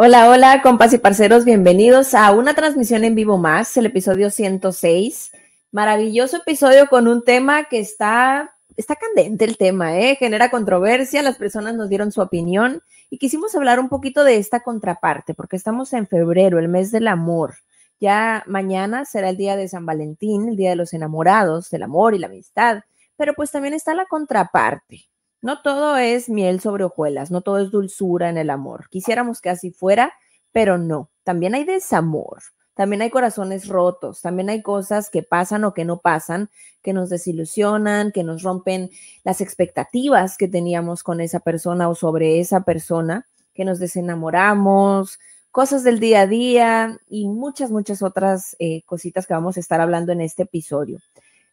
Hola, 0.00 0.30
hola, 0.30 0.62
compas 0.62 0.92
y 0.92 0.98
parceros, 0.98 1.44
bienvenidos 1.44 2.14
a 2.14 2.30
una 2.30 2.54
transmisión 2.54 3.02
en 3.02 3.16
vivo 3.16 3.36
más, 3.36 3.76
el 3.76 3.86
episodio 3.86 4.30
106. 4.30 5.32
Maravilloso 5.72 6.36
episodio 6.36 6.86
con 6.86 7.08
un 7.08 7.24
tema 7.24 7.64
que 7.64 7.80
está, 7.80 8.54
está 8.76 8.94
candente 8.94 9.44
el 9.44 9.56
tema, 9.56 9.98
¿eh? 9.98 10.14
genera 10.14 10.52
controversia, 10.52 11.20
las 11.24 11.36
personas 11.36 11.74
nos 11.74 11.88
dieron 11.88 12.12
su 12.12 12.20
opinión 12.20 12.80
y 13.10 13.18
quisimos 13.18 13.56
hablar 13.56 13.80
un 13.80 13.88
poquito 13.88 14.22
de 14.22 14.36
esta 14.36 14.60
contraparte, 14.60 15.34
porque 15.34 15.56
estamos 15.56 15.92
en 15.92 16.06
febrero, 16.06 16.60
el 16.60 16.68
mes 16.68 16.92
del 16.92 17.08
amor. 17.08 17.56
Ya 17.98 18.44
mañana 18.46 19.04
será 19.04 19.30
el 19.30 19.36
día 19.36 19.56
de 19.56 19.66
San 19.66 19.84
Valentín, 19.84 20.48
el 20.48 20.56
día 20.56 20.70
de 20.70 20.76
los 20.76 20.94
enamorados, 20.94 21.70
del 21.70 21.82
amor 21.82 22.14
y 22.14 22.20
la 22.20 22.28
amistad, 22.28 22.82
pero 23.16 23.34
pues 23.34 23.50
también 23.50 23.74
está 23.74 23.94
la 23.94 24.06
contraparte. 24.06 25.08
No 25.40 25.62
todo 25.62 25.96
es 25.96 26.28
miel 26.28 26.60
sobre 26.60 26.84
hojuelas, 26.84 27.30
no 27.30 27.42
todo 27.42 27.58
es 27.58 27.70
dulzura 27.70 28.28
en 28.28 28.38
el 28.38 28.50
amor. 28.50 28.88
Quisiéramos 28.90 29.40
que 29.40 29.50
así 29.50 29.70
fuera, 29.70 30.12
pero 30.52 30.78
no. 30.78 31.10
También 31.22 31.54
hay 31.54 31.64
desamor, 31.64 32.42
también 32.74 33.02
hay 33.02 33.10
corazones 33.10 33.68
rotos, 33.68 34.20
también 34.20 34.50
hay 34.50 34.62
cosas 34.62 35.10
que 35.10 35.22
pasan 35.22 35.64
o 35.64 35.74
que 35.74 35.84
no 35.84 35.98
pasan, 36.00 36.50
que 36.82 36.92
nos 36.92 37.08
desilusionan, 37.08 38.12
que 38.12 38.24
nos 38.24 38.42
rompen 38.42 38.90
las 39.24 39.40
expectativas 39.40 40.36
que 40.36 40.48
teníamos 40.48 41.02
con 41.02 41.20
esa 41.20 41.40
persona 41.40 41.88
o 41.88 41.94
sobre 41.94 42.40
esa 42.40 42.62
persona, 42.62 43.26
que 43.54 43.64
nos 43.64 43.78
desenamoramos, 43.78 45.18
cosas 45.50 45.84
del 45.84 45.98
día 45.98 46.22
a 46.22 46.26
día 46.26 46.98
y 47.08 47.28
muchas, 47.28 47.70
muchas 47.70 48.02
otras 48.02 48.56
eh, 48.58 48.82
cositas 48.86 49.26
que 49.26 49.34
vamos 49.34 49.56
a 49.56 49.60
estar 49.60 49.80
hablando 49.80 50.12
en 50.12 50.20
este 50.20 50.44
episodio. 50.44 51.00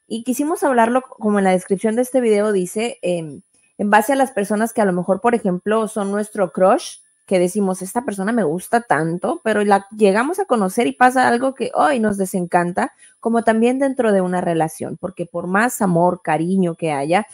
Y 0.07 0.23
quisimos 0.23 0.63
hablarlo, 0.63 1.01
como 1.01 1.39
en 1.39 1.45
la 1.45 1.51
descripción 1.51 1.95
de 1.95 2.03
este 2.03 2.21
video 2.21 2.51
dice, 2.51 2.99
em, 3.01 3.41
en 3.77 3.89
base 3.89 4.13
a 4.13 4.15
las 4.15 4.31
personas 4.31 4.73
que 4.73 4.81
a 4.81 4.85
lo 4.85 4.93
mejor, 4.93 5.21
por 5.21 5.35
ejemplo, 5.35 5.87
son 5.87 6.11
nuestro 6.11 6.51
crush, 6.51 6.97
que 7.25 7.39
decimos, 7.39 7.81
esta 7.81 8.05
persona 8.05 8.31
me 8.31 8.43
gusta 8.43 8.81
tanto, 8.81 9.41
pero 9.43 9.63
la 9.63 9.87
llegamos 9.97 10.39
a 10.39 10.45
conocer 10.45 10.85
y 10.87 10.91
pasa 10.91 11.27
algo 11.27 11.55
que 11.55 11.71
hoy 11.73 11.99
nos 11.99 12.17
desencanta, 12.17 12.93
como 13.19 13.43
también 13.43 13.79
dentro 13.79 14.11
de 14.11 14.21
una 14.21 14.41
relación, 14.41 14.97
porque 14.97 15.25
por 15.25 15.47
más 15.47 15.81
amor, 15.81 16.21
cariño 16.23 16.75
que 16.75 16.91
haya, 16.91 17.25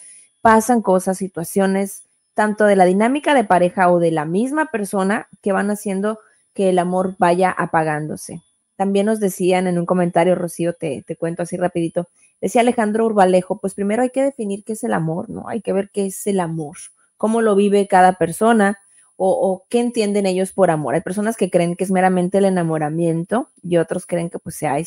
pasan 0.41 0.81
cosas, 0.81 1.17
situaciones, 1.17 2.03
tanto 2.33 2.65
de 2.65 2.77
la 2.77 2.85
dinámica 2.85 3.33
de 3.33 3.43
pareja 3.43 3.91
o 3.91 3.99
de 3.99 4.11
la 4.11 4.23
misma 4.25 4.67
persona 4.67 5.27
que 5.41 5.51
van 5.51 5.69
haciendo 5.69 6.19
que 6.53 6.69
el 6.69 6.79
amor 6.79 7.15
vaya 7.19 7.51
apagándose. 7.51 8.41
También 8.77 9.05
nos 9.05 9.19
decían 9.19 9.67
en 9.67 9.77
un 9.77 9.85
comentario, 9.85 10.35
Rocío, 10.35 10.73
te, 10.73 11.03
te 11.05 11.17
cuento 11.17 11.43
así 11.43 11.57
rapidito, 11.57 12.07
Decía 12.41 12.61
Alejandro 12.61 13.05
Urbalejo, 13.05 13.59
pues 13.59 13.75
primero 13.75 14.01
hay 14.01 14.09
que 14.09 14.23
definir 14.23 14.63
qué 14.63 14.73
es 14.73 14.83
el 14.83 14.93
amor, 14.93 15.29
¿no? 15.29 15.47
Hay 15.47 15.61
que 15.61 15.73
ver 15.73 15.91
qué 15.91 16.07
es 16.07 16.25
el 16.25 16.39
amor, 16.39 16.77
cómo 17.17 17.41
lo 17.41 17.55
vive 17.55 17.87
cada 17.87 18.13
persona 18.13 18.79
o, 19.23 19.65
qué 19.69 19.79
entienden 19.79 20.25
ellos 20.25 20.51
por 20.51 20.71
amor. 20.71 20.95
Hay 20.95 21.01
personas 21.01 21.37
que 21.37 21.51
creen 21.51 21.75
que 21.75 21.83
es 21.83 21.91
meramente 21.91 22.39
el 22.39 22.45
enamoramiento 22.45 23.49
y 23.61 23.77
otros 23.77 24.07
creen 24.07 24.31
que 24.31 24.39
pues 24.39 24.55
sea 24.55 24.77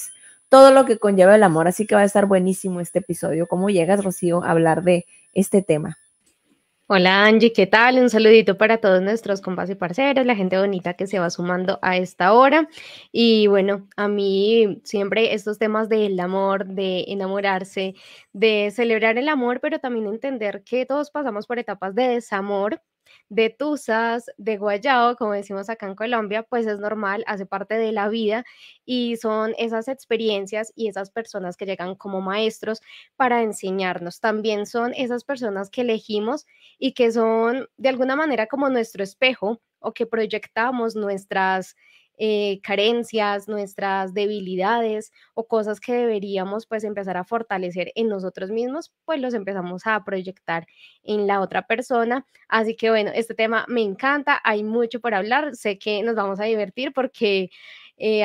todo 0.49 0.73
lo 0.73 0.85
que 0.87 0.99
conlleva 0.99 1.37
el 1.37 1.45
amor. 1.45 1.69
Así 1.69 1.87
que 1.87 1.95
va 1.95 2.01
a 2.01 2.05
estar 2.05 2.27
buenísimo 2.27 2.81
este 2.81 2.99
episodio. 2.99 3.47
¿Cómo 3.47 3.71
llegas, 3.71 4.03
Rocío, 4.03 4.43
a 4.43 4.51
hablar 4.51 4.83
de 4.83 5.07
este 5.35 5.63
tema? 5.63 5.99
Hola 6.87 7.25
Angie, 7.25 7.53
¿qué 7.55 7.67
tal? 7.67 7.99
Un 7.99 8.11
saludito 8.11 8.59
para 8.59 8.77
todos 8.79 9.01
nuestros 9.01 9.41
compas 9.41 9.71
y 9.71 9.75
parceros, 9.75 10.27
la 10.27 10.37
gente 10.37 10.59
bonita 10.59 10.93
que 10.95 11.07
se 11.07 11.19
va 11.19 11.31
sumando 11.31 11.79
a 11.81 11.97
esta 11.97 12.35
hora. 12.35 12.69
Y 13.11 13.47
bueno, 13.47 13.89
a 13.97 14.07
mí 14.09 14.81
siempre 14.85 15.33
estos 15.33 15.59
temas 15.59 15.89
del 15.89 16.21
amor, 16.21 16.67
de 16.67 17.05
enamorarse, 17.09 17.95
de 18.35 18.71
celebrar 18.71 19.17
el 19.17 19.29
amor, 19.29 19.61
pero 19.63 19.79
también 19.79 20.07
entender 20.07 20.63
que 20.63 20.85
todos 20.85 21.11
pasamos 21.11 21.47
por 21.47 21.59
etapas 21.59 21.95
de 21.95 22.09
desamor 22.09 22.83
de 23.29 23.51
tusas, 23.51 24.27
de 24.39 24.57
guayao, 24.59 25.17
como 25.17 25.33
decimos 25.33 25.69
acá 25.69 25.87
en 25.87 25.95
Colombia, 25.95 26.43
pues 26.45 26.67
es 26.67 26.79
normal, 26.79 27.25
hace 27.27 27.47
parte 27.47 27.77
de 27.77 27.93
la 27.93 28.09
vida 28.09 28.45
y 28.85 29.17
son 29.17 29.55
esas 29.59 29.89
experiencias 29.89 30.73
y 30.77 30.89
esas 30.89 31.11
personas 31.11 31.57
que 31.57 31.67
llegan 31.67 31.95
como 31.97 32.21
maestros 32.21 32.81
para 33.17 33.43
enseñarnos. 33.43 34.21
También 34.21 34.67
son 34.67 34.93
esas 34.95 35.25
personas 35.25 35.71
que 35.71 35.83
elegimos 35.83 36.47
y 36.79 36.93
que 36.93 37.11
son 37.13 37.69
de 37.77 37.89
alguna 37.89 38.17
manera 38.17 38.47
como 38.47 38.69
nuestro 38.69 39.03
espejo 39.03 39.61
o 39.81 39.93
que 39.93 40.07
proyectamos 40.07 40.97
nuestras 40.97 41.77
eh, 42.19 42.61
carencias, 42.63 43.49
nuestras 43.49 44.15
debilidades 44.15 45.13
o 45.35 45.47
cosas 45.47 45.81
que 45.81 45.93
deberíamos 45.93 46.67
pues 46.67 46.85
empezar 46.85 47.17
a 47.17 47.25
fortalecer 47.25 47.93
en 47.95 48.09
nosotros 48.09 48.51
mismos, 48.51 48.93
pues 49.05 49.21
los 49.21 49.35
empezamos 49.35 49.87
a 49.87 50.05
proyectar 50.05 50.67
en 51.03 51.27
la 51.27 51.41
otra 51.41 51.67
persona. 51.67 52.27
Así 52.49 52.77
que 52.77 52.91
bueno, 52.91 53.11
este 53.15 53.35
tema 53.35 53.65
me 53.69 53.83
encanta, 53.83 54.41
hay 54.45 54.63
mucho 54.65 55.01
por 55.01 55.15
hablar, 55.15 55.57
sé 55.57 55.79
que 55.79 56.03
nos 56.03 56.15
vamos 56.15 56.41
a 56.41 56.45
divertir 56.45 56.93
porque... 56.93 57.51
Eh, 57.97 58.25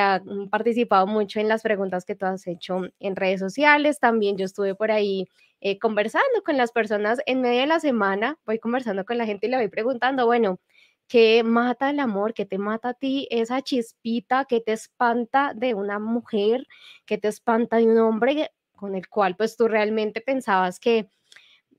participado 0.49 1.05
mucho 1.05 1.39
en 1.39 1.47
las 1.47 1.61
preguntas 1.61 2.03
que 2.03 2.15
tú 2.15 2.25
has 2.25 2.47
hecho 2.47 2.81
en 2.99 3.15
redes 3.15 3.39
sociales. 3.39 3.99
También 3.99 4.35
yo 4.35 4.45
estuve 4.45 4.73
por 4.73 4.89
ahí 4.89 5.27
eh, 5.61 5.77
conversando 5.77 6.41
con 6.45 6.55
las 6.57 6.71
personas 6.71 7.19
en 7.25 7.41
medio 7.41 7.61
de 7.61 7.67
la 7.67 7.79
semana. 7.81 8.37
Voy 8.45 8.59
conversando 8.59 9.05
con 9.05 9.17
la 9.17 9.25
gente 9.25 9.47
y 9.47 9.49
le 9.49 9.57
voy 9.57 9.67
preguntando, 9.67 10.25
bueno, 10.25 10.59
¿Qué 11.09 11.41
mata 11.43 11.89
el 11.89 11.99
amor? 11.99 12.35
¿Qué 12.35 12.45
te 12.45 12.59
mata 12.59 12.89
a 12.89 12.93
ti? 12.93 13.27
Esa 13.31 13.63
chispita 13.63 14.45
que 14.45 14.61
te 14.61 14.73
espanta 14.73 15.53
de 15.55 15.73
una 15.73 15.97
mujer, 15.97 16.67
que 17.07 17.17
te 17.17 17.27
espanta 17.27 17.77
de 17.77 17.87
un 17.87 17.97
hombre 17.97 18.51
con 18.75 18.93
el 18.95 19.09
cual 19.09 19.35
pues 19.35 19.57
tú 19.57 19.67
realmente 19.67 20.21
pensabas 20.21 20.79
que, 20.79 21.09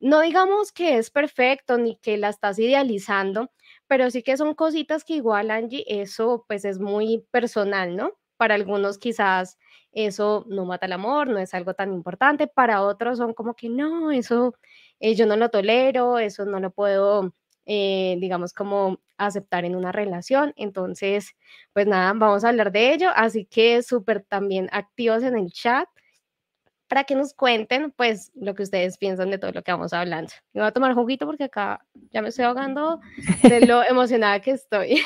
no 0.01 0.21
digamos 0.23 0.73
que 0.73 0.99
es 0.99 1.11
perfecto 1.11 1.79
ni 1.79 1.97
que 1.99 2.19
la 2.19 2.31
estás 2.31 2.59
idealizando, 2.59 3.53
pero 3.87 4.11
sí 4.11 4.23
que 4.25 4.37
son 4.37 4.55
cositas 4.55 5.05
que 5.05 5.15
igual 5.15 5.53
Angie, 5.53 5.85
eso 5.87 6.45
pues 6.49 6.65
es 6.65 6.81
muy 6.81 7.25
personal, 7.31 7.97
¿no? 7.97 8.13
Para 8.37 8.57
algunos 8.57 8.99
quizás 8.99 9.59
eso 9.93 10.45
no 10.49 10.65
mata 10.65 10.87
el 10.87 10.93
amor, 10.95 11.29
no 11.29 11.39
es 11.39 11.55
algo 11.55 11.75
tan 11.75 11.93
importante, 11.93 12.49
para 12.49 12.83
otros 12.83 13.19
son 13.19 13.35
como 13.35 13.55
que 13.55 13.69
no, 13.69 14.11
eso 14.11 14.55
eh, 15.01 15.15
yo 15.15 15.27
no 15.27 15.37
lo 15.37 15.51
tolero, 15.51 16.19
eso 16.19 16.45
no 16.47 16.61
lo 16.61 16.73
puedo 16.73 17.33
eh, 17.73 18.17
digamos, 18.19 18.53
como 18.53 19.01
aceptar 19.27 19.65
en 19.65 19.77
una 19.77 19.93
relación. 19.93 20.53
Entonces, 20.57 21.35
pues 21.73 21.87
nada, 21.87 22.13
vamos 22.15 22.45
a 22.45 22.49
hablar 22.51 22.73
de 22.73 22.93
ello. 22.95 23.11
Así 23.15 23.45
que 23.47 23.83
súper 23.83 24.23
también 24.23 24.69
activos 24.73 25.23
en 25.23 25.37
el 25.39 25.53
chat 25.53 25.89
para 26.91 27.05
que 27.05 27.15
nos 27.15 27.35
cuenten, 27.35 27.93
pues, 27.93 28.33
lo 28.35 28.57
que 28.57 28.65
ustedes 28.65 28.99
piensan 28.99 29.31
de 29.31 29.39
todo 29.39 29.53
lo 29.53 29.63
que 29.63 29.71
vamos 29.71 29.93
hablando. 29.93 30.33
Me 30.53 30.61
voy 30.61 30.69
a 30.69 30.73
tomar 30.73 30.93
juguito 30.93 31.25
porque 31.25 31.45
acá 31.45 31.87
ya 32.11 32.21
me 32.21 32.31
estoy 32.31 32.47
ahogando 32.47 32.99
de 33.45 33.61
lo 33.67 33.85
emocionada 33.89 34.41
que 34.41 34.51
estoy. 34.51 35.01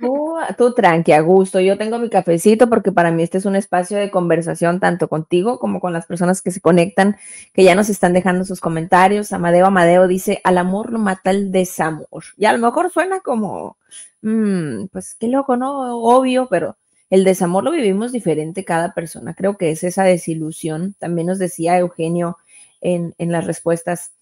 Uh, 0.00 0.38
tú 0.56 0.72
tranqui, 0.72 1.12
a 1.12 1.20
gusto. 1.20 1.60
Yo 1.60 1.76
tengo 1.76 1.98
mi 1.98 2.08
cafecito 2.08 2.70
porque 2.70 2.90
para 2.90 3.10
mí 3.10 3.22
este 3.22 3.36
es 3.36 3.44
un 3.44 3.54
espacio 3.54 3.98
de 3.98 4.10
conversación 4.10 4.80
tanto 4.80 5.08
contigo 5.08 5.58
como 5.58 5.78
con 5.78 5.92
las 5.92 6.06
personas 6.06 6.40
que 6.40 6.50
se 6.50 6.62
conectan, 6.62 7.18
que 7.52 7.64
ya 7.64 7.74
nos 7.74 7.90
están 7.90 8.14
dejando 8.14 8.46
sus 8.46 8.62
comentarios. 8.62 9.34
Amadeo 9.34 9.66
Amadeo 9.66 10.08
dice, 10.08 10.40
al 10.42 10.56
amor 10.56 10.90
lo 10.90 10.98
mata 10.98 11.32
el 11.32 11.52
desamor. 11.52 12.24
Y 12.38 12.46
a 12.46 12.52
lo 12.54 12.58
mejor 12.58 12.90
suena 12.90 13.20
como, 13.20 13.76
mm, 14.22 14.86
pues 14.86 15.14
qué 15.14 15.28
loco, 15.28 15.58
¿no? 15.58 15.98
Obvio, 15.98 16.48
pero 16.48 16.78
el 17.10 17.24
desamor 17.24 17.64
lo 17.64 17.70
vivimos 17.70 18.12
diferente 18.12 18.64
cada 18.64 18.94
persona. 18.94 19.34
Creo 19.34 19.56
que 19.56 19.70
es 19.70 19.84
esa 19.84 20.04
desilusión. 20.04 20.94
También 20.98 21.28
nos 21.28 21.38
decía 21.38 21.78
Eugenio 21.78 22.38
en, 22.80 23.14
en 23.18 23.32
las 23.32 23.46
respuestas. 23.46 24.12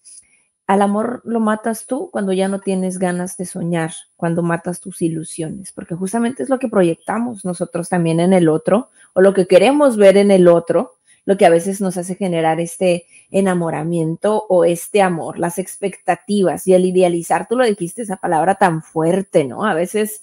Al 0.67 0.81
amor 0.81 1.21
lo 1.25 1.39
matas 1.39 1.85
tú 1.85 2.09
cuando 2.11 2.33
ya 2.33 2.47
no 2.47 2.59
tienes 2.59 2.97
ganas 2.97 3.37
de 3.37 3.45
soñar, 3.45 3.91
cuando 4.15 4.41
matas 4.41 4.79
tus 4.79 5.01
ilusiones, 5.01 5.71
porque 5.71 5.93
justamente 5.93 6.41
es 6.41 6.49
lo 6.49 6.57
que 6.57 6.69
proyectamos 6.69 7.45
nosotros 7.45 7.89
también 7.89 8.19
en 8.19 8.33
el 8.33 8.49
otro 8.49 8.89
o 9.13 9.21
lo 9.21 9.33
que 9.33 9.45
queremos 9.45 9.95
ver 9.95 10.17
en 10.17 10.31
el 10.31 10.47
otro, 10.47 10.95
lo 11.25 11.37
que 11.37 11.45
a 11.45 11.49
veces 11.49 11.81
nos 11.81 11.97
hace 11.97 12.15
generar 12.15 12.59
este 12.59 13.05
enamoramiento 13.29 14.45
o 14.49 14.63
este 14.63 15.01
amor, 15.01 15.37
las 15.37 15.59
expectativas 15.59 16.65
y 16.67 16.73
el 16.73 16.85
idealizar, 16.85 17.47
tú 17.47 17.55
lo 17.55 17.65
dijiste, 17.65 18.03
esa 18.03 18.17
palabra 18.17 18.55
tan 18.55 18.81
fuerte, 18.81 19.43
¿no? 19.43 19.65
A 19.65 19.73
veces 19.73 20.21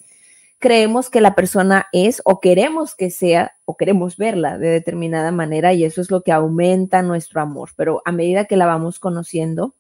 creemos 0.62 1.10
que 1.10 1.20
la 1.20 1.34
persona 1.34 1.88
es 1.92 2.22
o 2.24 2.40
queremos 2.40 2.94
que 2.94 3.10
sea 3.10 3.52
o 3.66 3.76
queremos 3.76 4.16
verla 4.16 4.56
de 4.56 4.68
determinada 4.68 5.32
manera 5.32 5.74
y 5.74 5.84
eso 5.84 6.00
es 6.00 6.10
lo 6.10 6.22
que 6.22 6.32
aumenta 6.32 7.02
nuestro 7.02 7.42
amor. 7.42 7.70
Pero 7.76 8.00
a 8.06 8.12
medida 8.12 8.46
que 8.46 8.56
la 8.56 8.66
vamos 8.66 8.98
conociendo, 9.00 9.74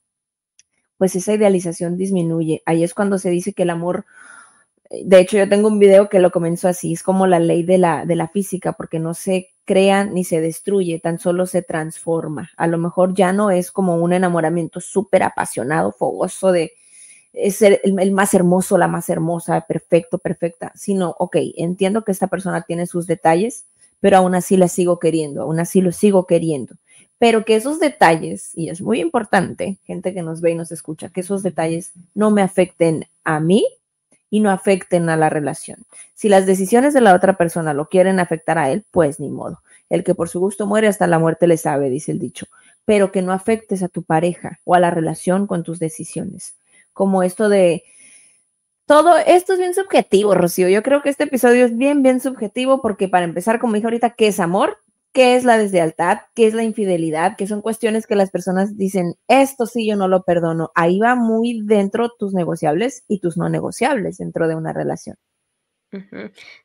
pues 0.98 1.16
esa 1.16 1.32
idealización 1.32 1.96
disminuye. 1.96 2.62
Ahí 2.66 2.84
es 2.84 2.92
cuando 2.92 3.18
se 3.18 3.30
dice 3.30 3.54
que 3.54 3.62
el 3.62 3.70
amor 3.70 4.04
de 5.04 5.20
hecho, 5.20 5.38
yo 5.38 5.48
tengo 5.48 5.68
un 5.68 5.78
video 5.78 6.10
que 6.10 6.18
lo 6.18 6.30
comenzó 6.30 6.68
así, 6.68 6.92
es 6.92 7.02
como 7.02 7.26
la 7.26 7.38
ley 7.38 7.62
de 7.62 7.78
la, 7.78 8.04
de 8.04 8.14
la 8.14 8.28
física, 8.28 8.74
porque 8.74 8.98
no 8.98 9.14
se 9.14 9.48
crea 9.64 10.04
ni 10.04 10.22
se 10.22 10.42
destruye, 10.42 10.98
tan 10.98 11.18
solo 11.18 11.46
se 11.46 11.62
transforma. 11.62 12.50
A 12.58 12.66
lo 12.66 12.76
mejor 12.76 13.14
ya 13.14 13.32
no 13.32 13.50
es 13.50 13.72
como 13.72 13.96
un 13.96 14.12
enamoramiento 14.12 14.80
súper 14.80 15.22
apasionado, 15.22 15.92
fogoso 15.92 16.52
de 16.52 16.72
ser 17.50 17.80
el, 17.84 17.98
el, 17.98 18.12
más 18.12 18.34
hermoso, 18.34 18.78
la 18.78 18.88
más 18.88 19.08
hermosa, 19.08 19.62
perfecto, 19.62 20.18
perfecta, 20.18 20.72
sino, 20.74 21.14
ok, 21.18 21.36
entiendo 21.56 22.04
que 22.04 22.12
esta 22.12 22.26
persona 22.26 22.62
tiene 22.62 22.86
sus 22.86 23.06
detalles, 23.06 23.64
pero 24.00 24.16
aún 24.16 24.34
así 24.34 24.56
la 24.56 24.68
sigo 24.68 24.98
queriendo, 24.98 25.42
aún 25.42 25.60
así 25.60 25.80
lo 25.80 25.92
sigo 25.92 26.26
queriendo. 26.26 26.74
Pero 27.18 27.44
que 27.44 27.54
esos 27.54 27.78
detalles, 27.78 28.50
y 28.54 28.68
es 28.68 28.82
muy 28.82 29.00
importante, 29.00 29.78
gente 29.84 30.12
que 30.12 30.22
nos 30.22 30.40
ve 30.40 30.50
y 30.50 30.54
nos 30.56 30.72
escucha, 30.72 31.08
que 31.08 31.20
esos 31.20 31.44
detalles 31.44 31.92
no 32.14 32.32
me 32.32 32.42
afecten 32.42 33.06
a 33.22 33.38
mí 33.38 33.64
y 34.28 34.40
no 34.40 34.50
afecten 34.50 35.08
a 35.08 35.16
la 35.16 35.30
relación. 35.30 35.84
Si 36.14 36.28
las 36.28 36.46
decisiones 36.46 36.94
de 36.94 37.00
la 37.00 37.14
otra 37.14 37.36
persona 37.36 37.74
lo 37.74 37.88
quieren 37.88 38.18
afectar 38.18 38.58
a 38.58 38.70
él, 38.70 38.84
pues 38.90 39.20
ni 39.20 39.28
modo. 39.28 39.60
El 39.88 40.02
que 40.02 40.16
por 40.16 40.28
su 40.28 40.40
gusto 40.40 40.66
muere 40.66 40.88
hasta 40.88 41.06
la 41.06 41.20
muerte 41.20 41.46
le 41.46 41.58
sabe, 41.58 41.90
dice 41.90 42.10
el 42.12 42.18
dicho. 42.18 42.46
Pero 42.84 43.12
que 43.12 43.22
no 43.22 43.32
afectes 43.32 43.82
a 43.84 43.88
tu 43.88 44.02
pareja 44.02 44.58
o 44.64 44.74
a 44.74 44.80
la 44.80 44.90
relación 44.90 45.46
con 45.46 45.62
tus 45.62 45.78
decisiones. 45.78 46.54
Como 46.92 47.22
esto 47.22 47.48
de, 47.48 47.84
todo 48.86 49.16
esto 49.16 49.54
es 49.54 49.58
bien 49.58 49.74
subjetivo, 49.74 50.34
Rocío. 50.34 50.68
Yo 50.68 50.82
creo 50.82 51.02
que 51.02 51.08
este 51.08 51.24
episodio 51.24 51.64
es 51.64 51.76
bien, 51.76 52.02
bien 52.02 52.20
subjetivo 52.20 52.82
porque 52.82 53.08
para 53.08 53.24
empezar, 53.24 53.58
como 53.58 53.74
dije 53.74 53.86
ahorita, 53.86 54.10
¿qué 54.10 54.26
es 54.28 54.40
amor? 54.40 54.78
¿Qué 55.12 55.36
es 55.36 55.44
la 55.44 55.58
deslealtad? 55.58 56.18
¿Qué 56.34 56.46
es 56.46 56.54
la 56.54 56.62
infidelidad? 56.62 57.36
Que 57.36 57.46
son 57.46 57.62
cuestiones 57.62 58.06
que 58.06 58.16
las 58.16 58.30
personas 58.30 58.76
dicen, 58.76 59.14
esto 59.28 59.66
sí 59.66 59.86
yo 59.86 59.96
no 59.96 60.08
lo 60.08 60.22
perdono. 60.24 60.72
Ahí 60.74 60.98
va 60.98 61.14
muy 61.14 61.62
dentro 61.64 62.10
tus 62.18 62.34
negociables 62.34 63.04
y 63.08 63.20
tus 63.20 63.36
no 63.36 63.48
negociables 63.48 64.18
dentro 64.18 64.48
de 64.48 64.56
una 64.56 64.72
relación. 64.72 65.16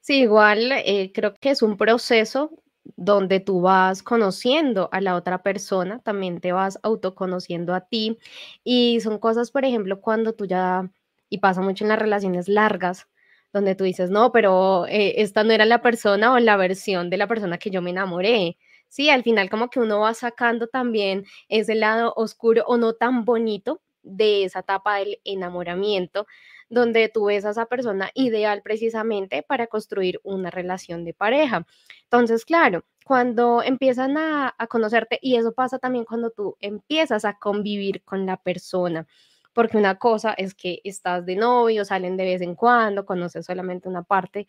Sí, 0.01 0.19
igual 0.19 0.71
eh, 0.71 1.12
creo 1.13 1.33
que 1.33 1.50
es 1.50 1.62
un 1.62 1.77
proceso 1.77 2.51
donde 2.95 3.39
tú 3.39 3.62
vas 3.62 4.04
conociendo 4.04 4.89
a 4.92 5.01
la 5.01 5.16
otra 5.16 5.44
persona, 5.44 6.00
también 6.00 6.39
te 6.39 6.51
vas 6.51 6.80
autoconociendo 6.84 7.74
a 7.75 7.81
ti 7.81 8.18
y 8.63 9.00
son 9.01 9.19
cosas, 9.19 9.51
por 9.51 9.66
ejemplo, 9.66 10.00
cuando 10.01 10.34
tú 10.34 10.45
ya 10.45 10.89
y 11.30 11.39
pasa 11.39 11.62
mucho 11.62 11.84
en 11.84 11.89
las 11.89 12.00
relaciones 12.00 12.48
largas, 12.48 13.07
donde 13.54 13.75
tú 13.75 13.84
dices, 13.84 14.10
no, 14.10 14.31
pero 14.31 14.86
eh, 14.88 15.16
esta 15.22 15.44
no 15.44 15.51
era 15.54 15.66
la 15.66 15.81
persona 15.81 16.34
o 16.34 16.39
la 16.39 16.57
versión 16.57 17.10
de 17.10 17.18
la 17.18 17.28
persona 17.28 17.57
que 17.57 17.69
yo 17.69 17.81
me 17.81 17.89
enamoré. 17.92 18.57
Sí, 18.89 19.10
al 19.10 19.24
final 19.24 19.50
como 19.50 19.69
que 19.69 19.80
uno 19.80 20.00
va 20.00 20.13
sacando 20.13 20.68
también 20.68 21.25
ese 21.50 21.75
lado 21.75 22.13
oscuro 22.16 22.63
o 22.68 22.78
no 22.78 22.94
tan 22.94 23.25
bonito 23.25 23.81
de 24.04 24.45
esa 24.45 24.60
etapa 24.60 24.95
del 24.98 25.19
enamoramiento, 25.25 26.28
donde 26.69 27.10
tú 27.10 27.25
ves 27.25 27.46
a 27.46 27.52
esa 27.52 27.66
persona 27.66 28.12
ideal 28.14 28.62
precisamente 28.62 29.44
para 29.44 29.68
construir 29.68 30.19
una 30.24 30.50
relación 30.50 31.04
de 31.06 31.14
pareja. 31.14 31.66
Entonces, 32.04 32.46
claro, 32.46 32.84
cuando 33.06 33.64
empiezan 33.64 34.18
a, 34.18 34.54
conocerte, 34.69 35.18
y 35.22 35.38
eso 35.38 35.54
pasa 35.54 35.80
también 35.80 36.06
cuando 36.06 36.30
tú 36.30 36.58
empiezas 36.60 37.24
a 37.25 37.38
convivir 37.38 38.04
con 38.04 38.25
la 38.25 38.38
persona, 38.38 39.08
porque 39.54 39.78
una 39.78 39.98
cosa 39.98 40.34
es 40.34 40.54
que 40.54 40.81
estás 40.84 41.25
de 41.25 41.36
novio, 41.36 41.86
salen 41.86 42.18
de 42.18 42.25
vez 42.25 42.42
en 42.42 42.54
cuando, 42.56 43.06
conoces 43.06 43.46
solamente 43.46 43.88
una 43.88 44.04
parte, 44.04 44.48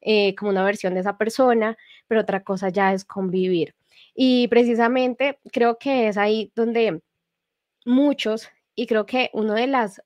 eh, 0.00 0.34
como 0.36 0.50
una 0.52 0.64
versión 0.64 0.94
de 0.94 1.00
esa 1.00 1.18
persona, 1.18 1.76
pero 2.06 2.20
otra 2.20 2.44
cosa 2.44 2.68
ya 2.68 2.92
es 2.92 3.04
convivir. 3.04 3.74
Y 4.14 4.48
precisamente 4.48 5.40
creo 5.52 5.78
que 5.78 6.08
es 6.08 6.16
ahí 6.16 6.52
donde 6.54 7.02
muchos, 7.84 8.48
y 8.74 8.86
creo 8.86 9.04
que 9.04 9.30
uno 9.32 9.54
de 9.54 9.66
las, 9.66 10.00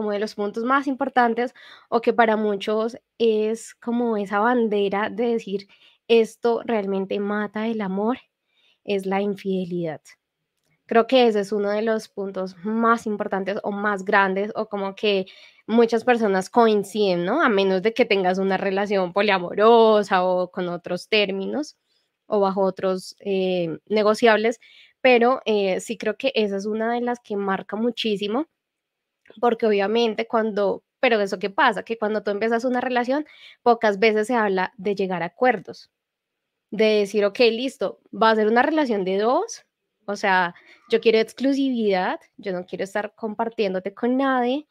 como 0.00 0.12
de 0.12 0.18
los 0.18 0.34
puntos 0.34 0.64
más 0.64 0.86
importantes, 0.86 1.54
o 1.90 2.00
que 2.00 2.14
para 2.14 2.38
muchos 2.38 2.96
es 3.18 3.74
como 3.74 4.16
esa 4.16 4.38
bandera 4.38 5.10
de 5.10 5.32
decir, 5.32 5.68
esto 6.08 6.62
realmente 6.64 7.20
mata 7.20 7.66
el 7.68 7.82
amor, 7.82 8.16
es 8.82 9.04
la 9.04 9.20
infidelidad. 9.20 10.00
Creo 10.86 11.06
que 11.06 11.26
ese 11.26 11.40
es 11.40 11.52
uno 11.52 11.68
de 11.68 11.82
los 11.82 12.08
puntos 12.08 12.56
más 12.64 13.06
importantes 13.06 13.58
o 13.62 13.72
más 13.72 14.06
grandes 14.06 14.52
o 14.54 14.70
como 14.70 14.94
que 14.94 15.26
muchas 15.66 16.02
personas 16.02 16.48
coinciden, 16.48 17.26
¿no? 17.26 17.42
A 17.42 17.50
menos 17.50 17.82
de 17.82 17.92
que 17.92 18.06
tengas 18.06 18.38
una 18.38 18.56
relación 18.56 19.12
poliamorosa 19.12 20.24
o 20.24 20.50
con 20.50 20.70
otros 20.70 21.10
términos 21.10 21.76
o 22.26 22.40
bajo 22.40 22.62
otros 22.62 23.16
eh, 23.20 23.78
negociables, 23.86 24.60
pero 25.02 25.42
eh, 25.44 25.80
sí 25.80 25.98
creo 25.98 26.16
que 26.16 26.32
esa 26.34 26.56
es 26.56 26.64
una 26.64 26.94
de 26.94 27.02
las 27.02 27.20
que 27.20 27.36
marca 27.36 27.76
muchísimo, 27.76 28.46
porque 29.40 29.66
obviamente 29.66 30.26
cuando, 30.26 30.84
pero 31.00 31.20
eso 31.20 31.38
qué 31.38 31.50
pasa, 31.50 31.82
que 31.84 31.98
cuando 31.98 32.22
tú 32.22 32.30
empiezas 32.30 32.64
una 32.64 32.80
relación, 32.80 33.26
pocas 33.62 33.98
veces 33.98 34.26
se 34.28 34.34
habla 34.34 34.72
de 34.76 34.94
llegar 34.94 35.22
a 35.22 35.26
acuerdos, 35.26 35.90
de 36.70 36.86
decir, 37.00 37.24
ok, 37.24 37.38
listo, 37.50 38.00
va 38.12 38.30
a 38.30 38.36
ser 38.36 38.48
una 38.48 38.62
relación 38.62 39.04
de 39.04 39.18
dos, 39.18 39.64
o 40.06 40.16
sea, 40.16 40.54
yo 40.90 41.00
quiero 41.00 41.18
exclusividad, 41.18 42.20
yo 42.36 42.52
no 42.52 42.66
quiero 42.66 42.84
estar 42.84 43.14
compartiéndote 43.14 43.94
con 43.94 44.16
nadie. 44.16 44.66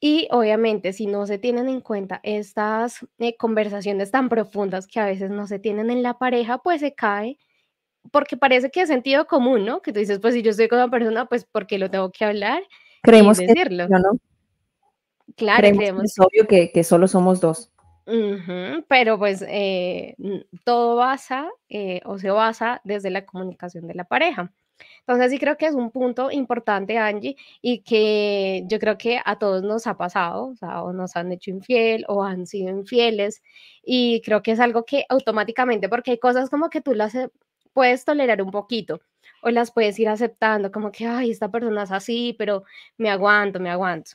Y 0.00 0.28
obviamente, 0.30 0.92
si 0.92 1.06
no 1.06 1.26
se 1.26 1.38
tienen 1.38 1.68
en 1.68 1.80
cuenta 1.80 2.20
estas 2.22 3.06
eh, 3.18 3.36
conversaciones 3.36 4.10
tan 4.10 4.28
profundas 4.28 4.86
que 4.86 5.00
a 5.00 5.06
veces 5.06 5.30
no 5.30 5.46
se 5.46 5.58
tienen 5.58 5.90
en 5.90 6.02
la 6.02 6.18
pareja, 6.18 6.58
pues 6.58 6.80
se 6.80 6.94
cae, 6.94 7.38
porque 8.12 8.36
parece 8.36 8.70
que 8.70 8.82
es 8.82 8.88
sentido 8.88 9.26
común, 9.26 9.64
¿no? 9.66 9.82
Que 9.82 9.92
tú 9.92 10.00
dices, 10.00 10.20
pues 10.20 10.34
si 10.34 10.42
yo 10.42 10.50
estoy 10.52 10.68
con 10.68 10.78
una 10.78 10.90
persona, 10.90 11.26
pues 11.26 11.46
porque 11.50 11.78
lo 11.78 11.90
tengo 11.90 12.12
que 12.12 12.24
hablar. 12.24 12.62
Creemos 13.06 13.38
que 13.38 13.46
¿no? 13.88 14.18
Claro, 15.36 15.68
creemos, 15.76 16.04
es 16.04 16.18
obvio 16.18 16.46
que, 16.46 16.70
que 16.72 16.84
solo 16.84 17.08
somos 17.08 17.40
dos 17.40 17.70
pero 18.88 19.18
pues 19.18 19.44
eh, 19.48 20.14
todo 20.64 20.96
basa 20.96 21.48
eh, 21.68 22.00
o 22.04 22.18
se 22.18 22.30
basa 22.30 22.80
desde 22.84 23.10
la 23.10 23.26
comunicación 23.26 23.86
de 23.86 23.94
la 23.94 24.04
pareja. 24.04 24.52
Entonces 25.00 25.30
sí 25.30 25.38
creo 25.38 25.56
que 25.56 25.66
es 25.66 25.74
un 25.74 25.90
punto 25.90 26.30
importante, 26.30 26.98
Angie, 26.98 27.36
y 27.62 27.82
que 27.82 28.64
yo 28.66 28.78
creo 28.78 28.98
que 28.98 29.20
a 29.24 29.38
todos 29.38 29.62
nos 29.62 29.86
ha 29.86 29.96
pasado, 29.96 30.48
o 30.48 30.54
sea, 30.54 30.82
o 30.82 30.92
nos 30.92 31.16
han 31.16 31.32
hecho 31.32 31.50
infiel 31.50 32.04
o 32.08 32.22
han 32.22 32.46
sido 32.46 32.68
infieles, 32.70 33.42
y 33.82 34.20
creo 34.22 34.42
que 34.42 34.52
es 34.52 34.60
algo 34.60 34.84
que 34.84 35.06
automáticamente, 35.08 35.88
porque 35.88 36.12
hay 36.12 36.18
cosas 36.18 36.50
como 36.50 36.68
que 36.68 36.82
tú 36.82 36.92
las 36.92 37.14
eh, 37.14 37.30
puedes 37.72 38.04
tolerar 38.04 38.42
un 38.42 38.50
poquito 38.50 39.00
o 39.42 39.50
las 39.50 39.72
puedes 39.72 39.98
ir 39.98 40.08
aceptando, 40.08 40.70
como 40.72 40.92
que, 40.92 41.06
ay, 41.06 41.30
esta 41.30 41.50
persona 41.50 41.84
es 41.84 41.92
así, 41.92 42.34
pero 42.38 42.64
me 42.98 43.10
aguanto, 43.10 43.60
me 43.60 43.70
aguanto 43.70 44.12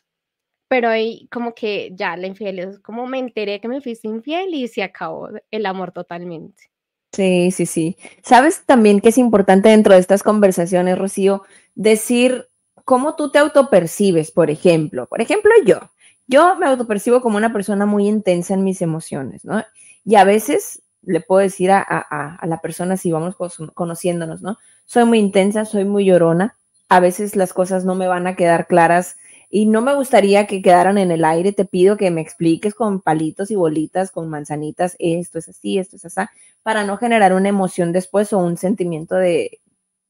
pero 0.71 0.87
ahí 0.87 1.27
como 1.29 1.53
que 1.53 1.91
ya 1.95 2.15
la 2.15 2.27
infidelidad 2.27 2.69
es 2.69 2.79
como 2.79 3.05
me 3.05 3.19
enteré 3.19 3.59
que 3.59 3.67
me 3.67 3.81
fuiste 3.81 4.07
infiel 4.07 4.53
y 4.53 4.69
se 4.69 4.81
acabó 4.81 5.27
el 5.51 5.65
amor 5.65 5.91
totalmente. 5.91 6.71
Sí, 7.11 7.51
sí, 7.51 7.65
sí. 7.65 7.97
Sabes 8.23 8.63
también 8.65 9.01
que 9.01 9.09
es 9.09 9.17
importante 9.17 9.67
dentro 9.67 9.93
de 9.93 9.99
estas 9.99 10.23
conversaciones, 10.23 10.97
Rocío, 10.97 11.43
decir 11.75 12.47
cómo 12.85 13.17
tú 13.17 13.31
te 13.31 13.39
autopercibes, 13.39 14.31
por 14.31 14.49
ejemplo. 14.49 15.07
Por 15.07 15.19
ejemplo, 15.19 15.51
yo. 15.65 15.91
Yo 16.27 16.55
me 16.55 16.67
autopercibo 16.67 17.19
como 17.19 17.35
una 17.35 17.51
persona 17.51 17.85
muy 17.85 18.07
intensa 18.07 18.53
en 18.53 18.63
mis 18.63 18.81
emociones, 18.81 19.43
¿no? 19.43 19.61
Y 20.05 20.15
a 20.15 20.23
veces 20.23 20.83
le 21.03 21.21
puedo 21.21 21.41
decir 21.41 21.71
a, 21.71 21.83
a, 21.87 22.35
a 22.35 22.47
la 22.47 22.59
persona, 22.59 22.97
si 22.97 23.11
vamos 23.11 23.35
conociéndonos, 23.73 24.41
¿no? 24.41 24.57
Soy 24.85 25.05
muy 25.05 25.19
intensa, 25.19 25.65
soy 25.65 25.85
muy 25.85 26.05
llorona. 26.05 26.55
A 26.89 26.99
veces 26.99 27.35
las 27.35 27.53
cosas 27.53 27.85
no 27.85 27.95
me 27.95 28.07
van 28.07 28.27
a 28.27 28.35
quedar 28.35 28.67
claras 28.67 29.15
y 29.49 29.65
no 29.65 29.81
me 29.81 29.95
gustaría 29.95 30.47
que 30.47 30.61
quedaran 30.61 30.97
en 30.97 31.11
el 31.11 31.25
aire. 31.25 31.53
Te 31.53 31.65
pido 31.65 31.97
que 31.97 32.11
me 32.11 32.21
expliques 32.21 32.73
con 32.73 33.01
palitos 33.01 33.51
y 33.51 33.55
bolitas, 33.55 34.11
con 34.11 34.29
manzanitas, 34.29 34.95
esto 34.99 35.39
es 35.39 35.49
así, 35.49 35.77
esto 35.77 35.95
es 35.95 36.05
así, 36.05 36.21
para 36.63 36.83
no 36.83 36.97
generar 36.97 37.33
una 37.33 37.49
emoción 37.49 37.91
después 37.91 38.33
o 38.33 38.39
un 38.39 38.57
sentimiento 38.57 39.15
de 39.15 39.59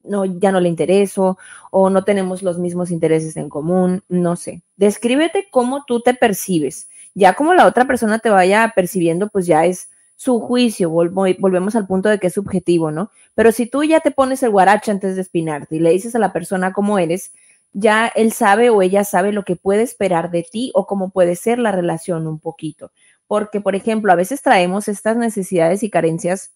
no, 0.04 0.26
ya 0.26 0.52
no 0.52 0.60
le 0.60 0.70
intereso 0.70 1.38
o 1.70 1.92
no 1.92 2.04
tenemos 2.04 2.42
los 2.42 2.58
mismos 2.58 2.90
intereses 2.90 3.38
en 3.38 3.50
común, 3.50 4.04
no 4.10 4.36
sé. 4.36 4.64
Descríbete 4.76 5.48
cómo 5.52 5.86
tú 5.86 6.02
te 6.02 6.16
percibes. 6.16 6.90
Ya 7.14 7.34
como 7.36 7.54
la 7.54 7.68
otra 7.68 7.86
persona 7.86 8.18
te 8.18 8.32
vaya 8.32 8.74
percibiendo, 8.76 9.30
pues 9.30 9.46
ya 9.46 9.66
es 9.66 9.91
su 10.22 10.40
juicio, 10.40 10.92
volvemos 10.92 11.76
al 11.76 11.88
punto 11.88 12.08
de 12.08 12.20
que 12.20 12.28
es 12.28 12.34
subjetivo, 12.36 12.92
¿no? 12.92 13.10
Pero 13.34 13.52
si 13.52 13.66
tú 13.66 13.84
ya 13.84 14.02
te 14.02 14.12
pones 14.12 14.44
el 14.44 14.52
guarache 14.52 14.92
antes 14.92 15.16
de 15.16 15.22
espinarte 15.24 15.78
y 15.78 15.80
le 15.80 15.90
dices 15.90 16.14
a 16.14 16.20
la 16.20 16.32
persona 16.32 16.74
cómo 16.74 17.00
eres, 17.00 17.32
ya 17.74 18.06
él 18.06 18.32
sabe 18.32 18.70
o 18.70 18.84
ella 18.84 19.04
sabe 19.04 19.32
lo 19.32 19.44
que 19.44 19.56
puede 19.56 19.82
esperar 19.82 20.30
de 20.30 20.44
ti 20.44 20.70
o 20.76 20.86
cómo 20.86 21.10
puede 21.10 21.36
ser 21.36 21.58
la 21.58 21.72
relación 21.72 22.28
un 22.28 22.38
poquito. 22.38 22.92
Porque, 23.26 23.62
por 23.62 23.74
ejemplo, 23.74 24.12
a 24.12 24.16
veces 24.16 24.44
traemos 24.44 24.88
estas 24.90 25.18
necesidades 25.18 25.82
y 25.82 25.90
carencias 25.90 26.52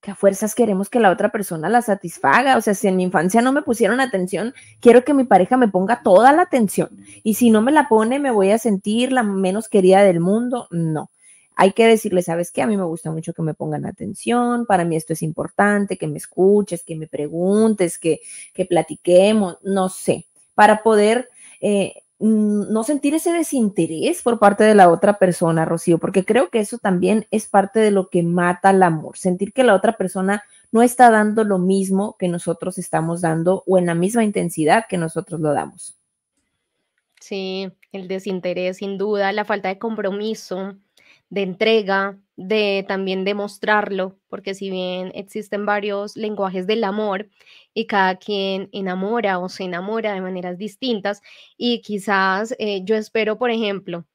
que 0.00 0.12
a 0.12 0.14
fuerzas 0.14 0.54
queremos 0.54 0.88
que 0.88 0.98
la 0.98 1.10
otra 1.10 1.30
persona 1.30 1.68
las 1.68 1.84
satisfaga. 1.84 2.56
O 2.56 2.62
sea, 2.62 2.72
si 2.72 2.88
en 2.88 2.96
mi 2.96 3.02
infancia 3.02 3.42
no 3.42 3.52
me 3.52 3.60
pusieron 3.60 4.00
atención, 4.00 4.54
quiero 4.80 5.04
que 5.04 5.12
mi 5.12 5.24
pareja 5.24 5.58
me 5.58 5.68
ponga 5.68 6.00
toda 6.02 6.32
la 6.32 6.40
atención. 6.40 6.88
Y 7.22 7.34
si 7.34 7.50
no 7.50 7.60
me 7.60 7.72
la 7.72 7.90
pone, 7.90 8.18
me 8.20 8.30
voy 8.30 8.52
a 8.52 8.58
sentir 8.58 9.12
la 9.12 9.22
menos 9.22 9.68
querida 9.68 10.02
del 10.02 10.20
mundo. 10.20 10.66
No. 10.70 11.10
Hay 11.56 11.72
que 11.72 11.86
decirle, 11.86 12.22
¿sabes 12.22 12.52
qué? 12.52 12.62
A 12.62 12.66
mí 12.66 12.76
me 12.76 12.84
gusta 12.84 13.10
mucho 13.10 13.32
que 13.32 13.42
me 13.42 13.54
pongan 13.54 13.86
atención, 13.86 14.66
para 14.66 14.84
mí 14.84 14.94
esto 14.94 15.14
es 15.14 15.22
importante, 15.22 15.98
que 15.98 16.06
me 16.06 16.18
escuches, 16.18 16.84
que 16.84 16.96
me 16.96 17.08
preguntes, 17.08 17.98
que, 17.98 18.20
que 18.54 18.66
platiquemos, 18.66 19.58
no 19.62 19.88
sé 19.88 20.26
para 20.56 20.82
poder 20.82 21.28
eh, 21.60 22.02
mm, 22.18 22.72
no 22.72 22.82
sentir 22.82 23.14
ese 23.14 23.30
desinterés 23.30 24.22
por 24.22 24.40
parte 24.40 24.64
de 24.64 24.74
la 24.74 24.90
otra 24.90 25.18
persona, 25.18 25.64
Rocío, 25.64 25.98
porque 25.98 26.24
creo 26.24 26.48
que 26.48 26.58
eso 26.58 26.78
también 26.78 27.26
es 27.30 27.46
parte 27.46 27.78
de 27.78 27.92
lo 27.92 28.08
que 28.08 28.24
mata 28.24 28.70
el 28.70 28.82
amor, 28.82 29.16
sentir 29.16 29.52
que 29.52 29.62
la 29.62 29.74
otra 29.74 29.96
persona 29.96 30.42
no 30.72 30.82
está 30.82 31.10
dando 31.10 31.44
lo 31.44 31.58
mismo 31.58 32.16
que 32.18 32.26
nosotros 32.26 32.78
estamos 32.78 33.20
dando 33.20 33.62
o 33.66 33.78
en 33.78 33.86
la 33.86 33.94
misma 33.94 34.24
intensidad 34.24 34.86
que 34.88 34.96
nosotros 34.98 35.40
lo 35.40 35.52
damos. 35.52 35.96
Sí, 37.20 37.70
el 37.92 38.08
desinterés, 38.08 38.78
sin 38.78 38.98
duda, 38.98 39.32
la 39.32 39.44
falta 39.44 39.68
de 39.68 39.78
compromiso, 39.78 40.74
de 41.30 41.42
entrega, 41.42 42.18
de 42.36 42.84
también 42.88 43.24
demostrarlo, 43.24 44.18
porque 44.28 44.54
si 44.54 44.70
bien 44.70 45.10
existen 45.14 45.66
varios 45.66 46.16
lenguajes 46.16 46.66
del 46.66 46.84
amor 46.84 47.28
y 47.74 47.86
cada 47.86 48.16
quien 48.16 48.68
enamora 48.72 49.38
o 49.38 49.48
se 49.48 49.64
enamora 49.64 50.12
de 50.14 50.20
maneras 50.20 50.58
distintas 50.58 51.22
y 51.56 51.80
quizás 51.82 52.54
eh, 52.58 52.82
yo 52.84 52.96
espero, 52.96 53.38
por 53.38 53.50
ejemplo, 53.50 54.06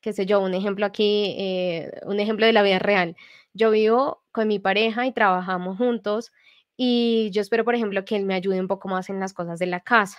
qué 0.00 0.12
sé 0.12 0.26
yo, 0.26 0.40
un 0.40 0.54
ejemplo 0.54 0.86
aquí, 0.86 1.34
eh, 1.38 1.92
un 2.06 2.20
ejemplo 2.20 2.46
de 2.46 2.52
la 2.52 2.62
vida 2.62 2.78
real. 2.78 3.16
Yo 3.54 3.70
vivo 3.70 4.22
con 4.32 4.48
mi 4.48 4.58
pareja 4.58 5.06
y 5.06 5.12
trabajamos 5.12 5.78
juntos 5.78 6.32
y 6.76 7.30
yo 7.32 7.40
espero, 7.42 7.64
por 7.64 7.74
ejemplo, 7.74 8.04
que 8.04 8.16
él 8.16 8.24
me 8.26 8.34
ayude 8.34 8.60
un 8.60 8.68
poco 8.68 8.88
más 8.88 9.08
en 9.10 9.20
las 9.20 9.32
cosas 9.34 9.58
de 9.58 9.66
la 9.66 9.80
casa. 9.80 10.18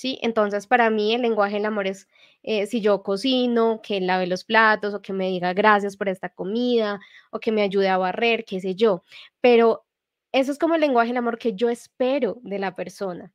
¿Sí? 0.00 0.18
Entonces, 0.22 0.66
para 0.66 0.88
mí 0.88 1.14
el 1.14 1.20
lenguaje 1.20 1.56
del 1.56 1.66
amor 1.66 1.86
es 1.86 2.08
eh, 2.42 2.66
si 2.66 2.80
yo 2.80 3.02
cocino, 3.02 3.82
que 3.82 4.00
lave 4.00 4.26
los 4.26 4.44
platos 4.44 4.94
o 4.94 5.02
que 5.02 5.12
me 5.12 5.28
diga 5.28 5.52
gracias 5.52 5.94
por 5.98 6.08
esta 6.08 6.30
comida 6.30 7.00
o 7.30 7.38
que 7.38 7.52
me 7.52 7.60
ayude 7.60 7.90
a 7.90 7.98
barrer, 7.98 8.46
qué 8.46 8.60
sé 8.60 8.74
yo. 8.74 9.02
Pero 9.42 9.84
eso 10.32 10.52
es 10.52 10.58
como 10.58 10.74
el 10.74 10.80
lenguaje 10.80 11.08
del 11.08 11.18
amor 11.18 11.38
que 11.38 11.54
yo 11.54 11.68
espero 11.68 12.38
de 12.42 12.58
la 12.58 12.74
persona, 12.74 13.30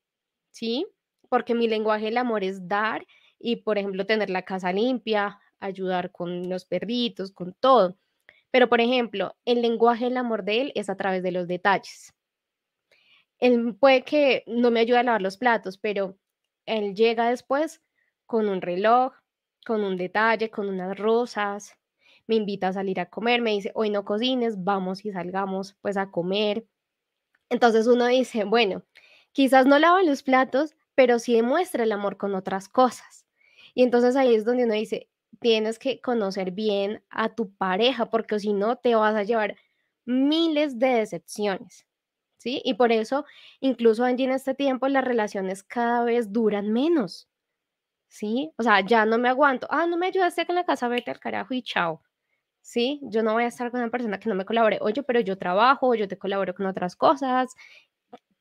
¿sí? 0.50 0.88
Porque 1.30 1.54
mi 1.54 1.68
lenguaje 1.68 2.06
del 2.06 2.18
amor 2.18 2.44
es 2.44 2.68
dar 2.68 3.06
y, 3.40 3.58
por 3.58 3.78
ejemplo, 3.78 4.08
tener 4.08 4.32
la 4.32 4.42
casa 4.42 4.74
limpia, 4.74 5.40
ayudar 5.60 6.12
con 6.12 6.50
los 6.50 6.66
perritos, 6.66 7.32
con 7.32 7.54
todo. 7.54 7.96
Pero, 8.50 8.70
por 8.70 8.82
ejemplo, 8.82 9.36
el 9.46 9.62
lenguaje 9.62 10.06
del 10.06 10.18
amor 10.18 10.44
de 10.44 10.62
él 10.62 10.72
es 10.74 10.90
a 10.90 10.98
través 10.98 11.22
de 11.22 11.32
los 11.32 11.48
detalles. 11.48 12.12
Él 13.40 13.76
puede 13.80 14.04
que 14.04 14.44
no 14.48 14.72
me 14.72 14.80
ayude 14.80 14.98
a 14.98 15.04
lavar 15.04 15.22
los 15.22 15.38
platos, 15.38 15.78
pero 15.78 16.18
él 16.66 16.96
llega 16.96 17.30
después 17.30 17.82
con 18.26 18.50
un 18.50 18.62
reloj, 18.62 19.14
con 19.66 19.84
un 19.84 19.98
detalle, 19.98 20.50
con 20.50 20.70
unas 20.70 20.98
rosas, 20.98 21.78
me 22.28 22.36
invita 22.36 22.70
a 22.70 22.74
salir 22.74 23.00
a 23.00 23.10
comer, 23.10 23.42
me 23.42 23.52
dice, 23.52 23.72
hoy 23.76 23.90
no 23.90 24.06
cocines, 24.06 24.64
vamos 24.64 25.06
y 25.06 25.12
salgamos 25.12 25.76
pues 25.82 25.98
a 25.98 26.12
comer. 26.12 26.66
Entonces 27.50 27.88
uno 27.88 28.08
dice, 28.08 28.44
bueno, 28.46 28.84
quizás 29.32 29.66
no 29.66 29.80
lava 29.80 30.04
los 30.04 30.24
platos, 30.24 30.76
pero 30.96 31.20
sí 31.20 31.36
demuestra 31.36 31.84
el 31.84 31.92
amor 31.92 32.18
con 32.18 32.36
otras 32.36 32.70
cosas. 32.70 33.26
Y 33.74 33.84
entonces 33.84 34.16
ahí 34.16 34.36
es 34.36 34.46
donde 34.46 34.66
uno 34.66 34.74
dice, 34.74 35.10
tienes 35.40 35.80
que 35.80 36.02
conocer 36.02 36.52
bien 36.52 37.04
a 37.10 37.36
tu 37.36 37.54
pareja, 37.56 38.10
porque 38.10 38.40
si 38.40 38.54
no 38.54 38.78
te 38.78 38.96
vas 38.96 39.16
a 39.16 39.24
llevar 39.24 39.56
miles 40.06 40.80
de 40.80 40.88
decepciones. 40.88 41.86
Y 42.64 42.76
por 42.76 42.92
eso, 42.92 43.26
incluso 43.60 44.06
en 44.08 44.20
este 44.32 44.54
tiempo 44.56 44.88
las 44.88 45.04
relaciones 45.06 45.64
cada 45.64 46.04
vez 46.04 46.32
duran 46.32 46.72
menos, 46.72 47.28
¿sí? 48.10 48.52
O 48.58 48.64
sea, 48.64 48.82
ya 48.86 49.06
no 49.06 49.18
me 49.20 49.30
aguanto, 49.30 49.68
ah, 49.72 49.88
no 49.88 49.98
me 49.98 50.08
ayudaste 50.08 50.46
con 50.46 50.56
la 50.56 50.66
casa, 50.66 50.88
vete 50.90 51.12
al 51.12 51.20
carajo 51.20 51.54
y 51.54 51.64
chao, 51.64 52.02
¿sí? 52.62 53.00
Yo 53.04 53.24
no 53.24 53.34
voy 53.34 53.44
a 53.46 53.48
estar 53.48 53.72
con 53.72 53.82
una 53.82 53.92
persona 53.92 54.20
que 54.20 54.30
no 54.30 54.36
me 54.36 54.46
colabore, 54.46 54.80
oye, 54.82 55.04
pero 55.04 55.20
yo 55.22 55.38
trabajo, 55.38 55.96
yo 55.96 56.08
te 56.08 56.18
colaboro 56.20 56.56
con 56.56 56.68
otras 56.68 56.96
cosas, 56.96 57.56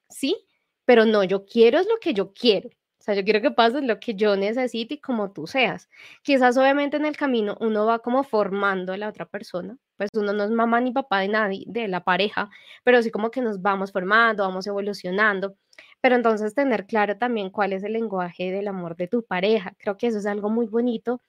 ¿sí? 0.08 0.36
Pero 0.84 1.04
no, 1.06 1.24
yo 1.24 1.44
quiero 1.46 1.78
es 1.78 1.86
lo 1.88 1.98
que 2.00 2.14
yo 2.14 2.32
quiero, 2.34 2.70
o 3.04 3.06
sea, 3.06 3.14
yo 3.14 3.22
quiero 3.22 3.42
que 3.42 3.50
pases 3.50 3.82
lo 3.84 4.00
que 4.00 4.14
yo 4.14 4.34
necesite 4.34 4.94
y 4.94 4.98
como 4.98 5.30
tú 5.30 5.46
seas. 5.46 5.90
Quizás 6.22 6.56
obviamente 6.56 6.96
en 6.96 7.04
el 7.04 7.18
camino 7.18 7.54
uno 7.60 7.84
va 7.84 7.98
como 7.98 8.24
formando 8.24 8.94
a 8.94 8.96
la 8.96 9.10
otra 9.10 9.26
persona, 9.26 9.76
pues 9.98 10.08
uno 10.14 10.32
no 10.32 10.42
es 10.44 10.50
mamá 10.50 10.80
ni 10.80 10.90
papá 10.90 11.20
de 11.20 11.28
nadie, 11.28 11.64
de 11.66 11.86
la 11.86 12.02
pareja, 12.02 12.48
pero 12.82 13.02
sí 13.02 13.10
como 13.10 13.30
que 13.30 13.42
nos 13.42 13.60
vamos 13.60 13.92
formando, 13.92 14.42
vamos 14.44 14.66
evolucionando. 14.66 15.54
Pero 16.00 16.16
entonces 16.16 16.54
tener 16.54 16.86
claro 16.86 17.18
también 17.18 17.50
cuál 17.50 17.74
es 17.74 17.84
el 17.84 17.92
lenguaje 17.92 18.50
del 18.50 18.68
amor 18.68 18.96
de 18.96 19.06
tu 19.06 19.22
pareja. 19.22 19.74
Creo 19.78 19.98
que 19.98 20.06
eso 20.06 20.16
es 20.16 20.24
algo 20.24 20.48
muy 20.48 20.66
bonito 20.66 21.20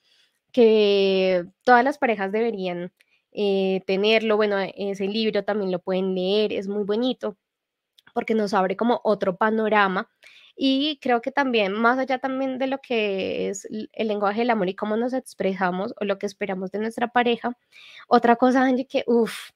que 0.53 1.45
todas 1.65 1.83
las 1.83 1.97
parejas 1.97 2.31
deberían 2.31 2.93
eh, 3.33 3.81
tenerlo. 3.85 4.37
Bueno, 4.37 4.57
ese 4.59 5.07
libro 5.09 5.43
también 5.43 5.73
lo 5.73 5.79
pueden 5.79 6.15
leer, 6.15 6.53
es 6.53 6.69
muy 6.69 6.85
bonito 6.85 7.35
porque 8.13 8.33
nos 8.33 8.53
abre 8.53 8.77
como 8.77 9.01
otro 9.03 9.35
panorama 9.35 10.09
y 10.55 10.99
creo 11.01 11.21
que 11.21 11.31
también, 11.31 11.73
más 11.73 11.97
allá 11.99 12.19
también 12.19 12.57
de 12.59 12.67
lo 12.67 12.79
que 12.79 13.49
es 13.49 13.65
el 13.65 14.07
lenguaje 14.07 14.39
del 14.41 14.49
amor 14.51 14.69
y 14.69 14.75
cómo 14.75 14.97
nos 14.97 15.13
expresamos 15.13 15.93
o 15.99 16.05
lo 16.05 16.17
que 16.17 16.25
esperamos 16.25 16.71
de 16.71 16.79
nuestra 16.79 17.09
pareja, 17.09 17.57
otra 18.07 18.35
cosa, 18.37 18.63
Angie, 18.63 18.87
que 18.87 19.03
uff, 19.07 19.51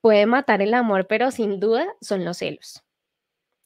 puede 0.00 0.26
matar 0.26 0.62
el 0.62 0.74
amor, 0.74 1.06
pero 1.08 1.30
sin 1.30 1.60
duda 1.60 1.86
son 2.00 2.24
los 2.24 2.38
celos. 2.38 2.82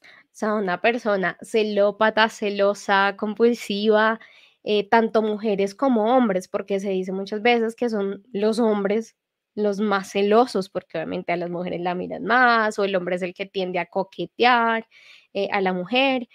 O 0.02 0.06
sea, 0.38 0.54
una 0.54 0.80
persona 0.80 1.36
celópata, 1.42 2.28
celosa, 2.28 3.16
compulsiva, 3.16 4.20
eh, 4.62 4.88
tanto 4.88 5.20
mujeres 5.22 5.74
como 5.74 6.16
hombres, 6.16 6.48
porque 6.48 6.80
se 6.80 6.90
dice 6.90 7.12
muchas 7.12 7.42
veces 7.42 7.74
que 7.74 7.90
son 7.90 8.24
los 8.32 8.58
hombres 8.60 9.16
los 9.58 9.80
más 9.80 10.12
celosos, 10.12 10.68
porque 10.68 10.98
obviamente 10.98 11.32
a 11.32 11.36
las 11.36 11.50
mujeres 11.50 11.80
la 11.80 11.94
miran 11.94 12.24
más, 12.24 12.78
o 12.78 12.84
el 12.84 12.94
hombre 12.96 13.16
es 13.16 13.22
el 13.22 13.34
que 13.34 13.46
tiende 13.46 13.78
a 13.78 13.86
coquetear 13.86 14.86
eh, 15.34 15.48
a 15.52 15.60
la 15.60 15.72
mujer, 15.72 16.28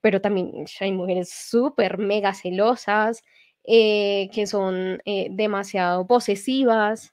pero 0.00 0.20
también 0.20 0.64
hay 0.80 0.92
mujeres 0.92 1.30
súper 1.30 1.98
mega 1.98 2.32
celosas, 2.32 3.22
eh, 3.64 4.30
que 4.32 4.46
son 4.46 5.00
eh, 5.04 5.28
demasiado 5.30 6.06
posesivas. 6.06 7.12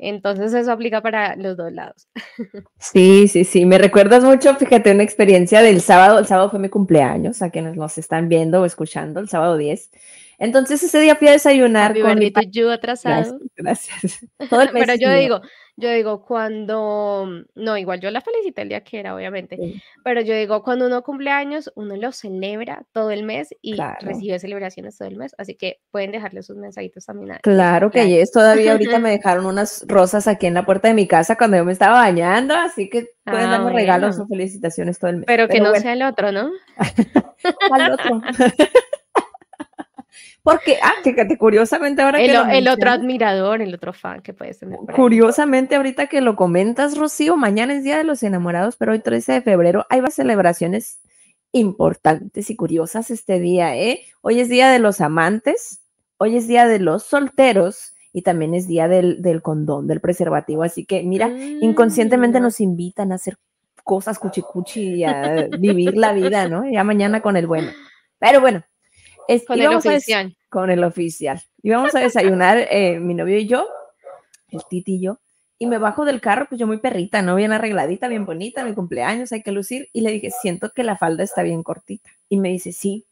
Entonces 0.00 0.54
eso 0.54 0.70
aplica 0.70 1.00
para 1.00 1.34
los 1.36 1.56
dos 1.56 1.72
lados. 1.72 2.08
Sí, 2.78 3.26
sí, 3.28 3.44
sí. 3.44 3.66
Me 3.66 3.78
recuerdas 3.78 4.22
mucho, 4.22 4.54
fíjate, 4.54 4.92
una 4.92 5.02
experiencia 5.02 5.62
del 5.62 5.80
sábado. 5.80 6.18
El 6.18 6.26
sábado 6.26 6.50
fue 6.50 6.60
mi 6.60 6.68
cumpleaños, 6.68 7.42
a 7.42 7.50
quienes 7.50 7.76
nos 7.76 7.98
están 7.98 8.28
viendo 8.28 8.62
o 8.62 8.64
escuchando, 8.64 9.20
el 9.20 9.28
sábado 9.28 9.56
10. 9.56 9.90
Entonces 10.38 10.82
ese 10.82 11.00
día 11.00 11.16
fui 11.16 11.28
a 11.28 11.32
desayunar 11.32 11.98
con 12.00 12.18
mi 12.18 12.32
yo 12.50 12.70
atrasado. 12.70 13.38
Gracias. 13.56 14.20
Pero 14.72 14.94
yo 14.94 15.12
digo, 15.12 15.40
yo 15.80 15.92
digo, 15.92 16.24
cuando, 16.24 17.44
no, 17.54 17.76
igual 17.76 18.00
yo 18.00 18.10
la 18.10 18.20
felicité 18.20 18.62
el 18.62 18.68
día 18.68 18.82
que 18.82 18.98
era, 18.98 19.14
obviamente, 19.14 19.80
pero 20.02 20.20
yo 20.22 20.34
digo, 20.34 20.64
cuando 20.64 20.86
uno 20.86 21.04
cumple 21.04 21.30
años, 21.30 21.70
uno 21.76 21.94
lo 21.94 22.10
celebra 22.10 22.82
todo 22.90 23.12
el 23.12 23.22
mes 23.22 23.54
y 23.62 23.76
recibe 24.00 24.40
celebraciones 24.40 24.98
todo 24.98 25.06
el 25.06 25.16
mes, 25.16 25.36
así 25.38 25.54
que 25.54 25.78
pueden 25.92 26.10
dejarle 26.10 26.42
sus 26.42 26.56
mensajitos 26.56 27.06
también. 27.06 27.38
claro 27.42 27.92
que 27.92 28.20
es, 28.20 28.32
todavía 28.32 28.72
ahorita 28.72 28.98
me 28.98 29.10
dejaron 29.10 29.46
unas 29.46 29.84
rosas 29.86 30.26
aquí 30.26 30.46
en 30.46 30.54
la 30.54 30.66
puerta 30.66 30.88
de 30.88 30.94
mi 30.94 31.06
casa 31.06 31.36
cuando 31.36 31.56
yo 31.56 31.64
me 31.64 31.72
estaba 31.72 31.98
bañando, 31.98 32.56
así 32.56 32.90
que 32.90 33.10
pueden 33.24 33.46
ah, 33.46 33.58
darme 33.58 33.72
regalos 33.72 34.18
o 34.18 34.26
felicitaciones 34.26 34.98
todo 34.98 35.10
el 35.10 35.18
mes. 35.18 35.26
Pero, 35.28 35.46
que 35.46 35.60
no 35.60 35.72
sea 35.76 35.92
el 35.92 36.02
otro, 36.02 36.32
¿no? 36.32 36.50
¿Cuál 37.68 37.92
otro? 37.92 38.20
Porque, 40.42 40.78
ah, 40.82 40.94
fíjate, 41.02 41.36
curiosamente 41.36 42.02
ahora 42.02 42.20
el, 42.20 42.30
que 42.30 42.58
el 42.58 42.68
otro 42.68 42.90
admirador, 42.90 43.60
el 43.60 43.74
otro 43.74 43.92
fan 43.92 44.22
que 44.22 44.32
puede 44.32 44.54
tener. 44.54 44.78
Curiosamente 44.94 45.76
ahorita 45.76 46.06
que 46.06 46.20
lo 46.20 46.36
comentas, 46.36 46.96
Rocío, 46.96 47.36
mañana 47.36 47.74
es 47.74 47.84
Día 47.84 47.98
de 47.98 48.04
los 48.04 48.22
Enamorados, 48.22 48.76
pero 48.76 48.92
hoy 48.92 49.00
13 49.00 49.32
de 49.32 49.42
febrero 49.42 49.86
hay 49.90 50.00
varias 50.00 50.14
celebraciones 50.14 51.00
importantes 51.52 52.50
y 52.50 52.56
curiosas 52.56 53.10
este 53.10 53.40
día, 53.40 53.76
¿eh? 53.76 54.02
Hoy 54.20 54.40
es 54.40 54.48
Día 54.48 54.70
de 54.70 54.78
los 54.78 55.00
Amantes, 55.00 55.82
hoy 56.18 56.36
es 56.36 56.46
Día 56.46 56.66
de 56.66 56.78
los 56.78 57.04
Solteros 57.04 57.94
y 58.12 58.22
también 58.22 58.54
es 58.54 58.66
Día 58.66 58.88
del, 58.88 59.22
del 59.22 59.42
condón, 59.42 59.86
del 59.86 60.00
preservativo. 60.00 60.62
Así 60.62 60.84
que, 60.84 61.02
mira, 61.02 61.28
inconscientemente 61.28 62.40
mm. 62.40 62.42
nos 62.42 62.60
invitan 62.60 63.12
a 63.12 63.16
hacer 63.16 63.36
cosas 63.84 64.18
cuchicuchi 64.18 64.96
y 64.96 65.04
a 65.04 65.48
vivir 65.58 65.96
la 65.96 66.12
vida, 66.12 66.48
¿no? 66.48 66.70
Ya 66.70 66.84
mañana 66.84 67.22
con 67.22 67.36
el 67.36 67.46
bueno. 67.46 67.70
Pero 68.18 68.40
bueno, 68.40 68.62
con 69.46 69.60
el 69.60 69.74
oficial. 69.74 70.36
con 70.48 70.70
el 70.70 70.84
oficial. 70.84 71.42
Íbamos 71.62 71.94
a 71.94 72.00
desayunar 72.00 72.58
eh, 72.70 72.98
mi 72.98 73.14
novio 73.14 73.38
y 73.38 73.46
yo, 73.46 73.66
el 74.48 74.60
Titi 74.68 74.94
y 74.96 75.00
yo, 75.00 75.18
y 75.58 75.66
me 75.66 75.78
bajo 75.78 76.04
del 76.04 76.20
carro, 76.20 76.46
pues 76.48 76.58
yo 76.58 76.66
muy 76.66 76.78
perrita, 76.78 77.20
¿no? 77.20 77.34
Bien 77.34 77.52
arregladita, 77.52 78.06
bien 78.08 78.24
bonita, 78.24 78.64
mi 78.64 78.74
cumpleaños, 78.74 79.32
hay 79.32 79.42
que 79.42 79.50
lucir. 79.50 79.88
Y 79.92 80.02
le 80.02 80.12
dije, 80.12 80.30
siento 80.30 80.70
que 80.70 80.84
la 80.84 80.96
falda 80.96 81.24
está 81.24 81.42
bien 81.42 81.64
cortita. 81.64 82.10
Y 82.28 82.38
me 82.38 82.48
dice, 82.50 82.72
sí, 82.72 83.06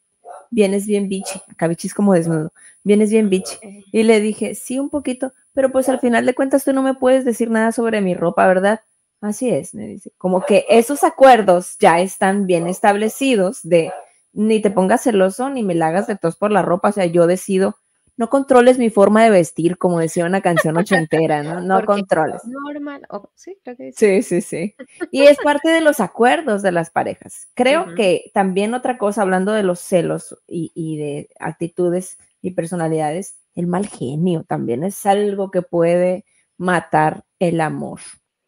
vienes 0.51 0.87
bien 0.87 1.09
bichi. 1.09 1.41
Acá 1.49 1.67
bichi 1.67 1.89
es 1.89 1.95
como 1.95 2.15
desnudo. 2.15 2.53
Vienes 2.85 3.11
bien 3.11 3.29
bichi. 3.29 3.57
Y 3.91 4.05
le 4.05 4.21
dije, 4.21 4.55
sí, 4.55 4.79
un 4.79 4.91
poquito, 4.91 5.33
pero 5.53 5.73
pues 5.73 5.89
al 5.89 5.99
final 5.99 6.25
de 6.25 6.35
cuentas 6.35 6.65
tú 6.65 6.73
no 6.73 6.83
me 6.83 6.95
puedes 6.95 7.25
decir 7.25 7.51
nada 7.51 7.73
sobre 7.73 8.01
mi 8.01 8.15
ropa, 8.15 8.47
¿verdad? 8.47 8.81
Así 9.21 9.51
es, 9.51 9.75
me 9.75 9.89
dice. 9.89 10.13
Como 10.17 10.43
que 10.43 10.67
esos 10.69 11.03
acuerdos 11.03 11.77
ya 11.81 11.99
están 12.01 12.47
bien 12.47 12.69
establecidos 12.69 13.61
de 13.65 13.91
ni 14.37 14.61
te 14.61 14.71
pongas 14.71 15.03
celoso 15.03 15.49
ni 15.51 15.63
me 15.63 15.75
la 15.75 15.89
hagas 15.89 16.07
de 16.07 16.17
tos 16.17 16.37
por 16.37 16.53
la 16.53 16.63
ropa, 16.63 16.91
o 16.91 16.93
sea, 16.93 17.07
yo 17.07 17.27
decido 17.27 17.77
no 18.19 18.31
controles 18.31 18.79
mi 18.79 18.89
forma 18.89 19.23
de 19.23 19.31
vestir, 19.31 19.77
como 19.77 19.99
decía 19.99 20.25
una 20.25 20.41
canción 20.41 20.77
ochentera, 20.79 21.43
¿no? 21.43 21.61
No 21.61 21.85
controles. 21.85 22.43
Normal. 22.47 23.07
sí, 23.35 23.59
sí, 23.95 24.23
sí, 24.23 24.41
sí. 24.41 24.75
Y 25.11 25.25
es 25.25 25.37
parte 25.39 25.69
de 25.69 25.83
los 25.83 26.01
acuerdos 26.01 26.63
de 26.63 26.73
las 26.73 26.91
parejas. 26.91 27.49
Creo 27.55 27.95
que 27.95 28.31
también 28.33 28.75
otra 28.75 28.97
cosa, 28.97 29.23
hablando 29.23 29.53
de 29.53 29.63
los 29.63 29.81
celos 29.81 30.37
y, 30.47 30.73
y 30.75 30.97
de 30.97 31.29
actitudes 31.39 32.19
y 32.41 32.53
personalidades, 32.53 33.37
el 33.55 33.67
mal 33.67 33.87
genio 33.87 34.45
también 34.45 34.83
es 34.83 35.05
algo 35.05 35.51
que 35.51 35.63
puede 35.63 36.25
matar 36.57 37.25
el 37.39 37.61
amor. 37.61 38.01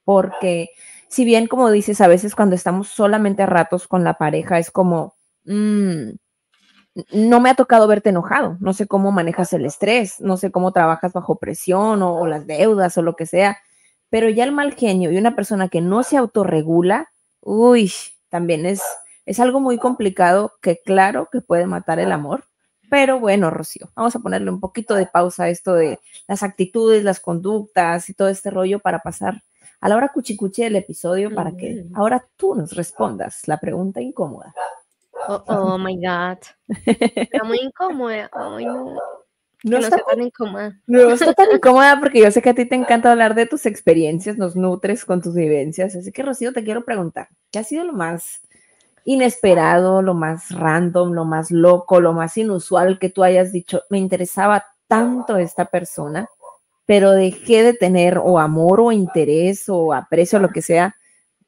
Porque 0.05 0.71
si 1.09 1.27
bien, 1.27 1.47
como 1.47 1.71
dices, 1.71 2.01
a 2.01 2.09
veces 2.09 2.35
cuando 2.35 2.55
estamos 2.55 2.89
solamente 2.89 3.43
a 3.43 3.47
ratos 3.47 3.87
con 3.87 4.03
la 4.03 4.15
pareja 4.15 4.59
es 4.59 4.71
como, 4.71 5.18
mmm, 5.49 6.11
no 7.13 7.41
me 7.41 7.51
ha 7.51 7.55
tocado 7.55 7.87
verte 7.87 8.11
enojado, 8.11 8.57
no 8.61 8.73
sé 8.73 8.87
cómo 8.87 9.13
manejas 9.13 9.53
el 9.53 9.65
estrés, 9.65 10.21
no 10.21 10.37
sé 10.37 10.51
cómo 10.51 10.73
trabajas 10.73 11.13
bajo 11.13 11.37
presión 11.37 12.03
o, 12.03 12.27
las 12.27 12.47
deudas 12.47 12.97
o 12.99 13.03
lo 13.03 13.17
que 13.17 13.27
sea, 13.27 13.59
pero 14.11 14.29
ya 14.29 14.45
el 14.45 14.53
mal 14.53 14.75
genio 14.75 15.13
y 15.13 15.19
una 15.19 15.37
persona 15.37 15.69
que 15.69 15.81
no 15.81 16.03
se 16.03 16.17
autorregula, 16.17 17.11
uy, 17.41 17.93
también 18.29 18.67
es, 18.67 18.83
es 19.27 19.41
algo 19.41 19.61
muy 19.61 19.79
complicado 19.79 20.55
que 20.61 20.81
claro 20.85 21.29
que 21.31 21.41
puede 21.41 21.67
matar 21.67 21.99
el 21.99 22.13
amor. 22.13 22.45
Pero 22.91 23.21
bueno, 23.21 23.51
Rocío, 23.51 23.91
vamos 23.95 24.17
a 24.17 24.21
ponerle 24.21 24.51
un 24.51 24.61
poquito 24.61 24.95
de 24.95 25.07
pausa 25.07 25.45
a 25.45 25.49
esto 25.51 25.75
de 25.75 26.01
las 26.27 26.43
actitudes, 26.43 27.05
las 27.05 27.21
conductas 27.21 28.09
y 28.09 28.15
todo 28.15 28.29
este 28.29 28.51
rollo 28.51 28.79
para 28.79 29.01
pasar 29.01 29.43
a 29.81 29.89
la 29.91 29.97
hora 29.97 30.09
cuchicuchi 30.09 30.63
del 30.63 30.77
episodio 30.77 31.35
para 31.35 31.55
que 31.55 31.85
ahora 31.95 32.27
tú 32.37 32.55
nos 32.55 32.73
respondas 32.73 33.47
la 33.47 33.61
pregunta 33.61 34.01
incómoda. 34.01 34.55
Oh, 35.27 35.43
oh 35.47 35.79
my 35.79 35.97
God. 35.97 36.39
Está 36.87 37.45
muy 37.45 37.59
incómoda. 37.59 38.31
no. 39.65 39.79
está 39.79 39.99
tan 39.99 40.23
incómoda. 40.23 40.81
No 40.87 41.11
está 41.11 41.35
tan 41.35 41.51
incómoda 41.55 41.99
porque 41.99 42.21
yo 42.21 42.31
sé 42.31 42.41
que 42.41 42.51
a 42.51 42.55
ti 42.55 42.67
te 42.67 42.77
encanta 42.77 43.11
hablar 43.11 43.35
de 43.35 43.47
tus 43.47 43.67
experiencias, 43.67 44.39
nos 44.39 44.55
nutres 44.55 45.05
con 45.05 45.21
tus 45.21 45.35
vivencias. 45.35 45.97
Así 45.97 46.13
que, 46.13 46.23
Rocío, 46.23 46.53
te 46.53 46.65
quiero 46.65 46.85
preguntar, 46.85 47.29
¿qué 47.51 47.59
ha 47.59 47.65
sido 47.65 47.85
lo 47.85 47.93
más 47.93 48.43
inesperado, 49.05 50.03
lo 50.03 50.15
más 50.15 50.51
random, 50.51 51.13
lo 51.13 51.25
más 51.25 51.51
loco, 51.51 52.01
lo 52.01 52.13
más 52.13 52.37
inusual 52.37 52.99
que 52.99 53.11
tú 53.11 53.25
hayas 53.25 53.53
dicho? 53.53 53.83
Me 53.91 53.99
interesaba 53.99 54.65
tanto 54.87 55.37
esta 55.37 55.67
persona, 55.67 56.29
pero 56.87 57.13
dejé 57.13 57.63
de 57.63 57.75
tener 57.75 58.19
o 58.19 58.39
amor 58.39 58.81
o 58.81 58.93
interés 58.93 59.69
o 59.69 59.93
aprecio, 59.93 60.39
lo 60.39 60.49
que 60.49 60.63
sea, 60.63 60.97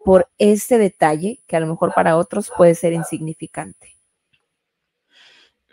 por 0.04 0.28
ese 0.38 0.78
detalle 0.78 1.40
que 1.46 1.56
a 1.56 1.60
lo 1.60 1.66
mejor 1.66 1.92
para 1.94 2.16
otros 2.16 2.50
puede 2.56 2.74
ser 2.74 2.92
insignificante. 2.92 3.96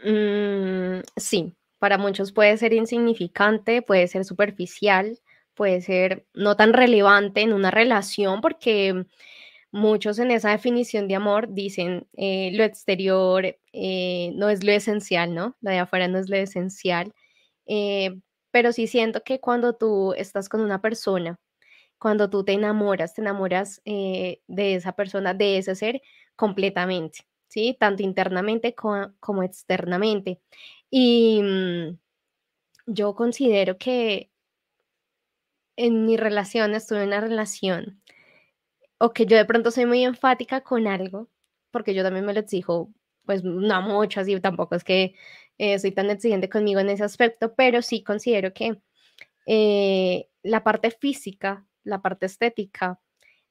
Mm, 0.03 1.01
sí, 1.15 1.55
para 1.79 1.97
muchos 1.97 2.31
puede 2.31 2.57
ser 2.57 2.73
insignificante, 2.73 3.81
puede 3.81 4.07
ser 4.07 4.25
superficial, 4.25 5.19
puede 5.53 5.81
ser 5.81 6.25
no 6.33 6.55
tan 6.55 6.73
relevante 6.73 7.41
en 7.41 7.53
una 7.53 7.71
relación 7.71 8.41
porque 8.41 9.05
muchos 9.71 10.19
en 10.19 10.31
esa 10.31 10.51
definición 10.51 11.07
de 11.07 11.15
amor 11.15 11.53
dicen 11.53 12.07
eh, 12.15 12.51
lo 12.53 12.63
exterior 12.63 13.45
eh, 13.73 14.31
no 14.35 14.49
es 14.49 14.63
lo 14.63 14.71
esencial, 14.71 15.33
¿no? 15.33 15.57
Lo 15.61 15.71
de 15.71 15.79
afuera 15.79 16.07
no 16.07 16.19
es 16.19 16.29
lo 16.29 16.37
esencial. 16.37 17.13
Eh, 17.65 18.19
pero 18.51 18.71
sí 18.71 18.87
siento 18.87 19.23
que 19.23 19.39
cuando 19.39 19.73
tú 19.75 20.13
estás 20.13 20.49
con 20.49 20.61
una 20.61 20.81
persona 20.81 21.39
cuando 21.99 22.29
tú 22.29 22.43
te 22.43 22.53
enamoras, 22.53 23.13
te 23.13 23.21
enamoras 23.21 23.81
eh, 23.85 24.41
de 24.47 24.75
esa 24.75 24.93
persona, 24.93 25.33
de 25.33 25.57
ese 25.57 25.75
ser 25.75 26.01
completamente, 26.35 27.27
¿sí? 27.47 27.75
Tanto 27.79 28.03
internamente 28.03 28.75
como, 28.75 29.43
externamente. 29.43 30.41
Y 30.89 31.41
mm, 31.43 31.97
yo 32.87 33.15
considero 33.15 33.77
que 33.77 34.31
en 35.75 36.05
mi 36.05 36.17
relación, 36.17 36.73
estuve 36.73 37.03
en 37.03 37.09
una 37.09 37.21
relación, 37.21 38.01
o 38.99 39.13
que 39.13 39.25
yo 39.25 39.37
de 39.37 39.45
pronto 39.45 39.71
soy 39.71 39.85
muy 39.85 40.03
enfática 40.03 40.61
con 40.61 40.87
algo, 40.87 41.29
porque 41.71 41.93
yo 41.93 42.03
también 42.03 42.25
me 42.25 42.33
lo 42.33 42.39
exijo, 42.39 42.91
pues 43.25 43.43
no 43.43 43.81
mucho, 43.81 44.21
así 44.21 44.39
tampoco 44.39 44.75
es 44.75 44.83
que 44.83 45.13
eh, 45.57 45.79
soy 45.79 45.91
tan 45.91 46.09
exigente 46.09 46.49
conmigo 46.49 46.79
en 46.79 46.89
ese 46.89 47.03
aspecto, 47.03 47.53
pero 47.55 47.81
sí 47.81 48.03
considero 48.03 48.53
que 48.53 48.81
eh, 49.47 50.29
la 50.43 50.63
parte 50.63 50.91
física 50.91 51.65
la 51.87 52.01
parte 52.01 52.25
estética 52.25 52.99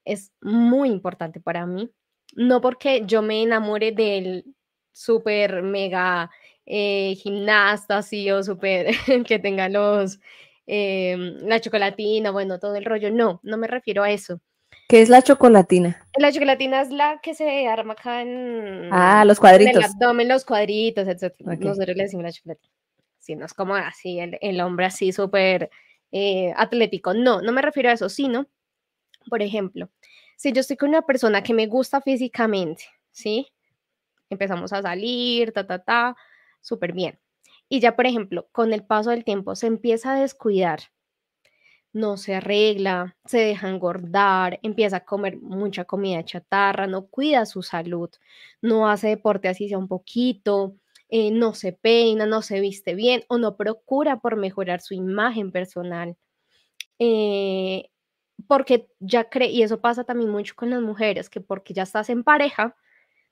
es 0.05 0.33
muy 0.41 0.91
importante 0.91 1.41
para 1.41 1.67
mí. 1.67 1.91
No 2.35 2.61
porque 2.61 3.03
yo 3.07 3.23
me 3.23 3.43
enamore 3.43 3.93
del 3.93 4.45
súper 4.93 5.63
mega 5.63 6.31
eh, 6.65 7.15
gimnasta, 7.17 7.99
así 7.99 8.31
o 8.31 8.43
súper 8.43 8.87
que 9.27 9.39
tenga 9.39 9.69
los, 9.69 10.19
em, 10.67 11.37
la 11.43 11.61
chocolatina, 11.61 12.31
bueno, 12.31 12.59
todo 12.59 12.77
el 12.77 12.85
rollo. 12.85 13.11
No, 13.11 13.41
no 13.43 13.57
me 13.57 13.67
refiero 13.67 14.03
a 14.03 14.11
eso. 14.11 14.41
¿Qué 14.89 15.01
es 15.01 15.09
la 15.09 15.23
chocolatina? 15.23 16.01
La 16.17 16.31
chocolatina 16.31 16.81
es 16.83 16.91
la 16.91 17.19
que 17.21 17.35
se 17.35 17.67
arma 17.67 17.95
acá 17.95 18.23
en... 18.23 18.89
Ah, 18.93 19.25
los 19.25 19.41
cuadritos. 19.41 19.75
En 19.75 19.83
el 19.83 19.85
abdomen, 19.85 20.29
los 20.29 20.45
cuadritos, 20.45 21.09
etc. 21.09 21.35
Nosotros 21.41 21.97
le 21.97 22.05
decimos 22.05 22.25
la 22.25 22.33
chocolatina. 22.33 22.73
Sí, 23.19 23.35
no 23.35 23.47
es 23.47 23.55
como 23.55 23.75
así, 23.75 24.21
el, 24.21 24.39
el 24.41 24.61
hombre 24.61 24.87
así 24.87 25.11
súper 25.11 25.71
eh, 26.13 26.53
atlético. 26.57 27.15
No, 27.15 27.41
no 27.43 27.53
me 27.53 27.63
refiero 27.63 27.91
a 27.91 27.93
eso, 27.93 28.09
sino, 28.09 28.47
por 29.29 29.43
ejemplo, 29.43 29.91
si 30.37 30.53
yo 30.53 30.61
estoy 30.61 30.77
con 30.77 30.91
una 30.91 31.03
persona 31.03 31.43
que 31.43 31.55
me 31.55 31.67
gusta 31.67 32.01
físicamente, 32.01 32.85
¿sí? 33.11 33.49
Empezamos 34.31 34.73
a 34.73 34.83
salir, 34.83 35.53
ta, 35.53 35.67
ta, 35.67 35.79
ta, 35.83 36.17
súper 36.61 36.93
bien. 36.93 37.19
Y 37.69 37.81
ya, 37.81 37.97
por 37.97 38.07
ejemplo, 38.07 38.49
con 38.53 38.73
el 38.73 38.85
paso 38.85 39.11
del 39.11 39.25
tiempo 39.25 39.57
se 39.57 39.67
empieza 39.67 40.13
a 40.13 40.21
descuidar, 40.21 40.81
no 41.93 42.17
se 42.19 42.35
arregla, 42.35 43.17
se 43.25 43.39
deja 43.39 43.69
engordar, 43.69 44.61
empieza 44.63 44.99
a 44.99 45.05
comer 45.05 45.39
mucha 45.39 45.85
comida 45.85 46.25
chatarra, 46.25 46.87
no 46.87 47.07
cuida 47.07 47.47
su 47.47 47.63
salud, 47.63 48.11
no 48.61 48.89
hace 48.89 49.09
deporte 49.09 49.49
así 49.49 49.69
sea 49.69 49.79
un 49.79 49.89
poquito, 49.89 50.77
eh, 51.09 51.31
no 51.31 51.55
se 51.55 51.73
peina, 51.73 52.27
no 52.27 52.43
se 52.43 52.61
viste 52.61 52.95
bien 52.95 53.25
o 53.29 53.39
no 53.39 53.57
procura 53.57 54.19
por 54.21 54.37
mejorar 54.37 54.81
su 54.81 54.95
imagen 54.95 55.53
personal. 55.53 56.17
Eh, 56.99 57.91
porque 58.49 58.89
ya 59.01 59.29
cree, 59.31 59.51
y 59.51 59.63
eso 59.63 59.81
pasa 59.81 60.05
también 60.05 60.31
mucho 60.31 60.55
con 60.57 60.71
las 60.71 60.83
mujeres, 60.83 61.31
que 61.31 61.41
porque 61.41 61.75
ya 61.75 61.85
estás 61.85 62.11
en 62.11 62.25
pareja, 62.25 62.77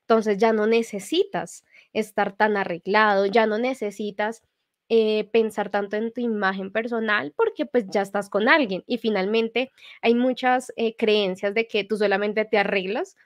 entonces 0.02 0.38
ya 0.38 0.52
no 0.52 0.66
necesitas 0.66 1.64
estar 1.92 2.36
tan 2.36 2.56
arreglado, 2.56 3.26
ya 3.26 3.46
no 3.46 3.58
necesitas 3.58 4.42
eh, 4.90 5.24
pensar 5.32 5.70
tanto 5.70 5.96
en 5.96 6.12
tu 6.12 6.20
imagen 6.20 6.70
personal 6.70 7.32
porque 7.36 7.64
pues 7.66 7.86
ya 7.90 8.02
estás 8.02 8.28
con 8.28 8.48
alguien 8.48 8.84
y 8.86 8.98
finalmente 8.98 9.72
hay 10.02 10.14
muchas 10.14 10.72
creencias 10.98 11.54
de 11.54 11.66
que 11.66 11.84
tú 11.84 11.96
solamente 11.96 12.44
te 12.44 12.58
arreglas 12.58 13.16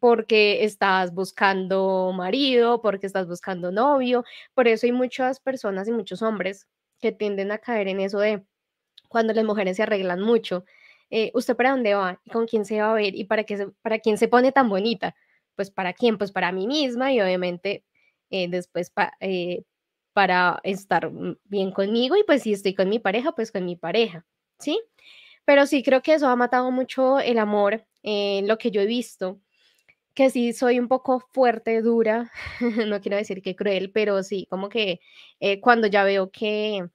porque 0.00 0.64
estás 0.64 1.12
buscando 1.14 2.12
marido, 2.14 2.80
porque 2.82 3.06
estás 3.06 3.26
buscando 3.28 3.70
novio. 3.70 4.24
Por 4.54 4.68
eso 4.68 4.86
hay 4.86 4.92
muchas 4.92 5.40
personas 5.40 5.88
y 5.88 5.92
muchos 5.92 6.22
hombres 6.22 6.66
que 7.00 7.12
tienden 7.12 7.52
a 7.52 7.58
caer 7.58 7.88
en 7.88 8.00
eso 8.00 8.18
de 8.18 8.44
cuando 9.08 9.32
las 9.32 9.44
mujeres 9.44 9.76
se 9.76 9.84
arreglan 9.84 10.20
mucho. 10.20 10.64
Eh, 11.10 11.30
¿Usted 11.34 11.56
para 11.56 11.70
dónde 11.70 11.94
va? 11.94 12.20
¿Y 12.24 12.30
con 12.30 12.46
quién 12.46 12.64
se 12.64 12.80
va 12.80 12.92
a 12.92 12.94
ver? 12.94 13.14
¿Y 13.14 13.24
para, 13.24 13.44
qué 13.44 13.68
para 13.82 13.98
quién 13.98 14.18
se 14.18 14.28
pone 14.28 14.52
tan 14.52 14.68
bonita? 14.68 15.14
Pues 15.56 15.70
para 15.70 15.92
quién? 15.92 16.18
Pues 16.18 16.32
para 16.32 16.50
mí 16.52 16.66
misma 16.66 17.12
y 17.12 17.20
obviamente 17.20 17.84
eh, 18.30 18.48
después 18.48 18.92
eh, 19.20 19.62
para 20.12 20.60
estar 20.64 21.10
bien 21.44 21.70
conmigo 21.72 22.16
y 22.16 22.24
pues 22.24 22.42
si 22.42 22.52
estoy 22.52 22.74
con 22.74 22.88
mi 22.88 22.98
pareja, 22.98 23.32
pues 23.32 23.52
con 23.52 23.64
mi 23.64 23.76
pareja, 23.76 24.26
¿sí? 24.58 24.80
Pero 25.44 25.66
sí 25.66 25.82
creo 25.82 26.02
que 26.02 26.14
eso 26.14 26.28
ha 26.28 26.36
matado 26.36 26.70
mucho 26.70 27.18
el 27.20 27.38
amor, 27.38 27.84
lo 28.02 28.58
que 28.58 28.70
yo 28.70 28.80
he 28.80 28.86
visto 28.86 29.40
que 30.14 30.30
sí 30.30 30.52
soy 30.52 30.78
un 30.80 30.88
poco 30.88 31.20
fuerte, 31.32 31.82
dura, 31.82 32.30
no 32.88 33.00
quiero 33.00 33.16
decir 33.16 33.42
que 33.42 33.56
cruel, 33.56 33.90
pero 33.92 34.22
sí, 34.22 34.46
como 34.50 34.68
que 34.68 35.00
eh, 35.40 35.60
cuando 35.60 35.86
ya 35.88 36.04
veo 36.04 36.30
que 36.30 36.88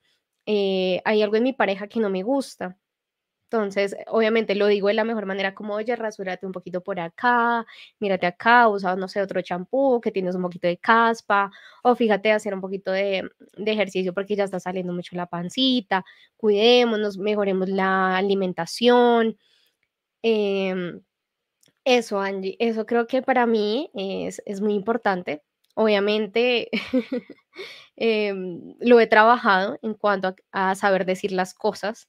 eh, 0.45 1.01
hay 1.05 1.21
algo 1.21 1.35
en 1.35 1.43
mi 1.43 1.53
pareja 1.53 1.87
que 1.87 1.99
no 1.99 2.09
me 2.09 2.23
gusta. 2.23 2.77
Entonces, 3.51 3.95
obviamente 4.07 4.55
lo 4.55 4.67
digo 4.67 4.89
de 4.89 4.93
la 4.95 5.03
mejor 5.03 5.25
manera, 5.25 5.55
como, 5.55 5.75
oye, 5.75 5.95
rasúrate 5.95 6.45
un 6.45 6.51
poquito 6.51 6.81
por 6.83 6.99
acá, 6.99 7.65
mírate 7.99 8.27
acá, 8.27 8.69
usa, 8.69 8.95
no 8.95 9.07
sé, 9.07 9.21
otro 9.21 9.41
champú, 9.41 9.99
que 10.01 10.11
tienes 10.11 10.35
un 10.35 10.43
poquito 10.43 10.67
de 10.67 10.77
caspa, 10.77 11.51
o 11.83 11.95
fíjate 11.95 12.31
hacer 12.31 12.53
un 12.53 12.61
poquito 12.61 12.91
de, 12.91 13.29
ejercicio 13.65 14.13
porque 14.13 14.35
ya 14.35 14.43
está 14.45 14.59
saliendo 14.59 14.93
mucho 14.93 15.15
la 15.15 15.25
pancita, 15.27 16.05
cuidémonos, 16.37 17.17
mejoremos 17.17 17.69
la 17.69 18.17
alimentación. 18.17 19.37
Eh, 20.23 20.99
eso, 21.97 22.19
Angie, 22.19 22.55
eso 22.59 22.85
creo 22.85 23.07
que 23.07 23.21
para 23.21 23.45
mí 23.45 23.89
es, 23.93 24.61
muy 24.61 24.73
importante. 24.75 25.43
Obviamente 25.75 26.69
em, 27.95 28.75
lo 28.79 28.99
he 28.99 29.07
trabajado 29.07 29.79
en 29.81 29.93
cuanto 29.95 30.35
a, 30.51 30.75
saber 30.75 31.05
decir 31.05 31.31
las 31.31 31.53
cosas, 31.53 32.07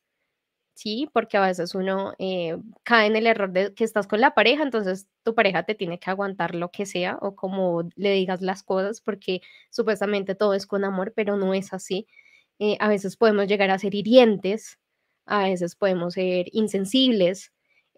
¿sí? 0.75 1.09
Porque 1.15 1.39
a 1.39 1.43
veces 1.47 1.75
uno 1.75 2.15
eh, 2.19 2.59
cae 2.85 3.07
en 3.09 3.17
el 3.17 3.27
error 3.27 3.53
de 3.53 3.75
que 3.75 3.85
estás 3.85 4.07
con 4.09 4.21
la 4.21 4.35
pareja, 4.35 4.63
entonces 4.65 5.09
tu 5.25 5.35
pareja 5.35 5.65
te 5.65 5.75
tiene 5.75 5.99
que 6.01 6.11
aguantar 6.11 6.55
lo 6.55 6.71
que 6.71 6.87
sea 6.87 7.19
o 7.23 7.37
como 7.37 7.89
le 7.97 8.13
digas 8.15 8.43
las 8.43 8.63
cosas, 8.65 9.01
porque 9.03 9.43
supuestamente 9.71 10.35
todo 10.35 10.55
es 10.55 10.67
con 10.67 10.85
amor, 10.85 11.13
pero 11.17 11.37
no 11.37 11.55
es 11.55 11.73
así. 11.73 12.07
eh, 12.59 12.77
a 12.81 12.89
veces 12.89 13.17
podemos 13.17 13.47
llegar 13.49 13.71
a 13.71 13.79
ser 13.79 13.95
hirientes, 13.95 14.79
a 15.27 15.45
veces 15.45 15.77
podemos 15.77 16.15
ser 16.15 16.47
insensibles. 16.53 17.53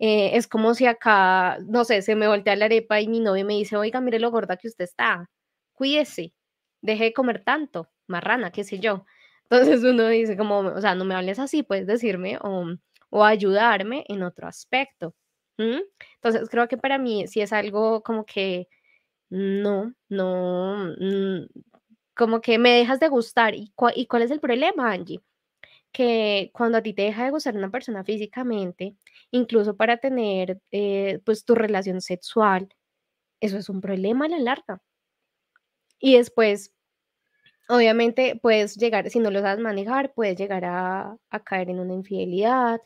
Eh, 0.04 0.36
es 0.36 0.48
como 0.48 0.74
si 0.74 0.86
acá, 0.86 1.58
no 1.68 1.84
sé, 1.84 2.02
se 2.02 2.16
me 2.16 2.26
voltea 2.28 2.56
la 2.56 2.64
arepa 2.66 3.00
y 3.00 3.06
mi 3.08 3.20
novio 3.20 3.44
me 3.46 3.54
dice, 3.54 3.76
oiga, 3.76 4.00
mire 4.00 4.18
lo 4.18 4.30
gorda 4.32 4.56
que 4.56 4.66
usted 4.68 4.84
está, 4.84 5.30
cuídese, 5.74 6.34
deje 6.82 7.04
de 7.04 7.12
comer 7.12 7.44
tanto, 7.44 7.88
marrana, 8.08 8.50
qué 8.50 8.64
sé 8.64 8.80
yo. 8.80 9.04
Entonces 9.50 9.84
uno 9.84 10.08
dice 10.08 10.36
como, 10.36 10.58
o 10.60 10.80
sea, 10.80 10.94
no 10.96 11.04
me 11.04 11.14
hables 11.14 11.38
así, 11.38 11.62
puedes 11.62 11.86
decirme 11.86 12.38
o, 12.42 12.66
o 13.10 13.24
ayudarme 13.24 14.04
en 14.08 14.22
otro 14.24 14.48
aspecto. 14.48 15.14
Entonces 16.16 16.48
creo 16.50 16.68
que 16.68 16.76
para 16.78 16.98
mí 16.98 17.26
sí 17.28 17.40
es 17.40 17.52
algo 17.52 18.02
como 18.02 18.24
que 18.24 18.68
no, 19.30 19.94
no, 20.10 20.94
mm, 21.00 21.46
como 22.16 22.40
que 22.42 22.58
me 22.58 22.72
dejas 22.72 23.00
de 23.00 23.08
gustar. 23.08 23.54
¿Y, 23.54 23.72
¿Y 23.96 24.06
cuál 24.06 24.22
es 24.22 24.30
el 24.32 24.40
problema, 24.40 24.92
Angie? 24.92 25.20
Que 25.92 26.50
cuando 26.55 26.78
a 26.78 26.83
ti 26.83 26.94
te 26.94 27.02
deja 27.02 27.24
de 27.24 27.31
gustar 27.31 27.57
una 27.57 27.70
persona 27.70 28.05
físicamente, 28.05 28.96
incluso 29.31 29.76
para 29.76 29.98
tener 29.98 30.61
eh, 30.70 31.20
pues 31.24 31.44
tu 31.44 31.55
relación 31.55 32.00
sexual, 32.00 32.68
eso 33.40 33.59
es 33.59 33.68
un 33.68 33.81
problema 33.81 34.26
a 34.26 34.28
la 34.28 34.38
larga. 34.38 34.83
Y 36.00 36.16
después, 36.16 36.74
obviamente, 37.68 38.38
puedes 38.42 38.76
llegar, 38.76 39.11
si 39.11 39.20
no 39.20 39.31
lo 39.31 39.40
sabes 39.40 39.61
manejar, 39.62 40.14
puedes 40.14 40.37
llegar 40.38 40.64
a, 40.64 41.16
caer 41.44 41.70
en 41.70 41.81
una 41.81 41.94
infidelidad, 41.94 42.81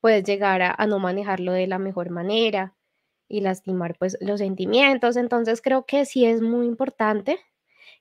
puedes 0.00 0.24
llegar 0.24 0.62
a, 0.62 0.74
a, 0.76 0.86
no 0.86 0.98
manejarlo 0.98 1.52
de 1.52 1.66
la 1.66 1.78
mejor 1.78 2.10
manera 2.10 2.76
y 3.28 3.40
lastimar 3.40 3.96
pues 3.98 4.18
los 4.20 4.40
sentimientos. 4.40 5.16
Entonces 5.16 5.62
creo 5.62 5.86
que 5.86 6.04
sí 6.06 6.26
es 6.26 6.42
muy 6.42 6.66
importante 6.66 7.38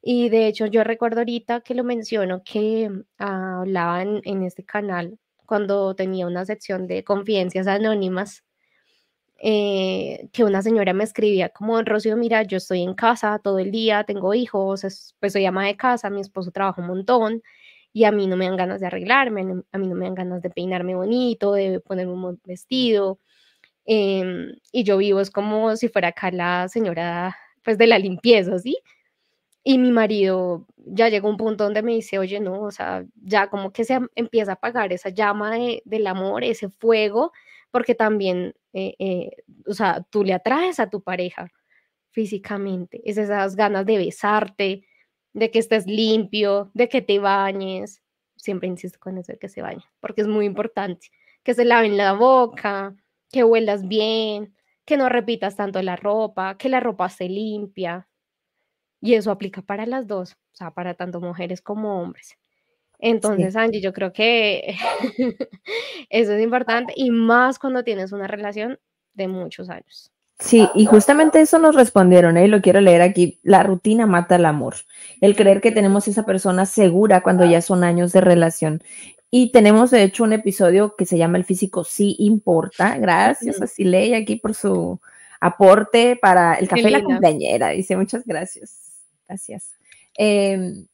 y 0.02 0.30
de 0.30 0.48
hecho, 0.48 0.66
yo 0.66 0.84
recuerdo 0.84 1.20
ahorita 1.20 1.62
que 1.62 1.76
lo 1.76 1.84
menciono 1.84 2.42
que 2.44 2.90
hablaba 3.18 4.02
en, 4.02 4.44
este 4.44 4.64
canal 4.66 5.20
cuando 5.46 5.96
tenía 5.96 6.26
una 6.28 6.46
sección 6.46 6.88
de 6.88 7.04
confidencias 7.04 7.68
anónimas, 7.68 8.44
eh, 9.44 10.30
que 10.34 10.44
una 10.44 10.62
señora 10.62 10.94
me 10.94 11.04
escribía 11.04 11.50
como, 11.50 11.82
Rocío, 11.84 12.18
mira, 12.18 12.44
yo 12.44 12.58
estoy 12.58 12.82
en 12.84 12.94
casa 12.96 13.40
todo 13.44 13.60
el 13.60 13.72
día, 13.72 14.04
tengo 14.04 14.34
hijos, 14.34 15.16
pues 15.20 15.34
soy 15.34 15.46
ama 15.46 15.66
de 15.66 15.78
casa, 15.78 16.10
mi 16.10 16.22
esposo 16.22 16.52
trabaja 16.52 16.82
un 16.82 16.88
montón 16.88 17.42
y 17.94 18.06
a 18.06 18.12
mí 18.12 18.28
no 18.28 18.38
me 18.38 18.46
dan 18.46 18.58
ganas 18.58 18.82
de 18.82 18.88
arreglarme, 18.88 19.64
a 19.72 19.78
mí 19.78 19.88
no 19.88 19.96
me 19.96 20.06
dan 20.06 20.16
ganas 20.16 20.42
de 20.42 20.50
peinarme 20.50 20.96
bonito, 20.96 21.54
de 21.54 21.80
ponerme 21.82 22.14
un 22.14 22.42
vestido. 22.46 23.20
Em, 23.86 24.56
y 24.72 24.84
yo 24.84 24.98
vivo 24.98 25.22
es 25.22 25.32
como 25.32 25.76
si 25.76 25.90
fuera 25.90 26.10
acá 26.10 26.32
la 26.32 26.68
señora 26.70 27.36
pues 27.64 27.78
de 27.78 27.88
la 27.88 28.00
limpieza, 28.00 28.60
¿sí? 28.60 28.78
Y 29.64 29.78
mi 29.78 29.92
marido 29.92 30.66
ya 30.78 31.10
llegó 31.10 31.28
a 31.28 31.32
un 31.32 31.38
punto 31.38 31.64
donde 31.64 31.84
me 31.84 31.94
dice, 31.94 32.18
oye, 32.18 32.40
no, 32.40 32.62
o 32.64 32.72
sea, 32.72 33.06
ya 33.16 33.50
como 33.50 33.72
que 33.72 33.84
se 33.84 34.00
empieza 34.16 34.52
a 34.52 34.56
apagar 34.56 34.92
esa 34.92 35.10
llama 35.10 35.56
del 35.86 36.08
amor, 36.08 36.44
ese 36.44 36.70
fuego, 36.70 37.32
porque 37.70 37.94
también, 37.96 38.56
eh, 38.74 38.96
eh, 39.00 39.32
o 39.68 39.74
sea, 39.74 40.04
tú 40.10 40.24
le 40.24 40.34
atraes 40.34 40.80
a 40.80 40.90
tu 40.90 41.02
pareja 41.04 41.52
físicamente, 42.12 43.02
es 43.06 43.18
esas 43.18 43.56
ganas 43.56 43.86
de 43.86 43.98
besarte, 43.98 44.86
de 45.34 45.52
que 45.52 45.60
estés 45.60 45.88
limpio, 45.88 46.72
de 46.74 46.90
que 46.90 47.02
te 47.02 47.20
bañes. 47.20 48.02
Siempre 48.36 48.68
insisto 48.68 49.00
con 49.00 49.18
eso 49.18 49.32
de 49.34 49.40
que 49.40 49.50
se 49.50 49.62
bañe, 49.62 49.84
porque 50.00 50.22
es 50.22 50.28
muy 50.28 50.46
importante, 50.46 51.08
que 51.44 51.54
se 51.54 51.66
laven 51.66 51.98
la 51.98 52.14
boca, 52.14 52.96
que 53.32 53.44
huelas 53.44 53.88
bien, 53.88 54.56
que 54.86 54.98
no 54.98 55.10
repitas 55.10 55.56
tanto 55.56 55.82
la 55.84 55.96
ropa, 55.96 56.58
que 56.58 56.70
la 56.70 56.80
ropa 56.80 57.10
se 57.10 57.30
limpia, 57.30 58.08
y 59.02 59.16
eso 59.16 59.32
aplica 59.32 59.62
para 59.62 59.86
las 59.86 60.08
dos, 60.08 60.34
o 60.34 60.56
sea, 60.56 60.72
para 60.72 60.94
tanto 60.94 61.20
mujeres 61.20 61.62
como 61.62 62.02
hombres. 62.02 62.38
Entonces, 63.00 63.56
Angie, 63.56 63.82
yo 63.82 63.94
creo 63.94 64.14
que 64.14 64.76
eso 66.10 66.34
es 66.34 66.44
importante 66.44 66.94
y 66.96 67.10
más 67.10 67.58
cuando 67.58 67.84
tienes 67.84 68.12
una 68.12 68.28
relación 68.28 68.80
de 69.14 69.28
muchos 69.28 69.70
años. 69.70 70.12
Sí, 70.40 70.68
y 70.74 70.86
justamente 70.86 71.40
eso 71.40 71.60
nos 71.60 71.76
respondieron, 71.76 72.36
¿eh? 72.38 72.48
lo 72.48 72.62
quiero 72.62 72.82
leer 72.82 73.02
aquí. 73.02 73.40
La 73.44 73.62
rutina 73.62 74.08
mata 74.08 74.38
el 74.38 74.46
amor. 74.46 74.76
El 75.20 75.36
creer 75.36 75.62
que 75.62 75.72
tenemos 75.72 76.08
esa 76.08 76.26
persona 76.26 76.66
segura 76.66 77.22
cuando 77.22 77.46
ya 77.46 77.62
son 77.62 77.84
años 77.84 78.12
de 78.12 78.22
relación. 78.22 78.82
Y 79.30 79.52
tenemos, 79.52 79.92
de 79.92 80.04
hecho, 80.04 80.24
un 80.24 80.34
episodio 80.34 80.96
que 80.96 81.06
se 81.06 81.18
llama 81.18 81.38
El 81.38 81.46
físico 81.46 81.84
sí 81.84 82.16
importa. 82.20 82.98
Gracias 82.98 83.62
a 83.62 83.68
Siley 83.68 84.16
aquí 84.16 84.36
por 84.36 84.56
su 84.56 85.00
aporte 85.40 86.18
para 86.20 86.56
el 86.56 86.68
café 86.68 86.84
de 86.84 86.92
la 86.92 87.04
compañera. 87.04 87.70
Dice, 87.70 87.96
muchas 87.96 88.26
gracias. 88.26 88.91
Gracias. 89.32 89.72
Em, 90.18 90.86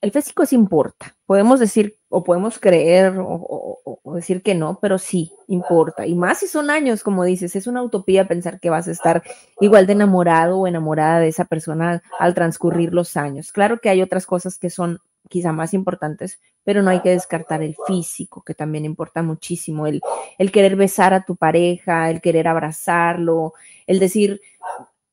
el 0.00 0.10
físico 0.10 0.44
sí 0.44 0.56
importa. 0.56 1.14
Podemos 1.24 1.60
decir 1.60 1.94
o 2.08 2.24
podemos 2.24 2.58
creer 2.58 3.14
o, 3.16 3.80
decir 4.12 4.42
que 4.42 4.56
no, 4.56 4.80
pero 4.82 4.98
sí 4.98 5.32
importa. 5.46 6.04
Y 6.04 6.16
más 6.16 6.38
si 6.38 6.48
son 6.48 6.68
años, 6.70 7.04
como 7.04 7.22
dices, 7.22 7.54
es 7.54 7.68
una 7.68 7.84
utopía 7.84 8.26
pensar 8.26 8.58
que 8.58 8.70
vas 8.70 8.88
a 8.88 8.90
estar 8.90 9.22
igual 9.60 9.86
de 9.86 9.92
enamorado 9.92 10.58
o 10.58 10.66
enamorada 10.66 11.20
de 11.20 11.28
esa 11.28 11.44
persona 11.44 12.02
al 12.18 12.34
transcurrir 12.34 12.92
los 12.92 13.16
años. 13.16 13.52
Claro 13.52 13.78
que 13.78 13.88
hay 13.88 14.02
otras 14.02 14.26
cosas 14.26 14.58
que 14.58 14.68
son 14.70 14.98
quizá 15.28 15.52
más 15.52 15.72
importantes, 15.72 16.40
pero 16.64 16.82
no 16.82 16.90
hay 16.90 17.02
que 17.02 17.10
descartar 17.10 17.62
el 17.62 17.76
físico, 17.86 18.42
que 18.42 18.54
también 18.54 18.84
importa 18.84 19.22
muchísimo, 19.22 19.86
el, 19.86 20.00
el 20.38 20.50
querer 20.50 20.74
besar 20.74 21.14
a 21.14 21.24
tu 21.24 21.36
pareja, 21.36 22.10
el 22.10 22.20
querer 22.20 22.48
abrazarlo, 22.48 23.52
el 23.86 24.00
decir, 24.00 24.40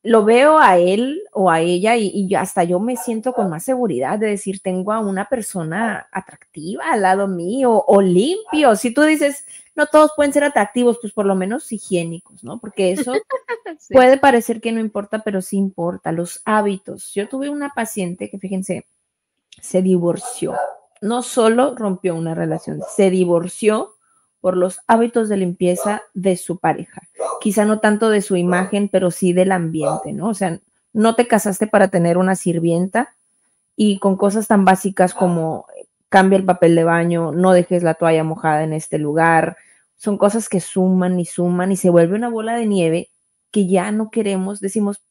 lo 0.03 0.25
veo 0.25 0.59
a 0.59 0.77
él 0.77 1.23
o 1.31 1.49
a 1.49 1.61
ella 1.61 1.95
y, 1.95 2.35
hasta 2.35 2.65
yo 2.65 2.79
me 2.79 2.97
siento 2.97 3.31
con 3.31 3.49
más 3.49 3.63
seguridad 3.63 4.19
de 4.19 4.27
decir, 4.27 4.59
tengo 4.59 4.91
a 4.91 4.99
una 4.99 5.29
persona 5.29 6.07
atractiva 6.11 6.91
al 6.91 7.01
lado 7.03 7.27
mío 7.29 7.83
o 7.87 8.01
limpio. 8.01 8.75
Si 8.75 8.93
tú 8.93 9.03
dices, 9.03 9.45
no 9.75 9.85
todos 9.85 10.11
pueden 10.15 10.33
ser 10.33 10.43
atractivos, 10.43 10.99
pues 11.01 11.13
por 11.13 11.25
lo 11.25 11.35
menos 11.35 11.71
higiénicos, 11.71 12.43
¿no? 12.43 12.59
Porque 12.59 12.91
eso 12.91 13.13
puede 13.89 14.17
parecer 14.17 14.59
que 14.59 14.73
no 14.73 14.81
importa, 14.81 15.19
pero 15.19 15.41
sí 15.41 15.55
importa. 15.55 16.11
Los 16.11 16.41
hábitos. 16.43 17.13
Yo 17.13 17.29
tuve 17.29 17.49
una 17.49 17.69
paciente 17.69 18.29
que, 18.29 18.39
fíjense, 18.39 18.85
se 19.61 19.81
divorció. 19.81 20.53
No 21.01 21.23
solo 21.23 21.75
rompió 21.75 22.13
una 22.15 22.35
relación, 22.35 22.81
se 22.93 23.09
divorció 23.09 23.92
por 24.43 24.57
los 24.57 24.81
hábitos 24.87 25.29
de 25.29 25.37
limpieza 25.37 26.01
de 26.13 26.35
su 26.35 26.57
pareja. 26.57 27.03
Quizá 27.39 27.63
no 27.63 27.79
tanto 27.79 28.09
de 28.09 28.21
su 28.21 28.35
imagen, 28.35 28.89
pero 28.89 29.09
sí 29.09 29.31
del 29.31 29.53
ambiente, 29.53 30.11
¿no? 30.11 30.27
O 30.27 30.33
sea, 30.33 30.59
no 30.91 31.15
te 31.15 31.27
casaste 31.27 31.65
para 31.65 31.87
tener 31.87 32.17
una 32.17 32.35
sirvienta 32.35 33.15
y 33.77 33.99
con 33.99 34.17
cosas 34.17 34.49
tan 34.49 34.65
básicas 34.65 35.13
como 35.13 35.65
cambia 36.09 36.35
el 36.35 36.43
papel 36.43 36.75
de 36.75 36.83
baño, 36.83 37.31
no 37.31 37.53
dejes 37.53 37.83
la 37.83 37.93
toalla 37.93 38.25
mojada 38.25 38.65
en 38.65 38.73
este 38.73 38.97
lugar, 38.97 39.55
son 39.95 40.17
cosas 40.17 40.49
que 40.49 40.59
suman 40.59 41.17
y 41.21 41.25
suman 41.25 41.71
y 41.71 41.77
se 41.77 41.89
vuelve 41.89 42.17
una 42.17 42.27
bola 42.27 42.57
de 42.57 42.65
nieve 42.65 43.09
que 43.49 43.65
ya 43.65 43.93
no 43.93 44.11
queremos, 44.11 44.59
decimos, 44.59 45.01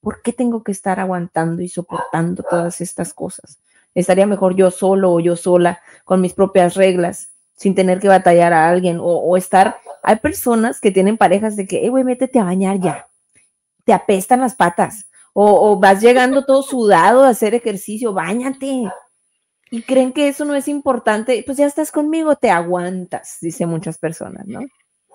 ¿por 0.00 0.22
qué 0.22 0.32
tengo 0.32 0.64
que 0.64 0.72
estar 0.72 0.98
aguantando 0.98 1.62
y 1.62 1.68
soportando 1.68 2.42
todas 2.42 2.80
estas 2.80 3.14
cosas? 3.14 3.60
Estaría 3.94 4.26
mejor 4.26 4.56
yo 4.56 4.72
solo 4.72 5.12
o 5.12 5.20
yo 5.20 5.36
sola 5.36 5.78
con 6.04 6.20
mis 6.20 6.32
propias 6.32 6.74
reglas 6.74 7.31
sin 7.62 7.76
tener 7.76 8.00
que 8.00 8.08
batallar 8.08 8.52
a 8.52 8.68
alguien 8.68 8.98
o, 9.00 9.36
estar. 9.36 9.76
Hay 10.02 10.16
personas 10.16 10.80
que 10.80 10.90
tienen 10.90 11.16
parejas 11.16 11.54
de 11.54 11.64
que, 11.64 11.86
eh, 11.86 11.90
güey, 11.90 12.02
métete 12.02 12.40
a 12.40 12.44
bañar 12.44 12.80
ya. 12.80 13.06
Te 13.84 13.92
apestan 13.92 14.40
las 14.40 14.56
patas. 14.56 15.06
O, 15.32 15.78
vas 15.78 16.00
llegando 16.00 16.44
todo 16.44 16.64
sudado 16.64 17.22
a 17.22 17.28
hacer 17.28 17.54
ejercicio, 17.54 18.12
bañate. 18.12 18.90
Y 19.70 19.82
creen 19.82 20.12
que 20.12 20.26
eso 20.26 20.44
no 20.44 20.56
es 20.56 20.66
importante. 20.66 21.40
Pues 21.46 21.56
ya 21.56 21.66
estás 21.66 21.92
conmigo, 21.92 22.34
te 22.34 22.50
aguantas, 22.50 23.38
dice 23.40 23.64
muchas 23.64 23.96
personas, 23.96 24.44
¿no? 24.48 24.58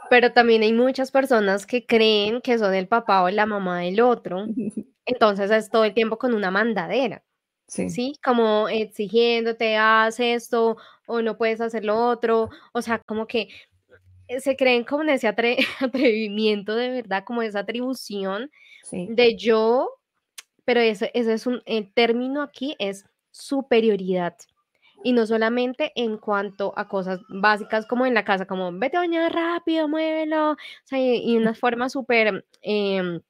Pero 0.10 0.32
también 0.32 0.62
hay 0.62 0.72
muchas 0.72 1.12
personas 1.12 1.66
que 1.66 1.86
creen 1.86 2.40
que 2.40 2.58
son 2.58 2.74
el 2.74 2.88
papá 2.88 3.24
o 3.24 3.30
la 3.30 3.46
mamá 3.46 3.82
del 3.82 4.00
otro. 4.00 4.46
Entonces 5.06 5.52
es 5.52 5.70
todo 5.70 5.84
el 5.84 5.94
tiempo 5.94 6.18
con 6.18 6.34
una 6.34 6.50
mandadera. 6.50 7.24
Sí. 7.68 8.18
Como 8.24 8.70
exigiéndote, 8.70 9.76
haz 9.76 10.20
esto 10.20 10.78
o 11.06 11.22
no 11.22 11.38
puedes 11.38 11.60
hacer 11.62 11.84
lo 11.84 11.98
otro. 11.98 12.50
O 12.74 12.82
sea, 12.82 13.00
como 13.00 13.28
que 13.28 13.50
eh, 14.28 14.40
se 14.40 14.56
creen 14.56 14.84
como 14.84 15.04
en 15.04 15.10
ese 15.10 15.28
atrevimiento 15.80 16.76
de 16.76 16.90
verdad, 16.90 17.24
como 17.26 17.42
esa 17.42 17.60
atribución 17.60 18.50
de 18.92 19.36
yo, 19.36 19.90
pero 20.64 20.80
ese, 20.80 21.12
ese 21.14 21.34
es 21.34 21.46
un, 21.46 21.62
el 21.66 21.92
término 21.94 22.42
aquí 22.42 22.76
es 22.80 23.06
superioridad. 23.32 24.36
Y 25.04 25.14
no 25.14 25.26
solamente 25.28 25.92
en 25.96 26.18
cuanto 26.18 26.74
a 26.76 26.88
cosas 26.88 27.20
básicas 27.30 27.86
como 27.86 28.06
en 28.06 28.14
la 28.14 28.26
casa, 28.26 28.48
como 28.48 28.72
vete 28.72 28.98
a 28.98 29.02
bañar 29.02 29.32
rápido, 29.32 29.88
muévelo, 29.88 30.54
o 30.54 30.58
sea, 30.86 31.00
y, 31.00 31.38
una 31.38 31.54
forma 31.54 31.90
súper 31.90 32.46
em, 32.62 33.22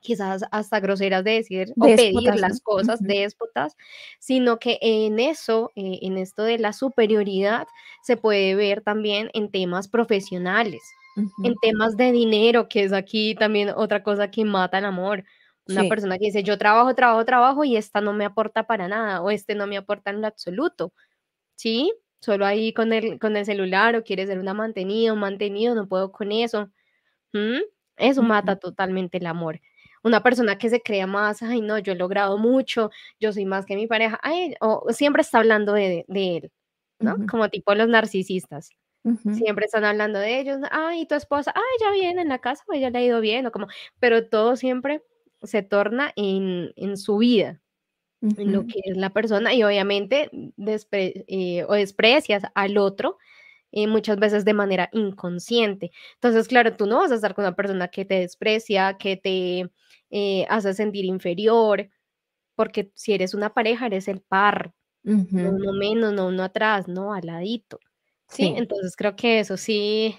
quizás 0.00 0.44
hasta 0.50 0.80
groseras 0.80 1.24
de 1.24 1.32
decir 1.32 1.72
o 1.78 1.84
pedir 1.84 2.34
las 2.36 2.60
cosas, 2.60 3.00
déspotas, 3.02 3.76
sino 4.18 4.58
que 4.58 4.78
en 4.80 5.20
eso, 5.20 5.70
eh, 5.76 6.00
en 6.02 6.18
esto 6.18 6.42
de 6.42 6.58
la 6.58 6.72
superioridad, 6.72 7.66
se 8.02 8.16
puede 8.16 8.54
ver 8.54 8.80
también 8.80 9.30
en 9.34 9.50
temas 9.50 9.88
profesionales, 9.88 10.82
en 11.44 11.54
temas 11.60 11.96
de 11.96 12.12
dinero, 12.12 12.68
que 12.68 12.84
es 12.84 12.92
aquí 12.92 13.34
también 13.34 13.70
otra 13.76 14.02
cosa 14.02 14.30
que 14.30 14.44
mata 14.44 14.78
el 14.78 14.86
amor. 14.86 15.24
Una 15.68 15.84
persona 15.84 16.18
que 16.18 16.26
dice, 16.26 16.42
yo 16.42 16.58
trabajo, 16.58 16.94
trabajo, 16.94 17.24
trabajo 17.24 17.64
y 17.64 17.76
esta 17.76 18.00
no 18.00 18.12
me 18.12 18.24
aporta 18.24 18.66
para 18.66 18.88
nada 18.88 19.22
o 19.22 19.30
este 19.30 19.54
no 19.54 19.66
me 19.68 19.76
aporta 19.76 20.10
en 20.10 20.20
lo 20.20 20.26
absoluto. 20.26 20.92
¿sí? 21.60 21.92
Solo 22.20 22.46
ahí 22.46 22.72
con 22.72 22.92
el, 22.92 23.18
con 23.18 23.36
el 23.36 23.44
celular 23.44 23.94
o 23.96 24.02
quiere 24.02 24.26
ser 24.26 24.38
una 24.38 24.54
mantenida, 24.54 25.12
un 25.12 25.20
mantenido, 25.20 25.74
no 25.74 25.86
puedo 25.88 26.10
con 26.10 26.32
eso. 26.32 26.70
Eso 27.96 28.22
mata 28.22 28.56
totalmente 28.56 29.18
el 29.18 29.26
amor. 29.26 29.60
Una 30.02 30.22
persona 30.22 30.56
que 30.56 30.70
se 30.70 30.80
crea 30.80 31.06
más, 31.06 31.42
ay, 31.42 31.60
no, 31.60 31.78
yo 31.78 31.92
he 31.92 31.96
logrado 31.96 32.38
mucho, 32.38 32.90
yo 33.18 33.32
soy 33.32 33.44
más 33.44 33.66
que 33.66 33.76
mi 33.76 33.86
pareja, 33.86 34.18
ay, 34.22 34.54
o 34.60 34.86
siempre 34.90 35.22
está 35.22 35.38
hablando 35.38 35.72
de, 35.72 36.04
él, 36.08 36.50
¿no? 36.98 37.16
Como 37.28 37.48
tipo 37.50 37.74
los 37.74 37.88
narcisistas. 37.88 38.70
Siempre 39.32 39.64
están 39.64 39.84
hablando 39.84 40.18
de 40.18 40.40
ellos, 40.40 40.58
ay, 40.70 41.06
tu 41.06 41.14
esposa, 41.14 41.52
ay, 41.54 41.62
ya 41.80 41.90
viene 41.90 42.20
en 42.20 42.28
la 42.28 42.38
casa, 42.38 42.62
pues 42.66 42.80
ya 42.80 42.90
le 42.90 42.98
ha 42.98 43.02
ido 43.02 43.20
bien, 43.20 43.46
o 43.46 43.52
como, 43.52 43.66
pero 43.98 44.28
todo 44.28 44.56
siempre 44.56 45.02
se 45.42 45.62
torna 45.62 46.12
en, 46.16 46.72
en 46.76 46.98
su 46.98 47.16
vida, 47.16 47.60
en 48.20 48.52
lo 48.52 48.66
que 48.66 48.80
es 48.84 48.98
la 48.98 49.10
persona, 49.10 49.54
y 49.54 49.62
obviamente 49.62 50.30
eh, 50.92 51.64
o 51.66 51.72
desprecias 51.72 52.42
al 52.54 52.76
otro 52.76 53.16
eh, 53.72 53.86
muchas 53.86 54.18
veces 54.18 54.44
de 54.44 54.54
manera 54.54 54.88
inconsciente. 54.92 55.92
Entonces, 56.14 56.48
claro, 56.48 56.76
tú 56.76 56.86
no 56.86 56.98
vas 56.98 57.12
a 57.12 57.16
estar 57.16 57.34
con 57.34 57.44
una 57.44 57.54
persona 57.54 57.88
que 57.88 58.04
te 58.04 58.20
desprecia, 58.20 58.96
que 58.98 59.16
te 59.16 59.70
eh, 60.10 60.46
hace 60.48 60.74
sentir 60.74 61.04
inferior, 61.04 61.88
porque 62.54 62.90
si 62.94 63.12
eres 63.12 63.34
una 63.34 63.54
pareja, 63.54 63.86
eres 63.86 64.08
el 64.08 64.20
par, 64.20 64.74
no 65.02 65.50
uno 65.50 65.72
menos, 65.72 66.12
no 66.12 66.26
uno 66.26 66.42
atrás, 66.42 66.88
no 66.88 67.14
al 67.14 67.26
ladito. 67.26 67.80
¿sí? 68.28 68.52
Entonces 68.56 68.96
creo 68.96 69.16
que 69.16 69.40
eso 69.40 69.56
sí 69.56 70.16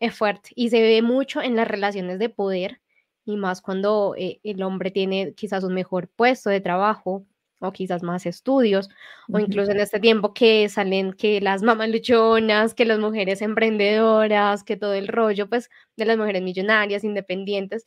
es 0.00 0.14
fuerte 0.14 0.50
y 0.54 0.70
se 0.70 0.80
ve 0.82 1.02
mucho 1.02 1.40
en 1.40 1.56
las 1.56 1.68
relaciones 1.68 2.18
de 2.18 2.28
poder 2.28 2.80
y 3.24 3.36
más 3.36 3.60
cuando 3.60 4.14
eh, 4.16 4.40
el 4.42 4.62
hombre 4.62 4.90
tiene 4.90 5.34
quizás 5.34 5.64
un 5.64 5.74
mejor 5.74 6.08
puesto 6.08 6.50
de 6.50 6.60
trabajo 6.60 7.26
o 7.58 7.72
quizás 7.72 8.02
más 8.02 8.26
estudios, 8.26 8.88
o 9.32 9.38
incluso 9.38 9.70
en 9.72 9.80
este 9.80 9.98
tiempo 10.00 10.34
que 10.34 10.68
salen 10.68 11.12
que 11.12 11.40
las 11.40 11.62
mamás 11.62 11.88
luchonas, 11.88 12.74
que 12.74 12.84
las 12.84 12.98
mujeres 12.98 13.42
emprendedoras, 13.42 14.62
que 14.62 14.76
todo 14.76 14.94
el 14.94 15.08
rollo, 15.08 15.48
pues, 15.48 15.70
de 15.96 16.04
las 16.04 16.18
mujeres 16.18 16.42
millonarias, 16.42 17.04
independientes, 17.04 17.84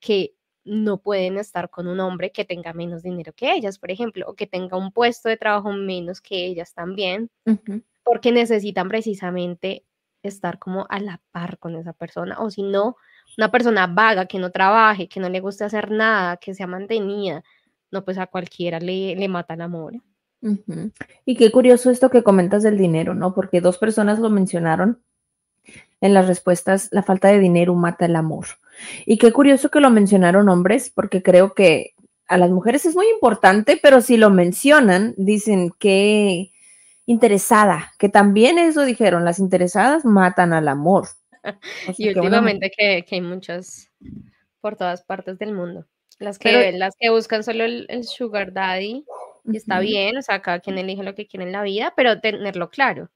que 0.00 0.34
no 0.64 0.98
pueden 0.98 1.38
estar 1.38 1.70
con 1.70 1.86
un 1.86 2.00
hombre 2.00 2.32
que 2.32 2.44
tenga 2.44 2.72
menos 2.72 3.02
dinero 3.02 3.32
que 3.32 3.52
ellas, 3.54 3.78
por 3.78 3.90
ejemplo, 3.90 4.26
o 4.28 4.34
que 4.34 4.46
tenga 4.46 4.76
un 4.76 4.90
puesto 4.92 5.28
de 5.28 5.36
trabajo 5.36 5.72
menos 5.72 6.20
que 6.20 6.44
ellas 6.44 6.74
también, 6.74 7.30
porque 8.04 8.32
necesitan 8.32 8.88
precisamente 8.88 9.84
estar 10.22 10.58
como 10.58 10.86
a 10.90 10.98
la 10.98 11.22
par 11.30 11.58
con 11.58 11.76
esa 11.76 11.92
persona, 11.92 12.40
o 12.40 12.50
si 12.50 12.62
no, 12.62 12.96
una 13.38 13.50
persona 13.50 13.86
vaga 13.86 14.26
que 14.26 14.38
no 14.40 14.50
trabaje, 14.50 15.08
que 15.08 15.20
no 15.20 15.28
le 15.28 15.40
guste 15.40 15.64
hacer 15.64 15.90
nada, 15.90 16.36
que 16.36 16.52
sea 16.54 16.66
mantenida, 16.66 17.44
no, 17.90 18.04
pues 18.04 18.18
a 18.18 18.26
cualquiera 18.26 18.80
le, 18.80 19.16
le 19.16 19.28
mata 19.28 19.54
el 19.54 19.60
amor. 19.60 19.94
Y 21.24 21.36
qué 21.36 21.50
curioso 21.50 21.90
esto 21.90 22.10
que 22.10 22.22
comentas 22.22 22.62
del 22.62 22.78
dinero, 22.78 23.14
¿no? 23.14 23.34
Porque 23.34 23.60
dos 23.60 23.78
personas 23.78 24.18
lo 24.18 24.30
mencionaron 24.30 25.02
en 26.00 26.14
las 26.14 26.28
respuestas, 26.28 26.88
la 26.92 27.02
falta 27.02 27.28
de 27.28 27.40
dinero 27.40 27.74
mata 27.74 28.06
el 28.06 28.16
amor. 28.16 28.46
Y 29.06 29.18
qué 29.18 29.32
curioso 29.32 29.70
que 29.70 29.80
lo 29.80 29.90
mencionaron 29.90 30.48
hombres, 30.48 30.90
porque 30.94 31.22
creo 31.22 31.54
que 31.54 31.94
a 32.28 32.38
las 32.38 32.50
mujeres 32.50 32.84
es 32.86 32.94
muy 32.94 33.08
importante, 33.08 33.78
pero 33.80 34.00
si 34.00 34.16
lo 34.16 34.30
mencionan, 34.30 35.14
dicen 35.16 35.70
que 35.78 36.52
interesada, 37.06 37.92
que 37.98 38.08
también 38.08 38.58
eso 38.58 38.84
dijeron, 38.84 39.24
las 39.24 39.38
interesadas 39.38 40.04
matan 40.04 40.52
al 40.52 40.68
amor. 40.68 41.08
y 41.98 42.08
últimamente 42.08 42.70
que, 42.76 43.04
hay 43.08 43.20
muchas 43.20 43.90
por 44.60 44.76
todas 44.76 45.02
partes 45.02 45.38
del 45.38 45.52
mundo. 45.52 45.86
Las 46.18 46.38
que, 46.38 46.72
las 46.72 46.94
que 46.98 47.10
buscan 47.10 47.44
solo 47.44 47.64
el, 47.64 48.04
sugar 48.04 48.52
daddy, 48.52 49.04
está 49.52 49.80
bien, 49.80 50.16
o 50.16 50.22
sea, 50.22 50.40
cada 50.40 50.60
quien 50.60 50.78
elige 50.78 51.02
lo 51.02 51.14
que 51.14 51.26
quiere 51.26 51.44
en 51.44 51.52
la 51.52 51.62
vida, 51.62 51.92
pero 51.94 52.20
tenerlo 52.20 52.70
claro. 52.70 53.10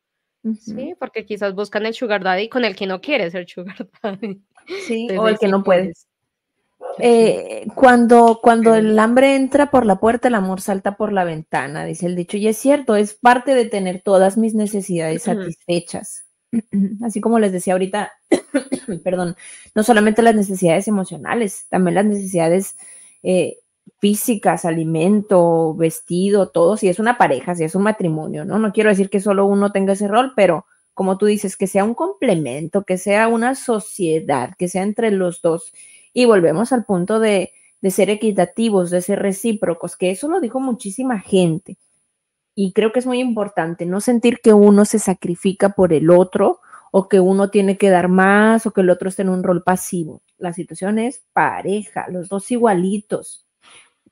Sí, 0.59 0.95
porque 0.99 1.27
quizás 1.27 1.55
buscan 1.55 1.87
el 1.87 1.95
sugar 1.95 2.23
daddy 2.23 2.49
con 2.49 2.65
el 2.65 2.75
que 2.75 2.87
no 2.87 3.01
quiere 3.01 3.31
ser 3.31 3.49
sugar 3.49 3.89
daddy. 4.03 4.43
Sí, 4.87 5.09
o 5.17 5.29
el 5.29 5.39
que 5.39 5.49
no 5.49 5.63
puede. 5.63 5.93
Eh, 6.99 7.67
cuando, 7.75 8.41
cuando 8.43 8.75
el 8.75 8.99
hambre 8.99 9.35
entra 9.35 9.71
por 9.71 9.87
la 9.87 10.01
puerta, 10.01 10.29
el 10.29 10.35
amor 10.35 10.61
salta 10.61 10.97
por 10.97 11.13
la 11.13 11.25
ventana, 11.25 11.85
dice 11.85 12.07
el 12.07 12.17
dicho. 12.17 12.37
Y 12.37 12.49
es 12.49 12.57
cierto, 12.57 12.97
es 12.97 13.15
parte 13.15 13.55
de 13.55 13.67
tener 13.67 14.03
todas 14.03 14.37
mis 14.37 14.55
necesidades 14.55 15.23
satisfechas. 15.23 16.27
Así 17.05 17.21
como 17.21 17.39
les 17.39 17.53
decía 17.53 17.75
ahorita, 17.75 18.13
perdón, 19.05 19.37
no 19.75 19.83
solamente 19.83 20.23
las 20.23 20.35
necesidades 20.35 20.89
emocionales, 20.89 21.67
también 21.69 21.95
las 21.95 22.05
necesidades 22.05 22.77
eh, 23.23 23.59
físicas, 23.99 24.65
alimento, 24.65 25.75
vestido, 25.75 26.49
todo, 26.49 26.77
si 26.77 26.89
es 26.89 26.99
una 26.99 27.19
pareja, 27.19 27.55
si 27.55 27.65
es 27.65 27.75
un 27.75 27.83
matrimonio, 27.83 28.45
¿no? 28.45 28.59
No 28.59 28.73
quiero 28.73 28.91
decir 28.91 29.11
que 29.11 29.21
solo 29.21 29.47
uno 29.47 29.73
tenga 29.73 29.93
ese 29.93 30.09
rol, 30.09 30.33
pero 30.37 30.65
como 30.95 31.19
tú 31.19 31.27
dices, 31.27 31.57
que 31.57 31.67
sea 31.67 31.85
un 31.85 31.95
complemento, 31.95 32.85
que 32.85 32.99
sea 32.99 33.29
una 33.29 33.55
sociedad, 33.55 34.55
que 34.59 34.69
sea 34.69 34.83
entre 34.83 35.11
los 35.11 35.41
dos. 35.41 35.73
Y 36.13 36.27
volvemos 36.27 36.73
al 36.73 36.85
punto 36.85 37.21
de, 37.21 37.53
de 37.81 37.91
ser 37.91 38.11
equitativos, 38.11 38.91
de 38.91 39.01
ser 39.01 39.21
recíprocos, 39.21 39.97
que 39.97 40.11
eso 40.11 40.29
lo 40.29 40.41
dijo 40.41 40.61
muchísima 40.61 41.19
gente. 41.21 41.79
Y 42.55 42.73
creo 42.73 42.93
que 42.93 42.99
es 42.99 43.07
muy 43.07 43.21
importante 43.21 43.87
no 43.87 44.01
sentir 44.01 44.41
que 44.43 44.53
uno 44.53 44.85
se 44.85 44.99
sacrifica 44.99 45.71
por 45.71 45.93
el 45.93 46.11
otro 46.11 46.61
o 46.91 47.09
que 47.09 47.21
uno 47.21 47.51
tiene 47.51 47.77
que 47.79 47.91
dar 47.91 48.09
más 48.09 48.67
o 48.67 48.73
que 48.73 48.81
el 48.81 48.91
otro 48.91 49.09
esté 49.09 49.23
en 49.23 49.29
un 49.29 49.43
rol 49.43 49.63
pasivo. 49.63 50.23
La 50.39 50.53
situación 50.53 50.99
es 50.99 51.23
pareja, 51.33 52.07
los 52.09 52.29
dos 52.29 52.51
igualitos. 52.51 53.47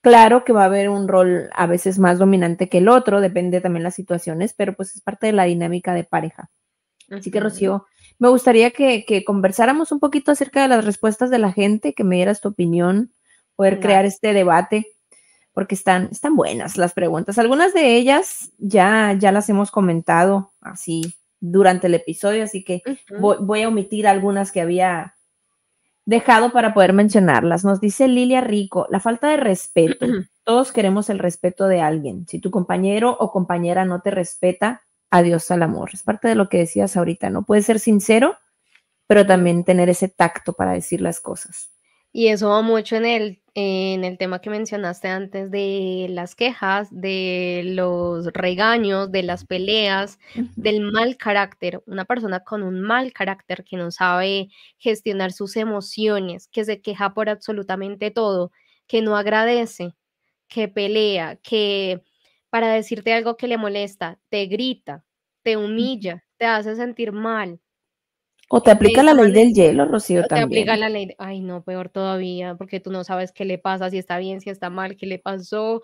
Claro 0.00 0.44
que 0.44 0.52
va 0.52 0.62
a 0.62 0.66
haber 0.66 0.88
un 0.88 1.08
rol 1.08 1.50
a 1.54 1.66
veces 1.66 1.98
más 1.98 2.18
dominante 2.18 2.68
que 2.68 2.78
el 2.78 2.88
otro, 2.88 3.20
depende 3.20 3.60
también 3.60 3.82
de 3.82 3.84
las 3.84 3.94
situaciones, 3.96 4.54
pero 4.54 4.74
pues 4.74 4.94
es 4.94 5.02
parte 5.02 5.26
de 5.26 5.32
la 5.32 5.44
dinámica 5.44 5.92
de 5.92 6.04
pareja. 6.04 6.50
Así 7.10 7.30
que, 7.30 7.40
Rocío, 7.40 7.86
me 8.18 8.28
gustaría 8.28 8.70
que, 8.70 9.24
conversáramos 9.26 9.90
un 9.90 9.98
poquito 9.98 10.30
acerca 10.30 10.62
de 10.62 10.68
las 10.68 10.84
respuestas 10.84 11.30
de 11.30 11.38
la 11.38 11.52
gente, 11.52 11.94
que 11.94 12.04
me 12.04 12.16
dieras 12.16 12.40
tu 12.40 12.48
opinión, 12.48 13.12
poder 13.56 13.80
crear 13.80 14.04
este 14.04 14.32
debate, 14.32 14.86
porque 15.52 15.74
están, 15.74 16.10
están 16.12 16.36
buenas 16.36 16.76
las 16.76 16.92
preguntas. 16.92 17.38
Algunas 17.38 17.74
de 17.74 17.96
ellas 17.96 18.52
ya, 18.58 19.16
ya 19.18 19.32
las 19.32 19.48
hemos 19.48 19.72
comentado 19.72 20.52
así 20.60 21.17
durante 21.40 21.86
el 21.86 21.94
episodio, 21.94 22.44
así 22.44 22.64
que 22.64 22.82
voy, 23.18 23.62
a 23.62 23.68
omitir 23.68 24.06
algunas 24.06 24.52
que 24.52 24.60
había 24.60 25.14
dejado 26.04 26.50
para 26.52 26.74
poder 26.74 26.92
mencionarlas. 26.92 27.64
Nos 27.64 27.80
dice 27.80 28.08
Lilia 28.08 28.40
Rico, 28.40 28.86
la 28.90 29.00
falta 29.00 29.28
de 29.28 29.36
respeto. 29.36 30.06
Todos 30.44 30.72
queremos 30.72 31.10
el 31.10 31.18
respeto 31.18 31.68
de 31.68 31.80
alguien. 31.80 32.26
Si 32.26 32.38
tu 32.38 32.50
compañero 32.50 33.16
o 33.18 33.30
compañera 33.30 33.84
no 33.84 34.00
te 34.00 34.10
respeta, 34.10 34.82
adiós 35.10 35.50
al 35.50 35.62
amor. 35.62 35.90
Es 35.92 36.02
parte 36.02 36.28
de 36.28 36.34
lo 36.34 36.48
que 36.48 36.58
decías 36.58 36.96
ahorita, 36.96 37.30
¿no? 37.30 37.44
Puedes 37.44 37.66
ser 37.66 37.78
sincero, 37.78 38.36
pero 39.06 39.26
también 39.26 39.64
tener 39.64 39.88
ese 39.88 40.08
tacto 40.08 40.54
para 40.54 40.72
decir 40.72 41.00
las 41.00 41.20
cosas. 41.20 41.70
Y 42.12 42.28
eso 42.28 42.48
va 42.48 42.62
mucho 42.62 42.96
en 42.96 43.04
el, 43.06 43.42
en 43.60 44.04
el 44.04 44.18
tema 44.18 44.40
que 44.40 44.50
mencionaste 44.50 45.08
antes 45.08 45.50
de 45.50 46.06
las 46.10 46.36
quejas, 46.36 46.86
de 46.92 47.62
los 47.64 48.26
regaños, 48.26 49.10
de 49.10 49.24
las 49.24 49.44
peleas, 49.44 50.20
del 50.54 50.80
mal 50.80 51.16
carácter. 51.16 51.82
Una 51.86 52.04
persona 52.04 52.44
con 52.44 52.62
un 52.62 52.80
mal 52.80 53.12
carácter 53.12 53.64
que 53.64 53.76
no 53.76 53.90
sabe 53.90 54.50
gestionar 54.78 55.32
sus 55.32 55.56
emociones, 55.56 56.46
que 56.46 56.64
se 56.64 56.80
queja 56.80 57.14
por 57.14 57.28
absolutamente 57.28 58.12
todo, 58.12 58.52
que 58.86 59.02
no 59.02 59.16
agradece, 59.16 59.96
que 60.46 60.68
pelea, 60.68 61.34
que 61.42 62.04
para 62.50 62.68
decirte 62.72 63.12
algo 63.12 63.36
que 63.36 63.48
le 63.48 63.58
molesta, 63.58 64.20
te 64.28 64.46
grita, 64.46 65.04
te 65.42 65.56
humilla, 65.56 66.24
te 66.36 66.46
hace 66.46 66.76
sentir 66.76 67.10
mal. 67.10 67.60
O 68.50 68.62
te 68.62 68.70
aplica 68.70 69.02
la 69.02 69.12
ley 69.12 69.30
del 69.30 69.52
hielo, 69.52 69.84
Rocío, 69.84 70.24
también. 70.24 70.48
Te 70.48 70.56
aplica 70.56 70.76
la 70.78 70.88
ley, 70.88 71.14
ay 71.18 71.40
no, 71.40 71.62
peor 71.62 71.90
todavía, 71.90 72.54
porque 72.54 72.80
tú 72.80 72.90
no 72.90 73.04
sabes 73.04 73.30
qué 73.30 73.44
le 73.44 73.58
pasa, 73.58 73.90
si 73.90 73.98
está 73.98 74.18
bien, 74.18 74.40
si 74.40 74.48
está 74.48 74.70
mal, 74.70 74.96
qué 74.96 75.06
le 75.06 75.18
pasó. 75.18 75.82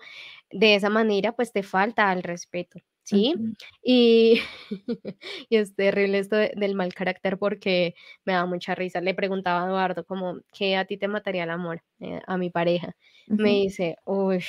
De 0.49 0.73
esa 0.73 0.89
manera, 0.89 1.33
pues 1.33 1.51
te 1.51 1.61
falta 1.61 2.09
al 2.09 2.23
respeto, 2.23 2.79
¿sí? 3.03 3.35
y, 3.83 4.41
y, 5.49 5.55
es 5.57 5.75
terrible 5.75 6.17
esto 6.17 6.37
del 6.37 6.73
mal 6.73 6.91
carácter 6.95 7.37
porque 7.37 7.93
me 8.25 8.33
da 8.33 8.47
mucha 8.47 8.73
risa. 8.73 8.99
Le 8.99 9.13
preguntaba 9.13 9.63
a 9.63 9.67
Eduardo 9.67 10.03
como, 10.03 10.39
¿qué 10.51 10.75
a 10.75 10.85
ti 10.85 10.97
te 10.97 11.07
mataría 11.07 11.43
el 11.43 11.51
amor? 11.51 11.83
Eh, 11.99 12.19
a 12.25 12.37
mi 12.37 12.49
pareja. 12.49 12.95
Me 13.27 13.49
dice, 13.49 13.97
uy, 14.05 14.43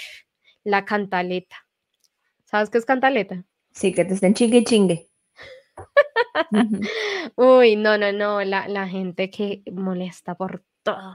la 0.65 0.87
cantaleta. 0.87 1.57
¿Sabes 2.45 2.71
qué 2.71 2.79
es 2.79 2.87
cantaleta? 2.87 3.45
Sí, 3.73 3.93
que 3.93 4.07
te 4.07 4.15
estén 4.15 4.33
chingue 4.33 4.65
chingue. 4.65 5.09
Uy, 7.37 7.77
no, 7.77 7.99
no, 7.99 8.13
no, 8.13 8.43
la, 8.45 8.89
gente 8.89 9.31
que 9.31 9.63
molesta 9.73 10.35
por 10.35 10.63
todo. 10.83 11.15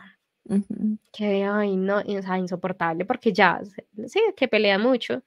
Que, 1.11 1.43
ay, 1.43 1.75
no, 1.75 1.99
o 1.99 2.21
sea, 2.21 2.37
insoportable, 2.37 3.05
porque 3.05 3.31
ya, 3.31 3.61
sí, 4.07 4.19
que 4.35 4.47
pelea 4.47 4.77
mucho 4.77 5.21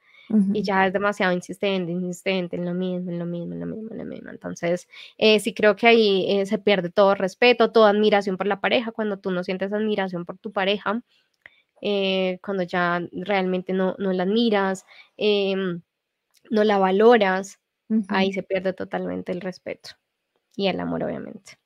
y 0.52 0.62
ya 0.62 0.86
es 0.86 0.92
demasiado 0.92 1.32
insistente, 1.32 1.92
insistente 1.92 2.56
en 2.56 2.64
lo 2.64 2.72
mismo, 2.72 3.10
en 3.10 3.18
lo 3.18 3.26
mismo, 3.26 3.52
en 3.54 3.60
lo 3.60 3.66
mismo, 3.66 3.90
en 3.90 3.98
lo 3.98 4.04
mismo. 4.04 4.30
Entonces, 4.30 4.88
eh, 5.18 5.38
sí 5.38 5.52
creo 5.52 5.76
que 5.76 5.86
ahí 5.86 6.26
eh, 6.28 6.46
se 6.46 6.58
pierde 6.58 6.90
todo 6.90 7.14
respeto, 7.14 7.72
toda 7.72 7.90
admiración 7.90 8.36
por 8.36 8.46
la 8.46 8.60
pareja, 8.60 8.90
cuando 8.92 9.18
tú 9.18 9.30
no 9.30 9.44
sientes 9.44 9.72
admiración 9.72 10.24
por 10.24 10.38
tu 10.38 10.50
pareja, 10.50 11.02
eh, 11.82 12.38
cuando 12.42 12.62
ya 12.62 13.02
realmente 13.12 13.74
no, 13.74 13.94
no 13.98 14.12
la 14.12 14.22
admiras, 14.22 14.86
em, 15.16 15.82
no 16.50 16.64
la 16.64 16.78
valoras, 16.78 17.60
ahí 18.08 18.32
se 18.32 18.42
pierde 18.42 18.72
totalmente 18.72 19.32
el 19.32 19.40
respeto 19.40 19.90
y 20.56 20.68
el 20.68 20.80
amor, 20.80 21.04
obviamente. 21.04 21.58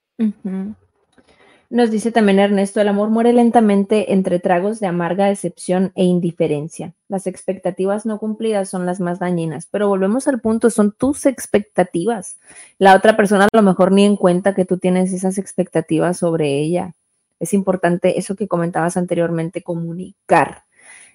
Nos 1.71 1.91
dice 1.91 2.11
también 2.11 2.39
Ernesto, 2.39 2.81
el 2.81 2.89
amor 2.89 3.11
muere 3.11 3.35
lentamente 3.35 4.15
entre 4.15 4.39
tragos 4.39 4.81
de 4.81 4.87
amarga 4.87 5.27
decepción 5.27 5.93
e 5.97 6.05
indiferencia. 6.05 6.95
Las 7.09 7.27
expectativas 7.27 8.07
no 8.07 8.19
cumplidas 8.19 8.71
son 8.71 8.87
las 8.87 9.01
más 9.01 9.19
dañinas, 9.19 9.69
pero 9.71 9.87
volvemos 9.87 10.27
al 10.29 10.41
punto, 10.41 10.71
son 10.71 10.93
tus 10.93 11.27
expectativas. 11.27 12.39
La 12.79 12.97
otra 12.97 13.19
persona 13.19 13.45
a 13.45 13.57
lo 13.57 13.63
mejor 13.63 13.93
ni 13.93 14.07
en 14.07 14.17
cuenta 14.17 14.55
que 14.55 14.65
tú 14.65 14.79
tienes 14.79 15.13
esas 15.13 15.37
expectativas 15.37 16.17
sobre 16.17 16.59
ella. 16.59 16.95
Es 17.39 17.53
importante 17.53 18.19
eso 18.19 18.35
que 18.35 18.49
comentabas 18.49 18.97
anteriormente, 18.97 19.63
comunicar. 19.63 20.63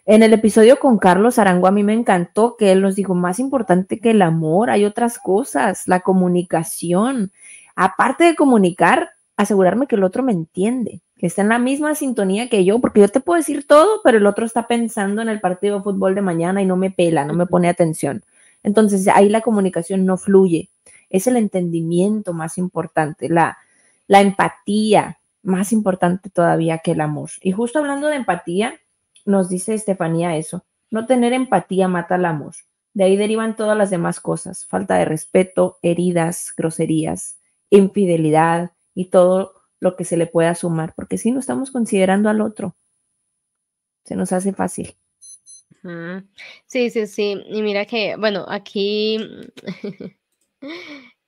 En 0.06 0.22
el 0.22 0.34
episodio 0.34 0.80
con 0.80 0.98
Carlos 0.98 1.40
Arango 1.40 1.66
a 1.68 1.72
mí 1.72 1.82
me 1.82 1.94
encantó 1.94 2.58
que 2.58 2.74
él 2.74 2.82
nos 2.82 2.96
dijo, 2.96 3.16
más 3.16 3.40
importante 3.40 4.00
que 4.00 4.12
el 4.12 4.22
amor, 4.22 4.70
hay 4.70 4.84
otras 4.84 5.18
cosas, 5.18 5.88
la 5.88 6.02
comunicación. 6.02 7.32
Aparte 7.74 8.26
de 8.26 8.36
comunicar, 8.36 9.12
asegurarme 9.38 9.88
que 9.88 9.96
el 9.96 10.04
otro 10.04 10.22
me 10.22 10.34
entiende, 10.34 11.00
que 11.18 11.28
está 11.28 11.42
en 11.42 11.48
la 11.48 11.58
misma 11.58 11.96
sintonía 11.96 12.50
que 12.50 12.66
yo, 12.66 12.80
porque 12.80 13.00
yo 13.00 13.08
te 13.08 13.22
puedo 13.22 13.38
decir 13.38 13.66
todo, 13.66 14.02
pero 14.04 14.18
el 14.18 14.26
otro 14.26 14.46
está 14.46 14.68
pensando 14.68 15.22
en 15.22 15.30
el 15.30 15.40
partido 15.40 15.78
de 15.78 15.84
fútbol 15.84 16.16
de 16.16 16.22
mañana 16.22 16.62
y 16.62 16.66
no 16.66 16.76
me 16.76 16.92
pela, 16.92 17.24
no 17.24 17.34
me 17.34 17.46
pone 17.46 17.70
atención. 17.70 18.26
Entonces 18.62 19.08
ahí 19.08 19.30
la 19.30 19.40
comunicación 19.40 20.06
no 20.06 20.18
fluye. 20.18 20.70
Es 21.10 21.28
el 21.28 21.38
entendimiento 21.38 22.34
más 22.34 22.58
importante, 22.58 23.30
la, 23.30 23.58
la 24.08 24.20
empatía 24.20 25.20
más 25.44 25.72
importante 25.72 26.30
todavía 26.30 26.80
que 26.80 26.92
el 26.92 27.00
amor. 27.00 27.30
Y 27.42 27.54
justo 27.54 27.80
hablando 27.80 28.08
de 28.08 28.18
empatía, 28.18 28.76
nos 29.26 29.50
dice 29.50 29.74
Estefanía 29.74 30.38
eso. 30.38 30.66
No 30.92 31.06
tener 31.06 31.34
empatía 31.34 31.88
mata 31.88 32.16
el 32.16 32.26
amor. 32.26 32.54
De 32.94 33.04
ahí 33.06 33.18
derivan 33.18 33.56
todas 33.56 33.78
las 33.78 33.90
demás 33.90 34.20
cosas. 34.20 34.66
Falta 34.66 34.96
de 34.98 35.06
respeto, 35.06 35.78
heridas, 35.82 36.54
groserías, 36.56 37.40
infidelidad, 37.70 38.72
y 38.96 39.06
todo 39.06 39.54
lo 39.80 39.96
que 39.96 40.06
se 40.06 40.18
le 40.18 40.28
pueda 40.28 40.56
sumar, 40.56 40.94
porque 40.96 41.18
si 41.18 41.32
no 41.32 41.40
estamos 41.40 41.72
considerando 41.72 42.30
al 42.30 42.42
otro, 42.42 42.76
se 44.06 44.16
nos 44.16 44.32
hace 44.32 44.54
fácil. 44.54 44.96
Sí, 46.68 46.90
sí, 46.90 47.08
sí. 47.08 47.42
Y 47.48 47.62
mira 47.62 47.86
que, 47.86 48.16
bueno, 48.16 48.46
aquí 48.48 49.20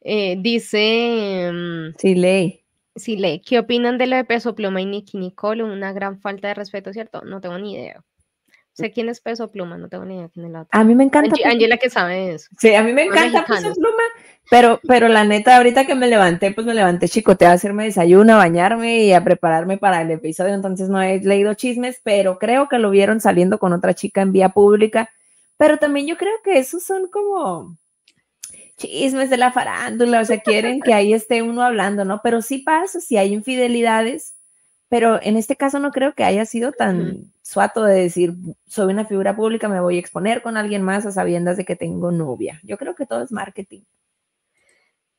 eh, 0.02 0.38
dice... 0.40 1.52
Mm, 1.52 1.96
sí, 1.98 2.16
ley. 2.16 2.65
Sí. 2.96 3.42
¿Qué 3.46 3.60
opinan 3.60 3.98
de 3.98 4.08
lo 4.08 4.16
de 4.16 4.24
Peso 4.24 4.56
Pluma 4.56 4.82
y 4.82 4.86
Nicky 4.86 5.18
Nicole? 5.18 5.64
Una 5.64 5.94
gran 5.94 6.20
falta 6.20 6.48
de 6.48 6.54
respeto, 6.54 6.94
¿cierto? 6.94 7.22
No 7.24 7.42
tengo 7.42 7.58
ni 7.58 7.74
idea 7.74 8.04
sé 8.76 8.92
quién 8.92 9.08
es 9.08 9.22
Peso 9.22 9.50
Pluma, 9.50 9.78
no 9.78 9.88
tengo 9.88 10.04
ni 10.04 10.18
idea 10.18 10.30
quién 10.30 10.46
es 10.48 10.52
la 10.52 10.62
otra. 10.62 10.80
A 10.80 10.84
mí 10.84 10.96
me 10.96 11.06
encanta. 11.06 11.34
Angela 11.46 11.78
que 11.78 11.90
sabe 11.90 12.34
eso. 12.34 12.50
Sí, 12.60 12.76
a 12.76 12.84
mí 12.84 12.92
me 12.92 13.04
encanta 13.04 13.46
Peso 13.46 13.74
Pluma, 13.74 14.04
pero, 14.50 14.82
pero 14.86 15.08
la 15.08 15.24
neta, 15.24 15.56
ahorita 15.56 15.86
que 15.86 15.96
me 15.96 16.08
levanté, 16.08 16.52
pues 16.52 16.68
me 16.68 16.74
levanté 16.74 17.08
chicote 17.08 17.46
a 17.46 17.54
hacerme 17.54 17.86
desayuno, 17.86 18.34
a 18.34 18.38
bañarme 18.38 19.04
y 19.04 19.14
a 19.14 19.24
prepararme 19.24 19.78
para 19.78 20.02
el 20.02 20.12
episodio, 20.12 20.54
entonces 20.54 20.90
no 20.90 21.02
he 21.02 21.20
leído 21.22 21.54
chismes, 21.54 22.02
pero 22.04 22.38
creo 22.38 22.68
que 22.68 22.78
lo 22.78 22.90
vieron 22.90 23.22
saliendo 23.22 23.60
con 23.60 23.72
otra 23.72 23.94
chica 23.94 24.22
en 24.22 24.34
vía 24.34 24.50
pública, 24.50 25.10
pero 25.58 25.78
también 25.78 26.06
yo 26.06 26.18
creo 26.18 26.36
que 26.44 26.60
esos 26.60 26.84
son 26.84 27.08
como 27.08 27.78
chismes 28.78 29.30
de 29.30 29.38
la 29.38 29.52
farándula, 29.52 30.22
o 30.22 30.26
sea, 30.26 30.40
quieren 30.40 30.82
que 30.82 30.94
ahí 30.94 31.14
esté 31.14 31.42
uno 31.42 31.62
hablando, 31.64 32.06
¿no? 32.06 32.22
Pero 32.24 32.42
sí 32.42 32.60
pasa, 32.60 33.00
si 33.00 33.18
hay 33.18 33.34
infidelidades, 33.34 34.36
pero 34.90 35.20
en 35.22 35.38
este 35.38 35.56
caso 35.56 35.80
no 35.80 35.92
creo 35.92 36.14
que 36.14 36.24
haya 36.24 36.46
sido 36.46 36.72
tan 36.72 37.32
suato 37.42 37.84
de 37.84 38.02
decir, 38.02 38.34
soy 38.68 38.92
una 38.94 39.06
figura 39.06 39.36
pública, 39.36 39.68
me 39.68 39.80
voy 39.80 39.96
a 39.98 40.00
exponer 40.00 40.42
con 40.42 40.58
alguien 40.58 40.84
más 40.84 41.06
a 41.06 41.12
sabiendas 41.12 41.58
de 41.58 41.66
que 41.66 41.76
tengo 41.76 42.12
novia. 42.12 42.60
Yo 42.64 42.78
creo 42.78 42.96
que 42.96 43.06
todo 43.06 43.24
es 43.24 43.32
marketing. 43.32 43.82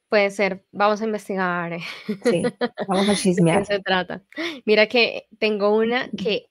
Puede 0.09 0.31
ser, 0.31 0.65
vamos 0.71 1.01
a 1.01 1.05
investigar. 1.05 1.79
Sí, 2.25 2.43
vamos 2.87 3.09
a 3.09 3.15
chismear. 3.17 3.59
¿De 3.63 3.67
qué 3.67 3.75
se 3.75 3.83
trata? 3.83 4.23
Mira 4.65 4.87
que 4.87 5.27
tengo 5.39 5.77
una 5.77 6.09
que 6.11 6.49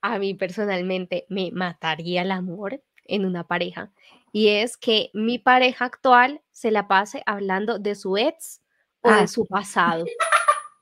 a 0.00 0.18
mí 0.18 0.34
personalmente 0.34 1.26
me 1.28 1.50
mataría 1.52 2.22
el 2.22 2.30
amor 2.30 2.82
en 3.04 3.26
una 3.26 3.44
pareja 3.44 3.90
y 4.36 4.50
es 4.50 4.76
que 4.76 5.08
mi 5.14 5.38
pareja 5.38 5.86
actual 5.86 6.42
se 6.52 6.70
la 6.70 6.86
pase 6.88 7.22
hablando 7.24 7.78
de 7.78 7.94
su 7.94 8.18
ex 8.18 8.60
o 9.00 9.08
de 9.08 9.20
ah. 9.20 9.26
su 9.26 9.46
pasado. 9.46 10.04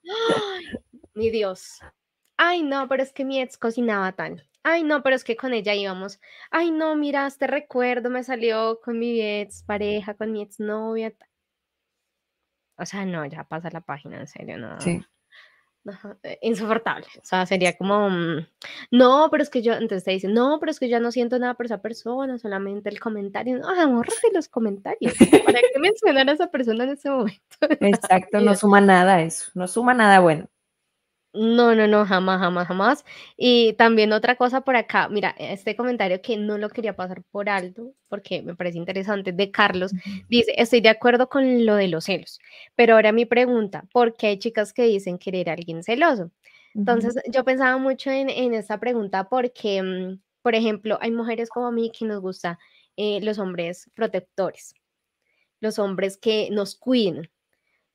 mi 1.14 1.30
Dios. 1.30 1.78
Ay, 2.36 2.64
no, 2.64 2.88
pero 2.88 3.04
es 3.04 3.12
que 3.12 3.24
mi 3.24 3.40
ex 3.40 3.56
cocinaba 3.56 4.10
tal. 4.10 4.44
Ay, 4.64 4.82
no, 4.82 5.04
pero 5.04 5.14
es 5.14 5.22
que 5.22 5.36
con 5.36 5.54
ella 5.54 5.72
íbamos. 5.72 6.18
Ay, 6.50 6.72
no, 6.72 6.96
mira, 6.96 7.28
este 7.28 7.46
recuerdo 7.46 8.10
me 8.10 8.24
salió 8.24 8.80
con 8.80 8.98
mi 8.98 9.20
ex 9.20 9.62
pareja, 9.62 10.14
con 10.14 10.32
mi 10.32 10.42
ex 10.42 10.58
novia. 10.58 11.14
O 12.76 12.84
sea, 12.84 13.06
no, 13.06 13.24
ya 13.24 13.44
pasa 13.44 13.70
la 13.70 13.82
página, 13.82 14.18
en 14.18 14.26
serio, 14.26 14.58
no. 14.58 14.80
Sí. 14.80 15.00
Eh, 16.22 16.38
insoportable. 16.42 17.06
O 17.18 17.24
sea, 17.24 17.44
sería 17.44 17.76
como, 17.76 18.08
mm, 18.08 18.46
no, 18.92 19.28
pero 19.30 19.42
es 19.42 19.50
que 19.50 19.62
yo, 19.62 19.74
entonces 19.74 20.04
te 20.04 20.12
dicen, 20.12 20.32
no, 20.32 20.58
pero 20.58 20.70
es 20.70 20.80
que 20.80 20.88
yo 20.88 20.98
no 20.98 21.12
siento 21.12 21.38
nada 21.38 21.54
por 21.54 21.66
esa 21.66 21.82
persona, 21.82 22.38
solamente 22.38 22.88
el 22.88 23.00
comentario. 23.00 23.58
No, 23.58 23.68
amórrate 23.68 24.28
los 24.32 24.48
comentarios. 24.48 25.14
¿Para 25.44 25.60
qué 25.60 25.78
mencionar 25.78 26.28
a 26.28 26.32
esa 26.32 26.50
persona 26.50 26.84
en 26.84 26.90
ese 26.90 27.10
momento? 27.10 27.40
Exacto, 27.80 28.40
no 28.40 28.54
suma 28.54 28.80
nada 28.80 29.20
eso, 29.22 29.50
no 29.54 29.68
suma 29.68 29.94
nada 29.94 30.20
bueno. 30.20 30.48
No, 31.34 31.74
no, 31.74 31.88
no, 31.88 32.06
jamás, 32.06 32.38
jamás, 32.38 32.68
jamás. 32.68 33.04
Y 33.36 33.72
también 33.72 34.12
otra 34.12 34.36
cosa 34.36 34.60
por 34.60 34.76
acá, 34.76 35.08
mira, 35.08 35.34
este 35.36 35.74
comentario 35.74 36.22
que 36.22 36.36
no 36.36 36.58
lo 36.58 36.70
quería 36.70 36.94
pasar 36.94 37.24
por 37.24 37.48
alto, 37.48 37.92
porque 38.08 38.40
me 38.42 38.54
parece 38.54 38.78
interesante, 38.78 39.32
de 39.32 39.50
Carlos, 39.50 39.90
dice, 40.28 40.52
estoy 40.56 40.80
de 40.80 40.90
acuerdo 40.90 41.28
con 41.28 41.66
lo 41.66 41.74
de 41.74 41.88
los 41.88 42.04
celos, 42.04 42.38
pero 42.76 42.94
ahora 42.94 43.10
mi 43.10 43.26
pregunta, 43.26 43.84
¿por 43.92 44.14
qué 44.16 44.28
hay 44.28 44.38
chicas 44.38 44.72
que 44.72 44.84
dicen 44.84 45.18
querer 45.18 45.50
a 45.50 45.54
alguien 45.54 45.82
celoso? 45.82 46.30
Entonces, 46.72 47.16
yo 47.32 47.44
pensaba 47.44 47.78
mucho 47.78 48.10
en, 48.10 48.28
esta 48.54 48.78
pregunta 48.78 49.28
porque, 49.28 49.82
mm, 49.82 50.20
por 50.40 50.54
ejemplo, 50.54 50.98
hay 51.00 51.10
mujeres 51.10 51.48
como 51.48 51.66
a 51.66 51.72
mí 51.72 51.90
que 51.90 52.04
nos 52.04 52.20
gusta 52.20 52.60
eh, 52.96 53.20
los 53.22 53.40
hombres 53.40 53.90
protectores, 53.94 54.74
los 55.58 55.80
hombres 55.80 56.16
que 56.16 56.48
nos 56.52 56.76
cuiden, 56.76 57.28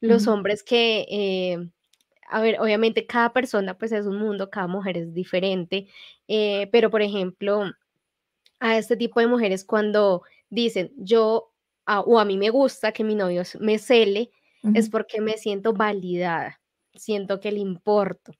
los 0.02 0.28
hombres 0.28 0.62
que... 0.62 1.06
Eh, 1.10 1.69
a 2.30 2.42
ver, 2.42 2.60
obviamente 2.60 3.06
cada 3.08 3.34
persona 3.34 3.78
pues 3.78 3.92
es 3.92 4.06
un 4.06 4.18
mundo, 4.20 4.50
cada 4.50 4.68
mujer 4.68 4.98
es 4.98 5.13
diferente, 5.13 5.88
eh, 6.28 6.70
pero 6.72 6.89
por 6.92 7.02
ejemplo, 7.02 7.63
a 8.60 8.78
este 8.78 8.98
tipo 8.98 9.20
de 9.20 9.28
mujeres 9.28 9.65
cuando 9.65 10.24
dicen 10.50 10.92
yo 10.98 11.52
o 11.88 12.20
a 12.20 12.26
mí 12.26 12.38
me 12.38 12.52
gusta 12.52 12.92
que 12.92 13.04
mi 13.04 13.15
novio 13.15 13.42
me 13.60 13.80
cele, 13.80 14.32
es 14.76 14.89
porque 14.89 15.22
me 15.22 15.38
siento 15.38 15.74
validada, 15.74 16.62
siento 16.94 17.39
que 17.39 17.52
le 17.52 17.60
importo, 17.60 18.34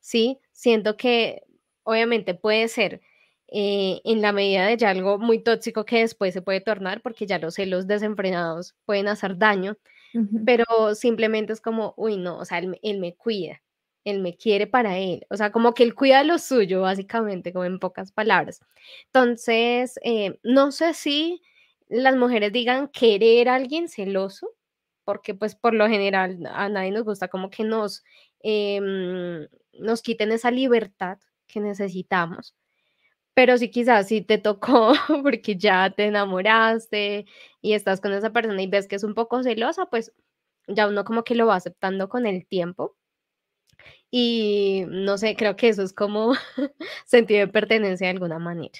¿sí? 0.00 0.38
Siento 0.52 0.96
que 0.96 1.42
obviamente 1.84 2.34
puede 2.34 2.68
ser 2.68 3.00
eh, 3.48 4.00
en 4.04 4.20
la 4.22 4.32
medida 4.32 4.66
de 4.66 4.76
ya 4.76 4.90
algo 4.90 5.18
muy 5.18 5.42
tóxico 5.42 5.84
que 5.84 6.00
después 6.00 6.34
se 6.34 6.42
puede 6.42 6.60
tornar 6.60 7.02
porque 7.02 7.26
ya 7.26 7.38
los 7.38 7.54
celos 7.54 7.86
desenfrenados 7.86 8.74
pueden 8.84 9.08
hacer 9.08 9.38
daño, 9.38 9.76
pero 10.44 10.94
simplemente 10.94 11.52
es 11.52 11.60
como, 11.60 11.94
uy, 11.96 12.16
no, 12.16 12.38
o 12.38 12.44
sea, 12.44 12.58
él, 12.58 12.98
me 12.98 13.14
cuida, 13.14 13.62
él 14.04 14.20
me 14.20 14.36
quiere 14.36 14.66
para 14.66 14.98
él, 14.98 15.26
o 15.30 15.36
sea, 15.36 15.52
como 15.52 15.74
que 15.74 15.82
él 15.82 15.94
cuida 15.94 16.24
lo 16.24 16.38
suyo, 16.38 16.82
básicamente, 16.82 17.52
como 17.52 17.64
en 17.64 17.78
pocas 17.78 18.12
palabras. 18.12 18.60
Entonces, 19.06 19.98
eh, 20.04 20.38
no 20.42 20.72
sé 20.72 20.94
si 20.94 21.42
las 21.88 22.16
mujeres 22.16 22.52
digan 22.52 22.88
querer 22.88 23.48
a 23.48 23.56
alguien 23.56 23.88
celoso, 23.88 24.48
porque 25.04 25.34
pues 25.34 25.54
por 25.56 25.74
lo 25.74 25.88
general 25.88 26.38
a 26.52 26.68
nadie 26.68 26.92
nos 26.92 27.04
gusta 27.04 27.28
como 27.28 27.50
que 27.50 27.64
nos, 27.64 28.04
em, 28.40 29.48
nos 29.74 30.02
quiten 30.02 30.32
esa 30.32 30.50
libertad 30.50 31.18
que 31.46 31.60
necesitamos 31.60 32.54
pero 33.40 33.56
sí 33.56 33.70
quizás 33.70 34.08
si 34.08 34.20
te 34.20 34.36
tocó 34.36 34.92
porque 35.22 35.56
ya 35.56 35.88
te 35.88 36.04
enamoraste 36.04 37.24
y 37.62 37.72
estás 37.72 38.02
con 38.02 38.12
esa 38.12 38.34
persona 38.34 38.60
y 38.60 38.66
ves 38.66 38.86
que 38.86 38.96
es 38.96 39.02
un 39.02 39.14
poco 39.14 39.42
celosa, 39.42 39.86
pues 39.86 40.12
ya 40.68 40.86
uno 40.86 41.06
como 41.06 41.24
que 41.24 41.34
lo 41.34 41.46
va 41.46 41.54
aceptando 41.54 42.10
con 42.10 42.26
el 42.26 42.46
tiempo. 42.46 42.98
Y 44.10 44.84
no 44.88 45.16
sé, 45.16 45.36
creo 45.36 45.56
que 45.56 45.70
eso 45.70 45.82
es 45.82 45.94
como 45.94 46.34
sentido 47.06 47.40
de 47.40 47.48
pertenencia 47.48 48.08
de 48.08 48.12
alguna 48.12 48.38
manera. 48.38 48.78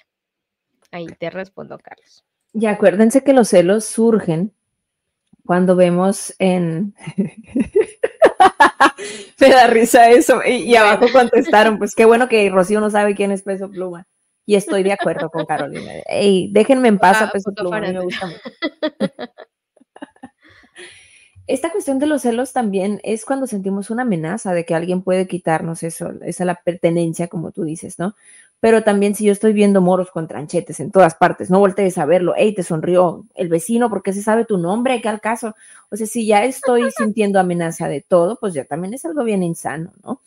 Ahí 0.90 1.06
te 1.06 1.30
respondo, 1.30 1.78
Carlos. 1.78 2.22
Y 2.52 2.66
acuérdense 2.66 3.24
que 3.24 3.32
los 3.32 3.48
celos 3.48 3.86
surgen 3.86 4.52
cuando 5.46 5.74
vemos 5.74 6.34
en... 6.38 6.94
Me 9.40 9.48
da 9.48 9.68
risa 9.68 10.10
eso. 10.10 10.42
Y, 10.44 10.70
y, 10.70 10.76
abajo 10.76 11.06
contestaron, 11.10 11.78
pues 11.78 11.94
qué 11.94 12.04
bueno 12.04 12.28
que 12.28 12.50
Rocío 12.50 12.80
no 12.80 12.90
sabe 12.90 13.14
quién 13.14 13.32
es 13.32 13.40
Peso 13.40 13.70
Pluma. 13.70 14.06
Y 14.46 14.56
estoy 14.56 14.82
de 14.82 14.92
acuerdo 14.92 15.30
con 15.30 15.46
Carolina. 15.46 15.92
Ey, 16.06 16.50
déjenme 16.52 16.88
en 16.88 16.98
paz 16.98 17.30
Pluma, 17.54 17.80
me 17.80 18.00
gusta 18.00 18.28
esta 21.50 21.70
cuestión 21.70 21.98
de 21.98 22.06
los 22.06 22.22
celos 22.22 22.52
también 22.52 23.00
es 23.02 23.24
cuando 23.24 23.48
sentimos 23.48 23.90
una 23.90 24.02
amenaza 24.02 24.52
de 24.52 24.64
que 24.64 24.76
alguien 24.76 25.02
puede 25.02 25.26
quitarnos 25.26 25.82
eso, 25.82 26.12
esa 26.22 26.44
la 26.44 26.54
pertenencia, 26.54 27.26
como 27.26 27.50
tú 27.50 27.64
dices, 27.64 27.98
¿no? 27.98 28.14
Pero 28.60 28.84
también 28.84 29.16
si 29.16 29.24
yo 29.24 29.32
estoy 29.32 29.52
viendo 29.52 29.80
moros 29.80 30.12
con 30.12 30.28
tranchetes 30.28 30.78
en 30.78 30.92
todas 30.92 31.16
partes, 31.16 31.50
no 31.50 31.58
voltees 31.58 31.98
a 31.98 32.04
verlo, 32.04 32.34
hey, 32.36 32.54
te 32.54 32.62
sonrió 32.62 33.24
el 33.34 33.48
vecino 33.48 33.90
porque 33.90 34.12
se 34.12 34.22
sabe 34.22 34.44
tu 34.44 34.58
nombre, 34.58 35.00
¿qué 35.00 35.08
al 35.08 35.20
caso? 35.20 35.56
O 35.90 35.96
sea, 35.96 36.06
si 36.06 36.24
ya 36.24 36.44
estoy 36.44 36.88
sintiendo 36.96 37.40
amenaza 37.40 37.88
de 37.88 38.00
todo, 38.00 38.38
pues 38.38 38.54
ya 38.54 38.64
también 38.64 38.94
es 38.94 39.04
algo 39.04 39.24
bien 39.24 39.42
insano, 39.42 39.92
¿no? 40.04 40.20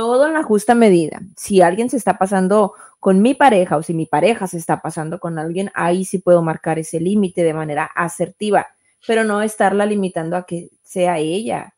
Todo 0.00 0.26
en 0.26 0.32
la 0.32 0.42
justa 0.42 0.74
medida. 0.74 1.20
Si 1.36 1.60
alguien 1.60 1.90
se 1.90 1.96
está 1.96 2.18
pasando 2.18 2.74
con 2.98 3.22
mi 3.22 3.34
pareja 3.34 3.76
o 3.76 3.82
si 3.82 3.94
mi 3.94 4.06
pareja 4.06 4.46
se 4.46 4.58
está 4.58 4.80
pasando 4.80 5.18
con 5.18 5.38
alguien, 5.38 5.70
ahí 5.74 6.04
sí 6.04 6.18
puedo 6.18 6.42
marcar 6.42 6.78
ese 6.78 7.00
límite 7.00 7.42
de 7.42 7.54
manera 7.54 7.84
asertiva 7.84 8.66
pero 9.06 9.24
no 9.24 9.42
estarla 9.42 9.86
limitando 9.86 10.36
a 10.36 10.44
que 10.44 10.70
sea 10.82 11.18
ella. 11.18 11.74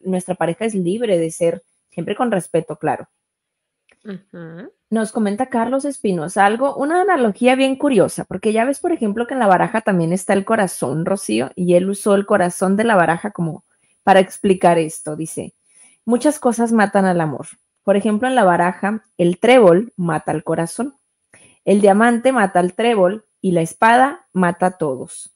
Nuestra 0.00 0.34
pareja 0.34 0.64
es 0.64 0.74
libre 0.74 1.18
de 1.18 1.30
ser, 1.30 1.62
siempre 1.90 2.16
con 2.16 2.30
respeto, 2.30 2.76
claro. 2.76 3.08
Nos 4.90 5.12
comenta 5.12 5.46
Carlos 5.46 5.84
Espinosa 5.84 6.44
algo, 6.44 6.76
una 6.76 7.00
analogía 7.00 7.56
bien 7.56 7.76
curiosa, 7.76 8.24
porque 8.24 8.52
ya 8.52 8.64
ves, 8.64 8.80
por 8.80 8.92
ejemplo, 8.92 9.26
que 9.26 9.34
en 9.34 9.40
la 9.40 9.46
baraja 9.46 9.80
también 9.80 10.12
está 10.12 10.34
el 10.34 10.44
corazón, 10.44 11.06
Rocío, 11.06 11.50
y 11.56 11.74
él 11.74 11.88
usó 11.88 12.14
el 12.14 12.26
corazón 12.26 12.76
de 12.76 12.84
la 12.84 12.96
baraja 12.96 13.30
como 13.30 13.64
para 14.02 14.20
explicar 14.20 14.78
esto. 14.78 15.16
Dice, 15.16 15.54
muchas 16.04 16.38
cosas 16.38 16.72
matan 16.72 17.04
al 17.04 17.20
amor. 17.20 17.46
Por 17.82 17.96
ejemplo, 17.96 18.28
en 18.28 18.34
la 18.34 18.44
baraja, 18.44 19.04
el 19.18 19.38
trébol 19.38 19.92
mata 19.96 20.32
al 20.32 20.42
corazón, 20.44 20.94
el 21.64 21.80
diamante 21.80 22.32
mata 22.32 22.60
al 22.60 22.74
trébol 22.74 23.24
y 23.40 23.52
la 23.52 23.62
espada 23.62 24.26
mata 24.32 24.66
a 24.66 24.78
todos. 24.78 25.34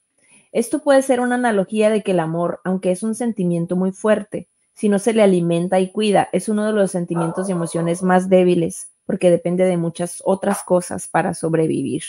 Esto 0.53 0.79
puede 0.79 1.03
ser 1.03 1.21
una 1.21 1.35
analogía 1.35 1.91
de 1.91 2.03
que 2.03 2.13
el 2.13 2.21
amor, 2.21 2.61
aunque 2.65 2.91
es 2.91 3.03
un 3.03 3.15
sentimiento 3.15 3.77
muy 3.77 3.93
fuerte, 3.93 4.49
si 4.75 4.89
no 4.89 4.99
se 4.99 5.13
le 5.13 5.23
alimenta 5.23 5.81
y 5.81 5.91
cuida, 5.91 6.29
es 6.33 6.49
uno 6.49 6.65
de 6.65 6.73
los 6.73 6.91
sentimientos 6.91 7.49
y 7.49 7.53
emociones 7.53 8.03
más 8.03 8.29
débiles, 8.29 8.89
porque 9.07 9.31
depende 9.31 9.65
de 9.65 9.77
muchas 9.77 10.23
otras 10.25 10.63
cosas 10.63 11.09
para 11.09 11.35
sobrevivir. 11.35 12.03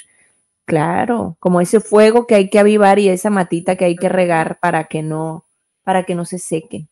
Claro, 0.65 1.35
como 1.39 1.61
ese 1.61 1.79
fuego 1.79 2.27
que 2.27 2.35
hay 2.35 2.49
que 2.49 2.59
avivar 2.59 2.99
y 2.99 3.09
esa 3.09 3.31
matita 3.31 3.75
que 3.75 3.85
hay 3.85 3.95
que 3.95 4.07
regar 4.07 4.59
para 4.59 4.83
que 4.83 5.01
no, 5.01 5.45
para 5.83 6.03
que 6.03 6.13
no 6.13 6.25
se 6.25 6.37
seque. 6.37 6.85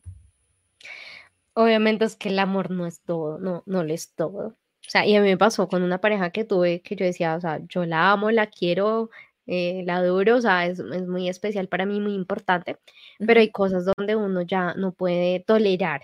Obviamente 1.60 2.06
es 2.06 2.16
que 2.16 2.30
el 2.30 2.38
amor 2.38 2.70
no 2.70 2.86
es 2.86 3.02
todo, 3.02 3.40
no, 3.40 3.64
no 3.66 3.84
lo 3.84 3.92
es 3.92 4.14
todo. 4.14 4.50
O 4.50 4.90
sea, 4.90 5.08
y 5.08 5.16
a 5.16 5.22
mí 5.22 5.28
me 5.28 5.38
pasó 5.38 5.68
con 5.68 5.82
una 5.82 6.00
pareja 6.00 6.30
que 6.30 6.44
tuve 6.44 6.82
que 6.84 6.96
yo 6.96 7.04
decía, 7.04 7.36
o 7.36 7.42
sea, 7.42 7.60
yo 7.68 7.84
la 7.86 8.12
amo, 8.12 8.30
la 8.30 8.46
quiero, 8.48 9.10
eh, 9.48 9.82
la 9.86 9.98
adoro, 9.98 10.36
o 10.38 10.42
sea, 10.42 10.68
es, 10.68 10.80
muy 11.08 11.28
especial 11.30 11.68
para 11.68 11.88
mí, 11.88 12.00
muy 12.00 12.14
importante, 12.14 12.78
pero 13.26 13.40
hay 13.40 13.52
cosas 13.52 13.86
donde 13.98 14.16
uno 14.16 14.44
ya 14.44 14.76
no 14.76 14.94
puede 14.94 15.40
tolerar, 15.42 16.04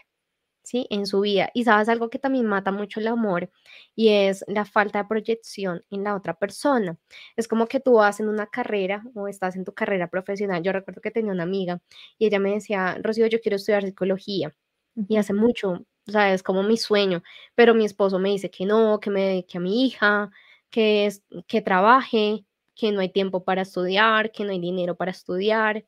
¿sí? 0.64 0.88
En 0.90 1.06
su 1.08 1.22
vida. 1.22 1.52
Y 1.54 1.66
sabes 1.66 1.90
algo 1.90 2.10
que 2.10 2.20
también 2.20 2.46
mata 2.48 2.72
mucho 2.72 3.00
el 3.00 3.08
amor 3.08 3.52
y 3.96 4.10
es 4.10 4.46
la 4.48 4.66
falta 4.66 5.00
de 5.04 5.10
proyección 5.10 5.84
en 5.92 6.04
la 6.06 6.16
otra 6.16 6.36
persona. 6.36 6.98
Es 7.38 7.48
como 7.48 7.68
que 7.68 7.80
tú 7.80 7.96
vas 7.96 8.20
en 8.20 8.30
una 8.30 8.48
carrera 8.48 9.04
o 9.16 9.28
estás 9.28 9.56
en 9.56 9.66
tu 9.66 9.74
carrera 9.74 10.10
profesional. 10.10 10.64
Yo 10.64 10.72
recuerdo 10.74 11.02
que 11.02 11.12
tenía 11.12 11.34
una 11.34 11.44
amiga 11.44 11.82
y 12.18 12.28
ella 12.28 12.40
me 12.40 12.54
decía, 12.54 12.98
Rocío, 13.04 13.28
yo 13.28 13.42
quiero 13.42 13.58
estudiar 13.58 13.84
psicología. 13.84 14.54
Y 14.96 15.18
hace 15.18 15.34
mucho, 15.34 15.72
o 16.08 16.12
sea, 16.12 16.34
es 16.34 16.44
como 16.44 16.64
mi 16.64 16.78
sueño, 16.78 17.24
pero 17.56 17.74
mi 17.76 17.86
esposo 17.86 18.20
me 18.20 18.30
dice 18.30 18.52
que 18.52 18.66
no, 18.66 19.00
que 19.00 19.10
me 19.10 19.22
dedique 19.24 19.58
a 19.58 19.62
mi 19.62 19.86
hija, 19.86 20.32
que, 20.70 21.06
es, 21.08 21.24
que 21.48 21.62
trabaje, 21.62 22.46
que 22.76 22.92
no 22.92 23.02
hay 23.02 23.10
tiempo 23.12 23.44
para 23.44 23.64
estudiar, 23.64 24.32
que 24.32 24.44
no 24.46 24.52
hay 24.52 24.60
dinero 24.60 24.96
para 24.96 25.12
estudiar. 25.12 25.86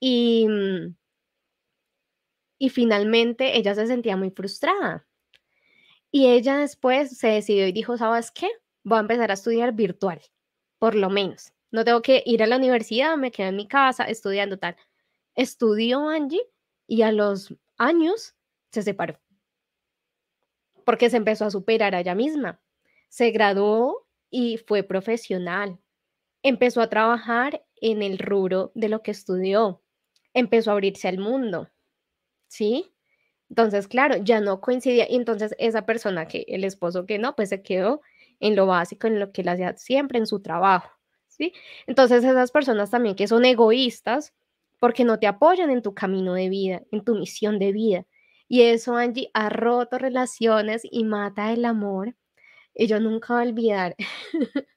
Y, 0.00 0.46
mm, 0.48 0.96
y 2.58 2.70
finalmente 2.70 3.58
ella 3.58 3.74
se 3.74 3.86
sentía 3.86 4.16
muy 4.16 4.30
frustrada. 4.30 5.06
Y 6.10 6.26
ella 6.28 6.58
después 6.58 7.16
se 7.18 7.28
decidió 7.28 7.66
y 7.66 7.72
dijo, 7.72 7.96
¿sabes 7.96 8.30
qué? 8.30 8.48
Voy 8.84 8.98
a 8.98 9.00
empezar 9.00 9.30
a 9.30 9.34
estudiar 9.34 9.72
virtual, 9.72 10.20
por 10.78 10.94
lo 10.94 11.08
menos. 11.10 11.52
No 11.70 11.84
tengo 11.84 12.02
que 12.02 12.22
ir 12.26 12.42
a 12.42 12.46
la 12.46 12.56
universidad, 12.58 13.16
me 13.16 13.30
quedo 13.32 13.48
en 13.48 13.56
mi 13.56 13.66
casa 13.66 14.04
estudiando 14.04 14.58
tal. 14.58 14.76
Estudió 15.34 16.08
Angie 16.08 16.42
y 16.86 17.02
a 17.02 17.12
los 17.12 17.54
años 17.82 18.34
se 18.70 18.82
separó. 18.82 19.18
Porque 20.84 21.10
se 21.10 21.16
empezó 21.16 21.44
a 21.44 21.50
superar 21.50 21.94
a 21.94 22.00
ella 22.00 22.14
misma. 22.14 22.60
Se 23.08 23.30
graduó 23.30 24.06
y 24.30 24.58
fue 24.58 24.82
profesional 24.82 25.78
empezó 26.42 26.80
a 26.80 26.88
trabajar 26.88 27.64
en 27.80 28.02
el 28.02 28.18
rubro 28.18 28.72
de 28.74 28.88
lo 28.88 29.02
que 29.02 29.12
estudió, 29.12 29.82
empezó 30.34 30.70
a 30.70 30.74
abrirse 30.74 31.08
al 31.08 31.18
mundo, 31.18 31.68
¿sí? 32.48 32.92
Entonces, 33.48 33.88
claro, 33.88 34.16
ya 34.16 34.40
no 34.40 34.60
coincidía. 34.60 35.06
Y 35.10 35.16
entonces 35.16 35.54
esa 35.58 35.84
persona 35.86 36.26
que 36.26 36.44
el 36.48 36.64
esposo 36.64 37.06
que 37.06 37.18
no, 37.18 37.36
pues 37.36 37.50
se 37.50 37.62
quedó 37.62 38.00
en 38.40 38.56
lo 38.56 38.66
básico, 38.66 39.06
en 39.06 39.20
lo 39.20 39.32
que 39.32 39.42
él 39.42 39.48
hacía 39.48 39.76
siempre, 39.76 40.18
en 40.18 40.26
su 40.26 40.40
trabajo, 40.40 40.90
¿sí? 41.28 41.52
Entonces 41.86 42.24
esas 42.24 42.50
personas 42.50 42.90
también 42.90 43.14
que 43.14 43.28
son 43.28 43.44
egoístas 43.44 44.34
porque 44.82 45.04
no 45.04 45.20
te 45.20 45.28
apoyan 45.28 45.70
en 45.70 45.80
tu 45.80 45.94
camino 45.94 46.34
de 46.34 46.48
vida, 46.48 46.82
en 46.90 47.04
tu 47.04 47.14
misión 47.14 47.60
de 47.60 47.70
vida. 47.70 48.04
Y 48.48 48.62
eso, 48.62 48.96
Angie, 48.96 49.30
ha 49.32 49.48
roto 49.48 49.96
relaciones 49.96 50.82
y 50.90 51.04
mata 51.04 51.52
el 51.52 51.64
amor 51.66 52.16
y 52.74 52.88
yo 52.88 53.00
nunca 53.00 53.34
voy 53.34 53.44
a 53.44 53.48
olvidar, 53.48 53.96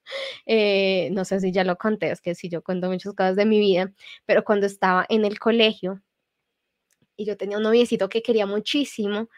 eh, 0.46 1.10
no 1.12 1.24
sé 1.24 1.40
si 1.40 1.52
ya 1.52 1.64
lo 1.64 1.76
conté, 1.76 2.12
es 2.12 2.20
que 2.20 2.36
sí, 2.36 2.48
yo 2.48 2.62
cuento 2.62 2.88
muchas 2.88 3.14
cosas 3.14 3.36
de 3.36 3.46
mi 3.46 3.58
vida, 3.58 3.92
pero 4.26 4.44
cuando 4.44 4.66
estaba 4.66 5.06
en 5.08 5.24
el 5.24 5.40
colegio 5.40 6.00
y 7.16 7.24
yo 7.24 7.36
tenía 7.36 7.56
un 7.56 7.62
noviecito 7.64 8.08
que 8.08 8.22
quería 8.22 8.46
muchísimo 8.46 9.28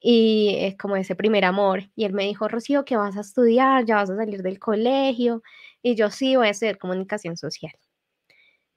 y 0.00 0.56
es 0.60 0.76
como 0.76 0.96
ese 0.96 1.16
primer 1.16 1.44
amor, 1.44 1.90
y 1.96 2.04
él 2.06 2.12
me 2.14 2.24
dijo, 2.24 2.48
Rocío, 2.48 2.84
que 2.84 2.96
vas 2.96 3.16
a 3.16 3.22
estudiar, 3.22 3.84
ya 3.86 3.96
vas 3.96 4.10
a 4.10 4.16
salir 4.16 4.42
del 4.42 4.58
colegio, 4.58 5.42
y 5.82 5.96
yo 5.96 6.10
sí 6.10 6.36
voy 6.36 6.48
a 6.48 6.50
hacer 6.52 6.78
comunicación 6.78 7.36
social. 7.36 7.72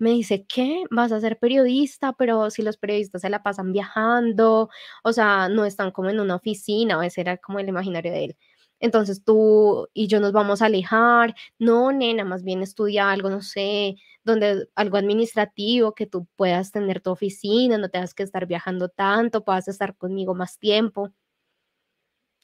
Me 0.01 0.11
dice, 0.11 0.45
¿qué? 0.47 0.83
¿Vas 0.91 1.11
a 1.11 1.19
ser 1.21 1.37
periodista? 1.39 2.13
Pero 2.13 2.49
si 2.49 2.61
los 2.63 2.77
periodistas 2.77 3.21
se 3.21 3.29
la 3.29 3.43
pasan 3.43 3.71
viajando, 3.71 4.69
o 5.03 5.13
sea, 5.13 5.47
no 5.49 5.65
están 5.65 5.91
como 5.91 6.09
en 6.09 6.19
una 6.19 6.35
oficina, 6.35 6.97
o 6.97 7.03
ese 7.03 7.21
era 7.21 7.37
como 7.37 7.59
el 7.59 7.69
imaginario 7.69 8.11
de 8.11 8.25
él 8.25 8.37
entonces 8.81 9.23
tú 9.23 9.87
y 9.93 10.07
yo 10.07 10.19
nos 10.19 10.31
vamos 10.33 10.61
a 10.61 10.65
alejar. 10.65 11.35
No, 11.59 11.91
nena, 11.91 12.25
más 12.25 12.43
bien 12.43 12.63
estudia 12.63 13.11
algo, 13.11 13.29
no 13.29 13.41
sé, 13.41 13.95
donde 14.23 14.67
algo 14.75 14.97
administrativo, 14.97 15.93
que 15.93 16.07
tú 16.07 16.27
puedas 16.35 16.71
tener 16.71 16.99
tu 17.01 17.11
oficina, 17.11 17.77
no 17.77 17.89
tengas 17.89 18.13
que 18.15 18.23
estar 18.23 18.47
viajando 18.47 18.89
tanto, 18.89 19.43
puedas 19.45 19.67
estar 19.67 19.95
conmigo 19.97 20.33
más 20.35 20.57
tiempo. 20.59 21.11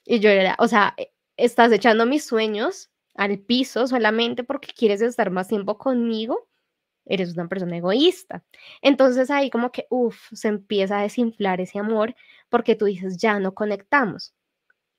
Y 0.04 0.20
yo 0.20 0.30
era, 0.30 0.56
o 0.58 0.68
sea, 0.68 0.94
e, 0.96 1.12
estás 1.36 1.70
echando 1.72 2.06
mis 2.06 2.24
sueños 2.24 2.90
al 3.14 3.38
piso 3.40 3.86
solamente 3.86 4.44
porque 4.44 4.68
quieres 4.76 5.02
estar 5.02 5.30
más 5.30 5.48
tiempo 5.48 5.78
conmigo, 5.78 6.47
eres 7.08 7.34
una 7.34 7.48
persona 7.48 7.76
egoísta. 7.76 8.44
Entonces 8.82 9.30
ahí 9.30 9.50
como 9.50 9.72
que, 9.72 9.86
uff, 9.90 10.28
se 10.32 10.48
empieza 10.48 10.98
a 10.98 11.02
desinflar 11.02 11.60
ese 11.60 11.78
amor 11.78 12.14
porque 12.48 12.76
tú 12.76 12.86
dices, 12.86 13.18
ya 13.18 13.40
no 13.40 13.54
conectamos. 13.54 14.34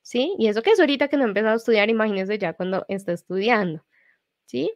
¿sí? 0.02 0.34
Y 0.38 0.48
eso 0.48 0.62
que 0.62 0.70
es 0.70 0.80
ahorita 0.80 1.08
que 1.08 1.16
no 1.16 1.24
he 1.24 1.28
empezado 1.28 1.54
a 1.54 1.56
estudiar, 1.56 1.88
imagínense 1.88 2.38
ya 2.38 2.52
cuando 2.54 2.84
está 2.88 3.12
estudiando, 3.12 3.84
¿sí? 4.46 4.72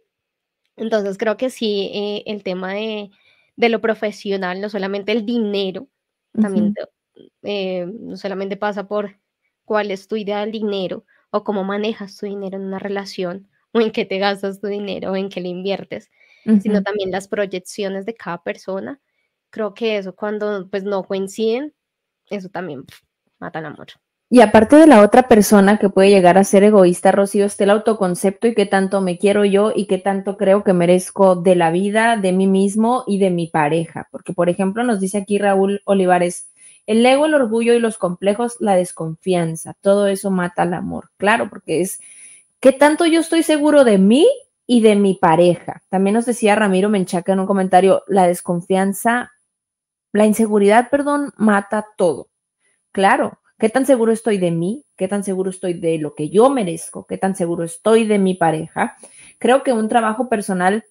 Entonces 0.76 1.18
creo 1.18 1.36
que 1.36 1.50
sí, 1.50 1.90
eh, 1.94 2.22
el 2.26 2.42
tema 2.44 2.74
de, 2.74 3.10
lo 3.56 3.80
profesional, 3.80 4.60
no 4.60 4.68
solamente 4.68 5.12
el 5.12 5.26
dinero, 5.26 5.88
también 6.40 6.74
eh, 7.42 7.86
no 7.86 8.16
solamente 8.16 8.56
pasa 8.56 8.88
por 8.88 9.18
cuál 9.64 9.90
es 9.90 10.08
tu 10.08 10.16
idea 10.16 10.40
del 10.40 10.52
dinero 10.52 11.04
o 11.30 11.44
cómo 11.44 11.64
manejas 11.64 12.16
tu 12.16 12.26
dinero 12.26 12.56
en 12.56 12.64
una 12.64 12.78
relación 12.78 13.48
o 13.72 13.80
en 13.80 13.92
qué 13.92 14.04
te 14.04 14.18
gastas 14.18 14.60
tu 14.60 14.66
dinero 14.68 15.12
o 15.12 15.16
en 15.16 15.28
qué 15.28 15.40
le 15.40 15.48
inviertes, 15.48 16.10
sino 16.62 16.82
también 16.82 17.10
las 17.10 17.28
proyecciones 17.28 18.06
de 18.06 18.14
cada 18.14 18.42
persona. 18.42 19.00
Creo 19.50 19.74
que 19.74 19.98
eso 19.98 20.14
cuando 20.14 20.68
pues 20.70 20.84
no 20.84 21.04
coinciden, 21.04 21.74
eso 22.28 22.48
también 22.48 22.84
mata 23.38 23.58
el 23.58 23.66
amor. 23.66 23.88
Y 24.30 24.40
aparte 24.40 24.76
de 24.76 24.86
la 24.86 25.02
otra 25.02 25.28
persona 25.28 25.78
que 25.78 25.90
puede 25.90 26.10
llegar 26.10 26.38
a 26.38 26.44
ser 26.44 26.64
egoísta, 26.64 27.12
Rocío, 27.12 27.44
está 27.44 27.64
el 27.64 27.70
autoconcepto 27.70 28.48
y 28.48 28.54
qué 28.54 28.66
tanto 28.66 29.00
me 29.00 29.18
quiero 29.18 29.44
yo 29.44 29.72
y 29.74 29.86
qué 29.86 29.98
tanto 29.98 30.36
creo 30.36 30.64
que 30.64 30.72
merezco 30.72 31.36
de 31.36 31.54
la 31.54 31.70
vida, 31.70 32.16
de 32.16 32.32
mí 32.32 32.46
mismo 32.46 33.04
y 33.06 33.18
de 33.18 33.30
mi 33.30 33.46
pareja. 33.46 34.08
Porque, 34.10 34.32
por 34.32 34.48
ejemplo, 34.48 34.82
nos 34.82 34.98
dice 34.98 35.18
aquí 35.18 35.38
Raúl 35.38 35.82
Olivares, 35.84 36.50
el 36.86 37.04
ego, 37.04 37.26
el 37.26 37.34
orgullo 37.34 37.74
y 37.74 37.78
los 37.78 37.98
complejos, 37.98 38.56
la 38.60 38.74
desconfianza, 38.76 39.74
todo 39.80 40.06
eso 40.08 40.30
mata 40.30 40.64
el 40.64 40.74
amor. 40.74 41.10
Claro, 41.16 41.48
porque 41.48 41.80
es 41.80 42.00
qué 42.60 42.72
tanto 42.72 43.06
yo 43.06 43.20
estoy 43.20 43.42
seguro 43.42 43.84
de 43.84 43.98
mí 43.98 44.26
y 44.66 44.80
de 44.80 44.96
mi 44.96 45.14
pareja. 45.14 45.82
También 45.88 46.14
nos 46.14 46.26
decía 46.26 46.54
Ramiro 46.54 46.88
Menchaca 46.88 47.32
en 47.32 47.40
un 47.40 47.46
comentario, 47.46 48.02
la 48.06 48.26
desconfianza, 48.26 49.32
la 50.12 50.26
inseguridad, 50.26 50.90
perdón, 50.90 51.32
mata 51.36 51.86
todo. 51.96 52.28
Claro, 52.92 53.38
¿Qué 53.56 53.68
tan 53.68 53.86
seguro 53.86 54.10
estoy 54.10 54.38
de 54.38 54.50
mí? 54.50 54.84
¿Qué 54.96 55.06
tan 55.06 55.22
seguro 55.22 55.48
estoy 55.48 55.74
de 55.74 55.96
lo 55.98 56.14
que 56.16 56.28
yo 56.28 56.50
merezco? 56.50 57.06
¿Qué 57.06 57.18
tan 57.18 57.36
seguro 57.36 57.62
estoy 57.62 58.04
de 58.04 58.18
mi 58.18 58.34
pareja? 58.34 58.96
Creo 59.38 59.62
que 59.62 59.72
un 59.72 59.88
trabajo 59.88 60.28
personal 60.28 60.84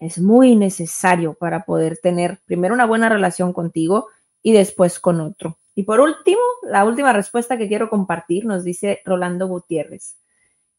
es 0.00 0.18
muy 0.18 0.56
necesario 0.56 1.34
para 1.34 1.64
poder 1.64 1.98
tener 2.02 2.40
primero 2.46 2.74
una 2.74 2.84
buena 2.84 3.08
relación 3.08 3.52
contigo, 3.52 4.08
y 4.44 4.52
después 4.52 5.00
con 5.00 5.20
otro. 5.20 5.58
Y 5.74 5.82
por 5.82 5.98
último, 5.98 6.42
la 6.62 6.84
última 6.84 7.12
respuesta 7.12 7.56
que 7.56 7.66
quiero 7.66 7.88
compartir 7.88 8.44
nos 8.44 8.62
dice 8.62 9.00
Rolando 9.04 9.48
Gutiérrez. 9.48 10.18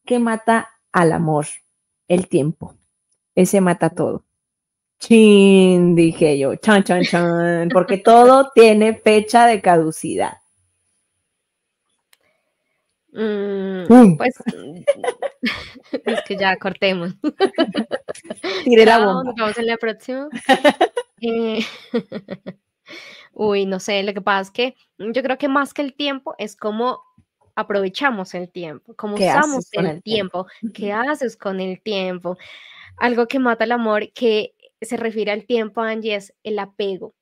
¿Qué 0.05 0.19
mata 0.19 0.69
al 0.93 1.11
amor? 1.11 1.47
El 2.07 2.27
tiempo. 2.27 2.75
Ese 3.35 3.61
mata 3.61 3.89
todo. 3.89 4.23
Chin, 4.99 5.95
dije 5.95 6.37
yo, 6.39 6.55
chan, 6.55 6.83
chan, 6.83 7.03
chan, 7.03 7.69
porque 7.69 7.97
todo 7.97 8.49
tiene 8.55 8.95
fecha 8.95 9.45
de 9.45 9.61
caducidad. 9.61 10.37
Mm, 13.11 14.17
pues 14.17 14.35
es 16.05 16.21
que 16.27 16.35
ya 16.35 16.57
cortemos. 16.57 17.13
Tire 18.65 18.85
la 18.85 18.99
bomba. 18.99 19.23
Nos 19.23 19.35
vemos 19.35 19.57
en 19.57 19.65
la 19.67 19.77
próxima. 19.77 20.29
Eh, 21.21 21.65
uy, 23.31 23.65
no 23.65 23.79
sé, 23.79 24.03
lo 24.03 24.13
que 24.13 24.21
pasa 24.21 24.41
es 24.41 24.51
que 24.51 24.75
yo 24.97 25.23
creo 25.23 25.37
que 25.37 25.47
más 25.47 25.73
que 25.73 25.81
el 25.81 25.95
tiempo 25.95 26.35
es 26.37 26.57
como 26.57 26.99
aprovechamos 27.55 28.33
el 28.33 28.51
tiempo, 28.51 28.93
como 28.95 29.15
usamos 29.15 29.67
el, 29.71 30.01
tiempo? 30.03 30.47
qué 30.73 30.91
haces 30.91 31.37
con 31.37 31.59
el 31.59 31.81
tiempo. 31.81 32.37
Algo 32.97 33.27
que 33.27 33.39
mata 33.39 33.63
el 33.63 33.71
amor 33.71 34.11
que 34.13 34.55
se 34.81 34.97
refiere 34.97 35.31
al 35.31 35.45
tiempo, 35.45 35.81
Angie, 35.81 36.15
es 36.15 36.33
el 36.43 36.59
apego. 36.59 37.15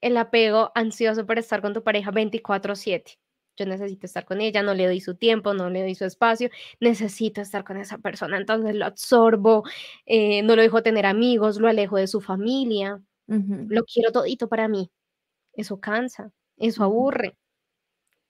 El 0.00 0.16
apego 0.16 0.72
ansioso 0.74 1.26
por 1.26 1.38
estar 1.38 1.62
con 1.62 1.74
tu 1.74 1.82
pareja 1.82 2.10
24/7 2.10 3.18
yo 3.56 3.66
necesito 3.66 4.06
estar 4.06 4.24
con 4.24 4.40
ella, 4.40 4.62
no 4.62 4.74
le 4.74 4.86
doy 4.86 5.00
su 5.00 5.14
tiempo, 5.14 5.54
no 5.54 5.70
le 5.70 5.82
doy 5.82 5.94
su 5.94 6.04
espacio, 6.04 6.50
necesito 6.80 7.40
estar 7.40 7.64
con 7.64 7.78
esa 7.78 7.98
persona, 7.98 8.36
entonces 8.36 8.74
lo 8.74 8.84
absorbo, 8.84 9.64
eh, 10.04 10.42
no 10.42 10.56
lo 10.56 10.62
dejo 10.62 10.82
tener 10.82 11.06
amigos, 11.06 11.58
lo 11.58 11.68
alejo 11.68 11.96
de 11.96 12.06
su 12.06 12.20
familia, 12.20 13.00
lo 13.26 13.84
quiero 13.84 14.12
todito 14.12 14.48
para 14.48 14.68
mí. 14.68 14.90
Eso 15.54 15.80
cansa, 15.80 16.30
eso 16.58 16.84
aburre. 16.84 17.36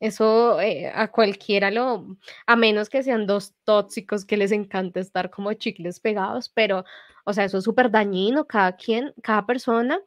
Eso 0.00 0.60
eh, 0.60 0.90
a 0.94 1.10
cualquiera 1.10 1.70
lo, 1.70 2.18
a 2.46 2.56
menos 2.56 2.90
que 2.90 3.02
sean 3.02 3.26
dos 3.26 3.54
tóxicos 3.64 4.24
que 4.24 4.36
les 4.36 4.52
encanta 4.52 5.00
estar 5.00 5.30
como 5.30 5.52
chicles 5.54 6.00
pegados, 6.00 6.50
pero, 6.50 6.84
o 7.24 7.32
sea, 7.32 7.44
eso 7.44 7.58
es 7.58 7.64
súper 7.64 7.90
dañino, 7.90 8.46
cada 8.46 8.76
quien, 8.76 9.14
cada 9.22 9.46
persona 9.46 10.00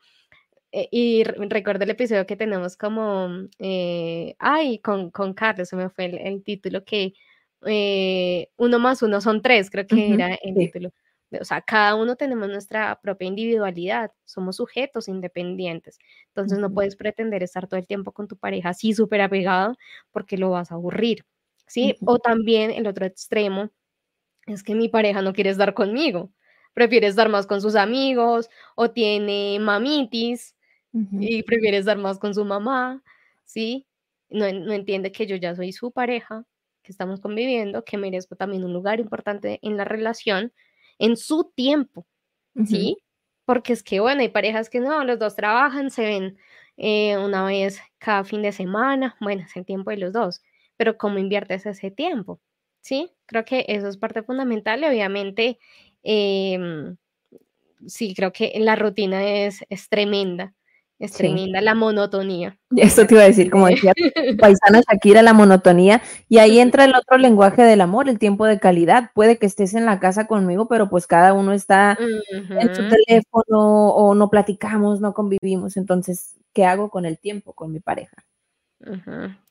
eh, 0.72 0.88
y 0.92 1.24
recuerdo 1.24 1.84
el 1.84 1.90
episodio 1.90 2.28
que 2.28 2.36
tenemos 2.36 2.78
como, 2.78 3.30
eh, 3.58 4.36
ay, 4.38 4.80
con, 4.80 5.10
con 5.10 5.34
Carlos, 5.34 5.70
se 5.70 5.76
me 5.76 5.90
fue 5.90 6.06
el, 6.06 6.44
título, 6.44 6.84
que 6.86 7.14
eh, 7.66 8.50
uno 8.58 8.78
más 8.80 9.02
uno 9.02 9.20
son 9.22 9.42
tres, 9.42 9.70
creo 9.72 9.88
que 9.88 10.14
era 10.14 10.36
el 10.44 10.56
título. 10.56 10.92
O 11.40 11.46
sea, 11.46 11.62
cada 11.62 11.96
uno 11.96 12.16
tenemos 12.16 12.48
nuestra 12.50 13.00
propia 13.02 13.28
individualidad, 13.28 14.12
somos 14.26 14.58
sujetos 14.58 15.08
independientes. 15.08 16.00
Entonces 16.28 16.60
no 16.60 16.74
puedes 16.74 16.96
pretender 16.96 17.44
estar 17.44 17.68
todo 17.68 17.80
el 17.80 17.88
tiempo 17.88 18.12
con 18.12 18.28
tu 18.28 18.38
pareja 18.38 18.70
así 18.70 18.94
súper 18.94 19.22
apegado 19.22 19.76
porque 20.12 20.38
lo 20.38 20.52
vas 20.52 20.72
a 20.72 20.76
aburrir, 20.76 21.26
¿sí? 21.68 21.96
O 22.06 22.20
también 22.20 22.72
el 22.72 22.88
otro 22.88 23.06
extremo 23.06 23.70
es 24.48 24.64
que 24.64 24.76
mi 24.76 24.90
pareja 24.90 25.22
no 25.22 25.34
quiere 25.34 25.52
estar 25.52 25.74
conmigo, 25.74 26.32
prefiere 26.74 27.08
estar 27.08 27.30
más 27.30 27.48
con 27.48 27.62
sus 27.62 27.76
amigos 27.76 28.50
o 28.76 28.92
tiene 28.92 29.60
mamitis, 29.60 30.56
y 30.94 31.44
prefiere 31.44 31.78
estar 31.78 31.98
más 31.98 32.18
con 32.20 32.34
su 32.34 32.46
mamá, 32.46 33.04
¿sí? 33.46 33.88
No, 34.30 34.52
no, 34.52 34.74
entiende 34.74 35.12
que 35.12 35.28
yo 35.28 35.36
ya 35.36 35.56
soy 35.56 35.72
su 35.72 35.92
pareja, 35.92 36.46
que 36.84 36.92
estamos 36.92 37.20
conviviendo, 37.20 37.84
que 37.84 37.98
merezco 37.98 38.36
también 38.36 38.64
un 38.64 38.74
lugar 38.74 39.00
importante 39.00 39.60
en 39.62 39.78
la 39.78 39.86
relación, 39.86 40.54
en 41.00 41.18
su 41.18 41.52
tiempo, 41.56 42.06
¿sí? 42.66 42.98
Porque 43.46 43.74
es 43.74 43.82
que, 43.82 44.00
bueno, 44.00 44.22
hay 44.22 44.30
parejas 44.30 44.70
que 44.70 44.80
no, 44.80 45.04
los 45.04 45.18
dos 45.18 45.36
trabajan, 45.36 45.90
se 45.90 46.04
ven 46.04 46.38
eh, 46.78 47.18
una 47.18 47.46
vez 47.46 47.82
cada 47.98 48.24
fin 48.24 48.42
de 48.42 48.52
semana, 48.52 49.18
bueno, 49.20 49.44
es 49.44 49.56
el 49.56 49.66
tiempo 49.66 49.90
de 49.90 49.98
los 49.98 50.14
dos, 50.14 50.42
pero 50.78 50.98
¿cómo 50.98 51.18
inviertes 51.18 51.66
ese 51.66 51.90
tiempo? 51.90 52.40
¿Sí? 52.82 53.12
Creo 53.26 53.46
que 53.46 53.66
eso 53.68 53.88
es 53.88 53.98
parte 53.98 54.24
fundamental 54.24 54.84
y 54.84 54.86
obviamente, 54.86 55.58
em, 56.04 56.98
sí, 57.88 58.14
creo 58.16 58.32
que 58.32 58.54
la 58.60 58.76
rutina 58.76 59.46
es, 59.46 59.66
es 59.70 59.90
tremenda 59.90 60.54
es 61.00 61.14
tremenda 61.14 61.62
la 61.62 61.76
monotonía. 61.76 62.60
Eso 62.76 63.08
te 63.08 63.14
iba 63.14 63.24
a 63.24 63.28
decir, 63.28 63.50
como 63.50 63.68
decía 63.68 63.94
paisana 64.38 64.82
Shakira, 64.82 65.22
la 65.22 65.34
monotonía. 65.34 66.02
Y 66.28 66.40
ahí 66.40 66.60
entra 66.60 66.84
el 66.84 66.94
otro 66.94 67.18
lenguaje 67.18 67.64
del 67.64 67.80
amor, 67.80 68.10
el 68.10 68.20
tiempo 68.20 68.46
de 68.46 68.60
calidad. 68.60 69.12
Puede 69.14 69.38
que 69.38 69.46
estés 69.46 69.74
en 69.74 69.86
la 69.86 70.00
casa 70.00 70.28
conmigo, 70.28 70.68
pero 70.68 70.90
pues 70.90 71.08
cada 71.08 71.34
uno 71.34 71.54
está 71.54 71.98
en 72.32 72.76
su 72.76 72.84
teléfono 72.90 73.90
o 73.90 74.14
no 74.14 74.30
platicamos, 74.30 75.00
no 75.00 75.14
convivimos. 75.14 75.78
Entonces, 75.78 76.36
¿qué 76.54 76.66
hago 76.66 76.90
con 76.90 77.06
el 77.06 77.18
tiempo 77.18 77.54
con 77.54 77.72
mi 77.72 77.80
pareja? 77.80 78.18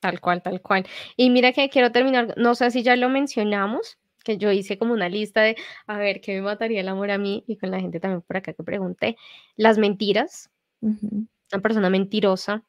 Tal 0.01 0.20
cual, 0.20 0.42
tal 0.42 0.61
cual. 0.61 0.86
Y 1.16 1.30
mira 1.30 1.53
que 1.53 1.70
quiero 1.70 1.92
terminar, 1.92 2.34
no 2.36 2.55
sé 2.55 2.70
si 2.70 2.82
ya 2.82 2.94
lo 2.96 3.09
mencionamos, 3.09 3.99
que 4.22 4.36
yo 4.36 4.53
hice 4.53 4.76
como 4.76 4.92
una 4.92 5.09
lista 5.09 5.40
de, 5.40 5.57
a 5.86 5.96
ver, 5.96 6.20
¿qué 6.20 6.34
me 6.34 6.42
mataría 6.42 6.80
el 6.80 6.88
amor 6.88 7.11
a 7.11 7.16
mí? 7.16 7.44
Y 7.46 7.57
con 7.57 7.70
la 7.70 7.80
gente 7.80 8.01
también 8.01 8.20
por 8.20 8.36
acá 8.36 8.53
que 8.53 8.62
pregunté, 8.62 9.16
las 9.57 9.78
mentiras 9.78 10.51
una 11.53 11.62
persona 11.62 11.90
mentirosa, 11.90 12.64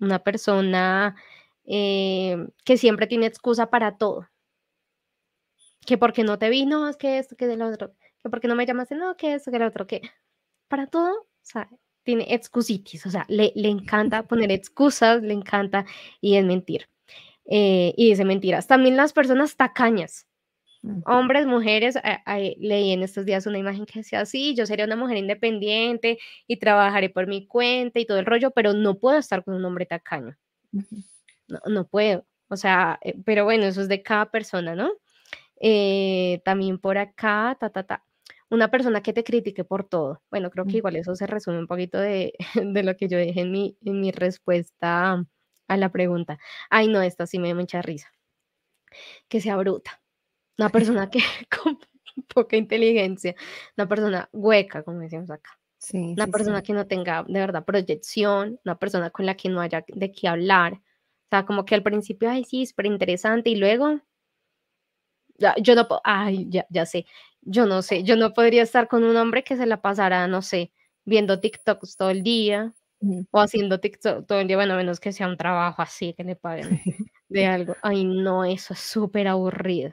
una 0.00 0.18
persona 0.20 1.16
eh, 1.64 2.46
que 2.64 2.76
siempre 2.76 3.06
tiene 3.06 3.26
excusa 3.26 3.70
para 3.70 3.96
todo. 3.96 4.28
Que 5.86 5.98
porque 5.98 6.24
no 6.24 6.38
te 6.38 6.48
vi, 6.48 6.66
no, 6.66 6.88
es 6.88 6.96
que 6.96 7.18
esto, 7.18 7.36
que 7.36 7.46
del 7.46 7.62
otro, 7.62 7.94
que 8.22 8.30
porque 8.30 8.48
no 8.48 8.54
me 8.54 8.66
llamaste, 8.66 8.94
no, 8.94 9.16
que 9.16 9.34
esto, 9.34 9.50
que 9.50 9.58
el 9.58 9.62
otro, 9.64 9.86
que 9.86 10.02
para 10.68 10.86
todo, 10.86 11.12
o 11.12 11.26
sea, 11.42 11.68
tiene 12.04 12.26
excusitis, 12.34 13.06
o 13.06 13.10
sea, 13.10 13.26
le, 13.28 13.52
le 13.54 13.68
encanta 13.68 14.22
poner 14.28 14.50
excusas, 14.52 15.22
le 15.22 15.34
encanta 15.34 15.84
y 16.20 16.36
es 16.36 16.44
mentir. 16.44 16.88
Eh, 17.46 17.92
y 17.96 18.10
dice 18.10 18.24
mentiras. 18.24 18.66
También 18.66 18.96
las 18.96 19.12
personas 19.12 19.56
tacañas, 19.56 20.26
hombres, 21.06 21.46
mujeres, 21.46 21.98
leí 22.58 22.92
en 22.92 23.02
estos 23.02 23.24
días 23.24 23.46
una 23.46 23.58
imagen 23.58 23.86
que 23.86 24.00
decía, 24.00 24.24
sí, 24.26 24.54
yo 24.54 24.66
sería 24.66 24.84
una 24.84 24.96
mujer 24.96 25.16
independiente 25.16 26.18
y 26.46 26.58
trabajaré 26.58 27.10
por 27.10 27.26
mi 27.26 27.46
cuenta 27.46 28.00
y 28.00 28.06
todo 28.06 28.18
el 28.18 28.26
rollo, 28.26 28.50
pero 28.50 28.72
no 28.74 28.98
puedo 28.98 29.18
estar 29.18 29.44
con 29.44 29.54
un 29.54 29.64
hombre 29.64 29.86
tacaño. 29.86 30.36
no, 30.72 31.60
no, 31.66 31.86
puedo. 31.86 32.26
O 32.48 32.56
sea, 32.56 32.98
eh, 33.02 33.14
pero 33.24 33.44
bueno, 33.44 33.64
eso 33.64 33.80
es 33.80 33.88
de 33.88 34.02
cada 34.02 34.30
persona, 34.30 34.74
¿no? 34.74 34.92
Eh, 35.60 36.42
también 36.44 36.78
por 36.78 36.98
acá, 36.98 37.56
ta, 37.58 37.70
ta, 37.70 37.84
ta. 37.84 38.04
Una 38.50 38.70
persona 38.70 39.02
que 39.02 39.12
te 39.12 39.24
critique 39.24 39.64
por 39.64 39.88
todo. 39.88 40.22
Bueno, 40.30 40.50
creo 40.50 40.66
que 40.66 40.78
igual 40.78 40.96
eso 40.96 41.14
se 41.16 41.26
resume 41.26 41.58
un 41.58 41.66
poquito 41.66 41.98
de, 41.98 42.34
de 42.54 42.82
lo 42.82 42.96
que 42.96 43.08
yo 43.08 43.18
dije 43.18 43.40
en 43.40 43.52
mi, 43.52 43.78
en 43.84 44.00
mi 44.00 44.12
respuesta 44.12 45.24
a 45.68 45.76
la 45.76 45.90
pregunta. 45.90 46.38
Ay, 46.70 46.88
no, 46.88 47.02
esta 47.02 47.26
sí 47.26 47.38
me 47.38 47.48
da 47.48 47.54
mucha 47.54 47.82
risa. 47.82 48.12
Que 49.28 49.40
sea 49.40 49.56
bruta 49.56 50.03
una 50.58 50.68
persona 50.68 51.10
que 51.10 51.18
con 51.62 51.78
poca 52.32 52.56
inteligencia, 52.56 53.34
una 53.76 53.88
persona 53.88 54.28
hueca, 54.32 54.82
como 54.82 55.00
decimos 55.00 55.30
acá. 55.30 55.58
una 55.92 56.26
persona 56.28 56.62
que 56.62 56.72
no 56.72 56.86
tenga 56.86 57.24
de 57.24 57.40
verdad 57.40 57.64
proyección, 57.64 58.58
una 58.64 58.78
persona 58.78 59.10
con 59.10 59.26
la 59.26 59.36
que 59.36 59.48
no 59.48 59.60
haya 59.60 59.84
de 59.86 60.12
qué 60.12 60.28
hablar. 60.28 60.74
O 60.74 61.28
sea, 61.30 61.44
como 61.46 61.64
que 61.64 61.74
al 61.74 61.82
principio, 61.82 62.30
ay, 62.30 62.44
sí, 62.44 62.64
súper 62.66 62.86
interesante, 62.86 63.50
y 63.50 63.56
luego, 63.56 64.00
yo 65.60 65.74
no, 65.74 65.88
ay, 66.04 66.46
ya, 66.48 66.66
ya 66.70 66.86
sé, 66.86 67.06
yo 67.40 67.66
no 67.66 67.82
sé, 67.82 68.04
yo 68.04 68.16
no 68.16 68.32
podría 68.32 68.62
estar 68.62 68.88
con 68.88 69.04
un 69.04 69.16
hombre 69.16 69.42
que 69.42 69.56
se 69.56 69.66
la 69.66 69.82
pasara, 69.82 70.28
no 70.28 70.42
sé, 70.42 70.72
viendo 71.04 71.40
TikToks 71.40 71.96
todo 71.96 72.10
el 72.10 72.22
día, 72.22 72.72
o 73.30 73.40
haciendo 73.40 73.80
TikTok 73.80 74.26
todo 74.26 74.40
el 74.40 74.48
día, 74.48 74.56
bueno, 74.56 74.76
menos 74.76 75.00
que 75.00 75.12
sea 75.12 75.28
un 75.28 75.36
trabajo 75.36 75.82
así, 75.82 76.14
que 76.14 76.24
le 76.24 76.36
paguen 76.36 76.68
de 77.28 77.46
algo. 77.46 77.76
Ay, 77.82 78.04
no, 78.04 78.44
eso 78.44 78.74
es 78.74 78.80
súper 78.80 79.28
aburrido. 79.28 79.92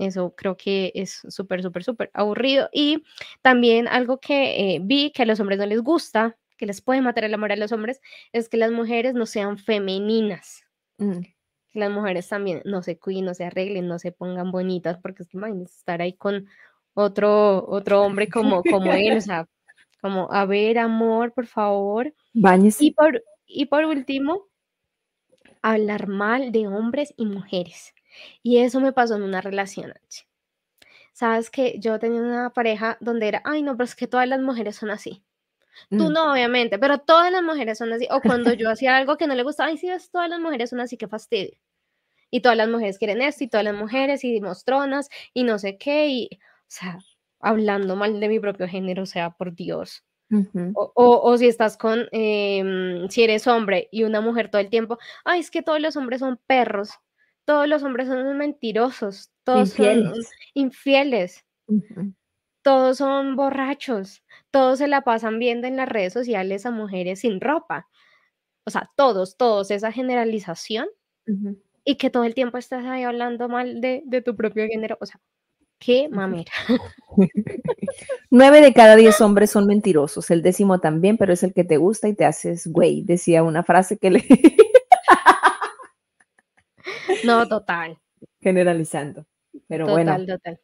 Eso 0.00 0.34
creo 0.34 0.56
que 0.56 0.92
es 0.94 1.20
súper, 1.28 1.62
súper, 1.62 1.84
súper 1.84 2.10
aburrido. 2.14 2.70
Y 2.72 3.04
también 3.42 3.86
algo 3.86 4.18
que 4.18 4.74
eh, 4.74 4.80
vi 4.82 5.12
que 5.12 5.22
a 5.22 5.26
los 5.26 5.40
hombres 5.40 5.58
no 5.58 5.66
les 5.66 5.82
gusta, 5.82 6.38
que 6.56 6.64
les 6.64 6.80
puede 6.80 7.02
matar 7.02 7.24
el 7.24 7.34
amor 7.34 7.52
a 7.52 7.56
los 7.56 7.70
hombres, 7.70 8.00
es 8.32 8.48
que 8.48 8.56
las 8.56 8.70
mujeres 8.70 9.12
no 9.12 9.26
sean 9.26 9.58
femeninas. 9.58 10.64
Mm. 10.96 11.20
Que 11.70 11.78
las 11.78 11.90
mujeres 11.90 12.26
también 12.28 12.62
no 12.64 12.82
se 12.82 12.98
cuiden, 12.98 13.26
no 13.26 13.34
se 13.34 13.44
arreglen, 13.44 13.88
no 13.88 13.98
se 13.98 14.10
pongan 14.10 14.50
bonitas, 14.50 14.98
porque 14.98 15.22
es 15.22 15.28
que 15.28 15.36
imagínense 15.36 15.74
estar 15.76 16.00
ahí 16.00 16.14
con 16.14 16.48
otro, 16.94 17.66
otro 17.68 18.02
hombre 18.02 18.28
como, 18.28 18.62
como 18.62 18.92
él, 18.92 19.18
o 19.18 19.20
sea, 19.20 19.48
como, 20.00 20.32
a 20.32 20.46
ver, 20.46 20.78
amor, 20.78 21.34
por 21.34 21.46
favor. 21.46 22.14
Báñese. 22.32 22.86
Y 22.86 22.92
por, 22.92 23.22
y 23.46 23.66
por 23.66 23.84
último, 23.84 24.46
hablar 25.60 26.08
mal 26.08 26.52
de 26.52 26.68
hombres 26.68 27.12
y 27.18 27.26
mujeres. 27.26 27.92
Y 28.42 28.58
eso 28.58 28.80
me 28.80 28.92
pasó 28.92 29.16
en 29.16 29.22
una 29.22 29.40
relación. 29.40 29.92
Sabes 31.12 31.50
que 31.50 31.78
yo 31.78 31.98
tenía 31.98 32.20
una 32.20 32.50
pareja 32.50 32.96
donde 33.00 33.28
era, 33.28 33.42
ay, 33.44 33.62
no, 33.62 33.76
pero 33.76 33.84
es 33.84 33.94
que 33.94 34.06
todas 34.06 34.28
las 34.28 34.40
mujeres 34.40 34.76
son 34.76 34.90
así. 34.90 35.22
Tú 35.88 36.10
mm. 36.10 36.12
no, 36.12 36.32
obviamente, 36.32 36.78
pero 36.78 36.98
todas 36.98 37.32
las 37.32 37.42
mujeres 37.42 37.78
son 37.78 37.92
así. 37.92 38.06
O 38.10 38.20
cuando 38.20 38.52
yo 38.52 38.70
hacía 38.70 38.96
algo 38.96 39.16
que 39.16 39.26
no 39.26 39.34
le 39.34 39.42
gustaba, 39.42 39.70
ay, 39.70 39.78
sí, 39.78 39.88
todas 40.12 40.28
las 40.28 40.40
mujeres 40.40 40.70
son 40.70 40.80
así, 40.80 40.96
qué 40.96 41.08
fastidio. 41.08 41.58
Y 42.30 42.40
todas 42.40 42.56
las 42.56 42.68
mujeres 42.68 42.98
quieren 42.98 43.22
esto, 43.22 43.44
y 43.44 43.48
todas 43.48 43.64
las 43.64 43.74
mujeres, 43.74 44.24
y 44.24 44.40
mostronas, 44.40 45.08
y 45.34 45.44
no 45.44 45.58
sé 45.58 45.78
qué, 45.78 46.08
y, 46.08 46.28
o 46.32 46.38
sea, 46.68 46.98
hablando 47.40 47.96
mal 47.96 48.20
de 48.20 48.28
mi 48.28 48.38
propio 48.38 48.68
género, 48.68 49.02
o 49.02 49.06
sea, 49.06 49.30
por 49.30 49.54
Dios. 49.54 50.04
o, 50.74 51.36
si 51.38 51.48
estás 51.48 51.76
con, 51.76 52.06
em, 52.12 53.08
si 53.08 53.24
eres 53.24 53.48
hombre 53.48 53.88
y 53.90 54.04
una 54.04 54.20
mujer 54.20 54.48
todo 54.48 54.60
el 54.60 54.70
tiempo, 54.70 54.98
ay, 55.24 55.40
es 55.40 55.50
que 55.50 55.62
todos 55.62 55.80
los 55.80 55.96
hombres 55.96 56.20
son 56.20 56.38
perros, 56.46 56.92
todos 57.50 57.66
los 57.66 57.82
hombres 57.82 58.06
son 58.06 58.38
mentirosos, 58.38 59.32
todos 59.42 59.70
son 59.70 60.12
infieles, 60.54 61.44
todos 62.62 62.98
son 62.98 63.34
borrachos, 63.34 64.22
todos 64.52 64.78
se 64.78 64.86
la 64.86 65.00
pasan 65.00 65.40
viendo 65.40 65.66
en 65.66 65.76
las 65.76 65.88
redes 65.88 66.12
sociales 66.12 66.64
a 66.64 66.70
mujeres 66.70 67.22
sin 67.22 67.40
ropa. 67.40 67.88
O 68.64 68.70
sea, 68.70 68.88
todos, 68.94 69.36
todos, 69.36 69.72
esa 69.72 69.90
generalización 69.90 70.86
y 71.82 71.96
que 71.96 72.08
todo 72.08 72.22
el 72.22 72.34
tiempo 72.34 72.56
estás 72.56 72.84
ahí 72.84 73.02
hablando 73.02 73.48
mal 73.48 73.80
de, 73.80 74.04
de 74.06 74.22
tu 74.22 74.36
propio 74.36 74.68
género. 74.68 74.96
O 75.00 75.06
sea, 75.06 75.20
qué 75.80 76.08
mamera. 76.08 76.52
Nueve 78.30 78.60
de 78.60 78.72
cada 78.72 78.94
diez 78.94 79.20
hombres 79.20 79.50
son 79.50 79.66
mentirosos, 79.66 80.30
el 80.30 80.42
décimo 80.42 80.78
también, 80.78 81.18
pero 81.18 81.32
es 81.32 81.42
el 81.42 81.52
que 81.52 81.64
te 81.64 81.78
gusta 81.78 82.06
y 82.06 82.14
te 82.14 82.26
haces 82.26 82.68
güey, 82.68 83.02
decía 83.02 83.42
una 83.42 83.64
frase 83.64 83.98
que 83.98 84.10
le... 84.12 84.24
no, 87.24 87.46
total. 87.48 87.98
Generalizando, 88.40 89.26
pero 89.68 89.86
bueno. 89.86 90.16
Total, 90.26 90.60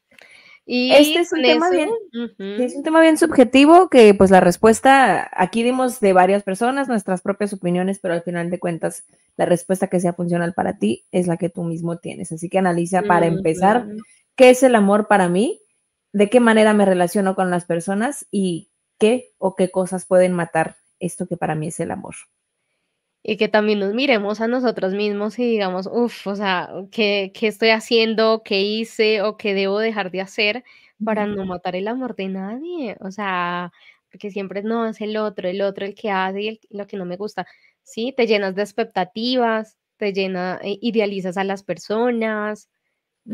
Y 0.65 0.93
este 0.93 1.21
es 1.21 1.33
un 1.33 1.43
tema 1.43 1.71
bien, 1.71 1.91
es 2.39 2.75
un 2.75 2.83
tema 2.83 3.01
bien 3.01 3.17
subjetivo 3.17 3.89
que 3.89 4.15
pues 4.15 4.31
la 4.31 4.41
respuesta, 4.41 5.31
aquí 5.33 5.63
dimos 5.63 6.01
de 6.01 6.13
varias 6.13 6.43
personas 6.43 6.89
nuestras 6.89 7.23
propias 7.23 7.53
opiniones, 7.53 7.99
pero 8.01 8.15
al 8.15 8.23
final 8.23 8.51
de 8.51 8.59
cuentas 8.59 9.05
la 9.37 9.45
respuesta 9.45 9.89
que 9.89 10.01
sea 10.01 10.13
funcional 10.13 10.55
para 10.55 10.79
ti 10.79 11.07
es 11.13 11.27
la 11.27 11.37
que 11.37 11.51
tú 11.51 11.63
mismo 11.63 11.99
tienes. 11.99 12.33
Así 12.33 12.49
que 12.49 12.59
analiza 12.59 13.03
para 13.03 13.27
empezar 13.27 13.87
qué 14.35 14.51
es 14.51 14.63
el 14.63 14.75
amor 14.75 15.09
para 15.09 15.29
mí, 15.29 15.61
de 16.13 16.31
qué 16.31 16.41
manera 16.41 16.73
me 16.73 16.87
relaciono 16.87 17.35
con 17.35 17.51
las 17.51 17.65
personas 17.65 18.27
y 18.31 18.71
qué 18.99 19.35
o 19.39 19.55
qué 19.55 19.71
cosas 19.71 20.07
pueden 20.07 20.33
matar 20.33 20.77
esto 20.99 21.27
que 21.27 21.37
para 21.37 21.55
mí 21.55 21.69
es 21.69 21.81
el 21.81 21.91
amor. 21.91 22.15
Y 23.29 23.37
que 23.39 23.49
también 23.49 23.81
nos 23.81 23.93
miremos 23.93 24.41
a 24.41 24.47
nosotros 24.47 24.95
mismos 24.95 25.37
y 25.41 25.45
digamos, 25.45 25.89
uff, 25.91 26.29
o 26.29 26.37
sea, 26.37 26.71
¿qué, 26.93 27.33
¿qué, 27.35 27.49
estoy 27.49 27.71
haciendo? 27.71 28.43
¿Qué 28.45 28.61
hice? 28.61 29.21
¿O 29.23 29.37
qué 29.37 29.53
debo 29.53 29.81
dejar 29.81 30.13
de 30.13 30.21
hacer 30.21 30.63
para 31.05 31.27
no 31.27 31.45
matar 31.45 31.75
el 31.75 31.89
amor 31.89 32.15
de 32.15 32.29
nadie? 32.29 32.97
O 33.01 33.11
sea, 33.11 33.73
porque 34.13 34.31
siempre 34.31 34.63
no 34.63 34.87
es 34.87 35.01
el 35.01 35.17
otro, 35.17 35.49
el 35.49 35.61
otro 35.61 35.85
el 35.87 35.97
que 35.97 36.09
hace 36.11 36.41
y 36.41 36.61
lo 36.71 36.87
que 36.87 36.97
no 36.97 37.05
me 37.05 37.17
gusta. 37.17 37.49
Sí, 37.83 38.15
te 38.17 38.29
llenas 38.29 38.55
de 38.55 38.63
expectativas, 38.63 39.77
te 39.97 40.13
llena, 40.13 40.61
eh, 40.63 40.79
idealizas 40.81 41.37
a 41.37 41.43
las 41.43 41.65
personas, 41.65 42.69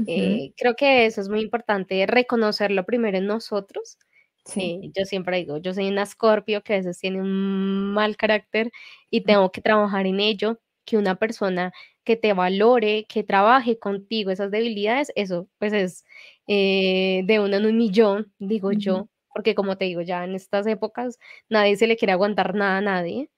eh, 0.07 0.55
creo 0.57 0.75
que 0.75 1.05
eso 1.05 1.21
es 1.21 1.29
muy 1.29 1.43
importante, 1.43 2.07
reconocerlo 2.07 2.87
primero 2.87 3.19
en 3.19 3.27
nosotros. 3.27 3.99
Sí. 4.47 4.81
Eh, 4.83 4.91
yo 4.97 5.05
siempre 5.05 5.37
digo, 5.39 5.59
yo 5.59 5.73
soy 5.73 5.89
una 5.89 6.03
escorpio 6.03 6.63
que 6.63 6.75
a 6.75 6.77
veces 6.79 6.99
tiene 6.99 7.21
un 7.21 7.93
mal 7.93 8.17
carácter 8.17 8.71
y 9.11 9.23
tengo 9.23 9.53
que 9.53 9.61
trabajar 9.61 10.07
en 10.07 10.19
ello, 10.21 10.61
que 10.85 10.97
una 10.97 11.15
persona 11.17 11.73
que 12.05 12.17
te 12.17 12.33
valore, 12.33 13.05
que 13.09 13.23
trabaje 13.23 13.79
contigo 13.79 14.31
esas 14.33 14.51
debilidades, 14.51 15.13
eso 15.15 15.49
pues 15.59 15.73
es 15.73 16.05
eh, 16.49 17.23
de 17.25 17.39
uno 17.41 17.57
en 17.57 17.67
un 17.67 17.77
millón, 17.79 18.33
digo 18.39 18.73
yo, 18.73 19.09
porque 19.33 19.55
como 19.55 19.77
te 19.79 19.85
digo, 19.85 20.01
ya 20.01 20.25
en 20.25 20.35
estas 20.35 20.67
épocas 20.67 21.19
nadie 21.49 21.77
se 21.77 21.87
le 21.87 21.97
quiere 21.97 22.13
aguantar 22.13 22.55
nada 22.57 22.79
a 22.79 22.81
nadie, 22.81 23.31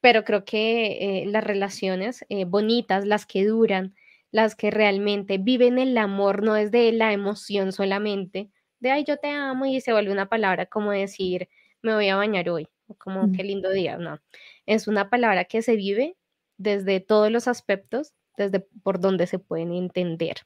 pero 0.00 0.24
creo 0.24 0.44
que 0.44 1.24
las 1.28 1.44
relaciones 1.44 2.24
bonitas, 2.48 3.06
las 3.06 3.26
que 3.26 3.44
duran, 3.46 3.94
las 4.32 4.54
que 4.56 4.70
realmente 4.70 5.38
viven 5.38 5.78
el 5.78 5.98
amor, 5.98 6.42
no 6.42 6.56
es 6.56 6.70
de 6.70 6.92
la 6.92 7.12
emoción 7.12 7.72
solamente, 7.72 8.50
de 8.80 8.90
ay, 8.90 9.04
yo 9.04 9.16
te 9.16 9.28
amo 9.28 9.66
y 9.66 9.80
se 9.80 9.92
vuelve 9.92 10.12
una 10.12 10.28
palabra 10.28 10.66
como 10.66 10.90
decir, 10.92 11.48
me 11.82 11.94
voy 11.94 12.08
a 12.08 12.16
bañar 12.16 12.48
hoy, 12.50 12.68
o 12.88 12.94
como 12.94 13.32
qué 13.32 13.44
lindo 13.44 13.70
día, 13.70 13.96
no. 13.96 14.20
Es 14.66 14.88
una 14.88 15.10
palabra 15.10 15.44
que 15.44 15.62
se 15.62 15.76
vive 15.76 16.16
desde 16.58 17.00
todos 17.00 17.30
los 17.30 17.48
aspectos, 17.48 18.12
desde 18.36 18.60
por 18.82 19.00
donde 19.00 19.26
se 19.26 19.38
pueden 19.38 19.72
entender. 19.72 20.38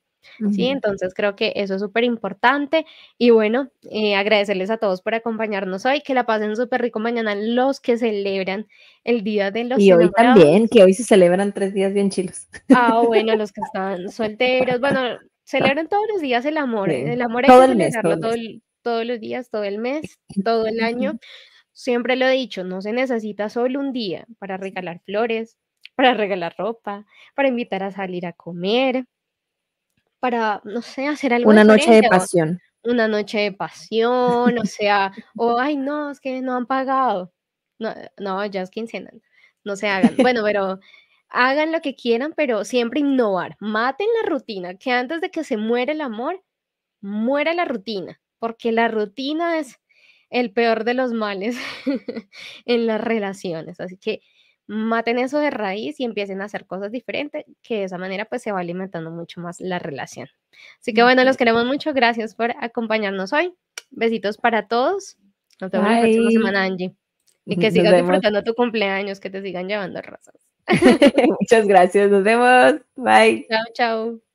¿sí? 0.53 0.67
Entonces 0.67 1.15
creo 1.15 1.35
que 1.37 1.53
eso 1.57 1.75
es 1.75 1.81
súper 1.81 2.05
importante 2.05 2.87
y 3.19 3.31
bueno, 3.31 3.71
eh, 3.91 4.15
agradecerles 4.15 4.71
a 4.71 4.77
todos 4.77 5.03
por 5.03 5.15
acompañarnos 5.15 5.87
hoy, 5.87 6.03
que 6.03 6.15
la 6.15 6.27
pasen 6.27 6.57
súper 6.57 6.83
rico 6.83 6.99
mañana 6.99 7.35
los 7.35 7.81
que 7.81 7.97
celebran 7.97 8.67
el 9.05 9.23
Día 9.25 9.51
de 9.51 9.65
los 9.65 9.81
Y 9.81 9.93
hoy 9.93 10.11
también, 10.11 10.69
que 10.69 10.83
hoy 10.83 10.95
se 10.95 11.05
celebran 11.05 11.53
tres 11.53 11.73
días 11.73 11.93
bien 11.93 12.11
chilos. 12.11 12.49
Ah, 12.75 13.03
bueno, 13.07 13.35
los 13.37 13.53
que 13.53 13.61
están 13.65 14.11
solteros, 14.11 14.81
bueno, 14.81 15.19
celebran 15.51 15.89
todos 15.89 16.07
los 16.13 16.21
días 16.21 16.45
el 16.45 16.57
amor, 16.57 16.91
el 16.91 17.21
amor 17.21 17.45
hay 17.45 17.49
todo 17.49 17.67
que 17.67 17.73
el 17.73 17.77
mes, 17.77 17.95
todos 18.83 19.05
los 19.05 19.21
días, 19.21 19.51
todo 19.51 19.65
el 19.65 19.79
mes, 19.79 20.19
todo 20.45 20.67
el 20.67 20.81
año. 20.81 21.19
Siempre 21.73 22.17
lo 22.17 22.27
he 22.27 22.33
dicho, 22.33 22.63
no 22.63 22.81
se 22.81 22.93
necesita 22.93 23.49
solo 23.49 23.81
un 23.81 23.93
día 23.93 24.27
para 24.39 24.57
regalar 24.57 25.01
flores, 25.05 25.57
para 25.97 26.15
regalar 26.15 26.55
ropa, 26.57 27.05
para 27.35 27.49
invitar 27.49 27.83
a 27.83 27.91
salir 27.91 28.27
a 28.27 28.33
comer, 28.33 29.07
para, 30.21 30.61
no 30.65 30.83
sé, 30.83 31.09
hacer 31.09 31.35
algo. 31.35 31.51
Una 31.51 31.65
noche 31.65 31.91
de 31.91 32.09
pasión. 32.09 32.61
Una 32.83 33.09
noche 33.09 33.39
de 33.39 33.53
pasión, 33.53 34.59
o 34.59 34.65
sea, 34.65 35.13
o 35.37 35.59
ay, 35.59 35.77
no, 35.77 36.11
es 36.11 36.21
que 36.21 36.41
no 36.41 36.57
han 36.57 36.67
pagado. 36.67 37.33
No, 37.79 37.95
no 38.19 38.45
ya 38.47 38.63
es 38.63 38.71
quincena, 38.71 39.11
no 39.65 39.77
se 39.77 39.89
hagan. 39.89 40.15
Bueno, 40.19 40.43
pero 40.45 40.79
hagan 41.31 41.73
lo 41.73 41.81
que 41.81 41.95
quieran, 41.95 42.35
pero 42.37 42.65
siempre 42.65 43.01
innovar. 43.01 43.57
Maten 43.61 44.09
la 44.21 44.29
rutina, 44.29 44.75
que 44.75 44.91
antes 44.91 45.21
de 45.21 45.31
que 45.31 45.45
se 45.45 45.57
muera 45.57 45.93
el 45.93 46.01
amor, 46.01 46.43
muera 47.01 47.55
la 47.55 47.65
rutina, 47.65 48.21
porque 48.39 48.73
la 48.73 48.89
rutina 48.89 49.59
es 49.59 49.81
el 50.29 50.53
peor 50.53 50.85
de 50.85 50.95
los 50.95 51.13
males 51.13 51.57
en 52.67 52.87
las 52.87 53.01
relaciones. 53.01 53.81
Así 53.81 53.97
que 53.97 54.23
maten 54.67 55.19
eso 55.19 55.39
de 55.39 55.51
raíz 55.51 55.99
y 55.99 56.05
empiecen 56.05 56.41
a 56.41 56.45
hacer 56.45 56.67
cosas 56.67 56.93
diferentes, 56.93 57.45
que 57.63 57.79
de 57.79 57.85
esa 57.85 57.99
manera 57.99 58.25
pues 58.25 58.43
se 58.43 58.53
va 58.53 58.61
alimentando 58.61 59.11
mucho 59.11 59.41
más 59.41 59.61
la 59.61 59.79
relación. 59.79 60.29
Así 60.81 60.93
que 60.93 61.03
bueno, 61.03 61.25
los 61.25 61.37
queremos 61.37 61.65
mucho, 61.65 61.93
gracias 61.93 62.35
por 62.35 62.53
acompañarnos 62.61 63.33
hoy. 63.33 63.55
Besitos 63.91 64.37
para 64.37 64.69
todos. 64.69 65.17
Nos 65.61 65.71
vemos 65.71 65.91
la 65.91 66.01
próxima 66.01 66.31
semana, 66.31 66.63
Angie. 66.63 66.95
Y 67.45 67.57
que 67.59 67.71
sigas 67.71 67.97
disfrutando 67.97 68.45
tu 68.45 68.55
cumpleaños, 68.55 69.21
que 69.21 69.31
te 69.31 69.43
sigan 69.43 69.69
llevando 69.69 70.01
rosas. 70.03 70.50
Muchas 71.41 71.67
gracias, 71.67 72.11
nos 72.11 72.23
vemos. 72.23 72.81
Bye. 72.97 73.47
Chao, 73.49 73.65
chao. 73.75 74.30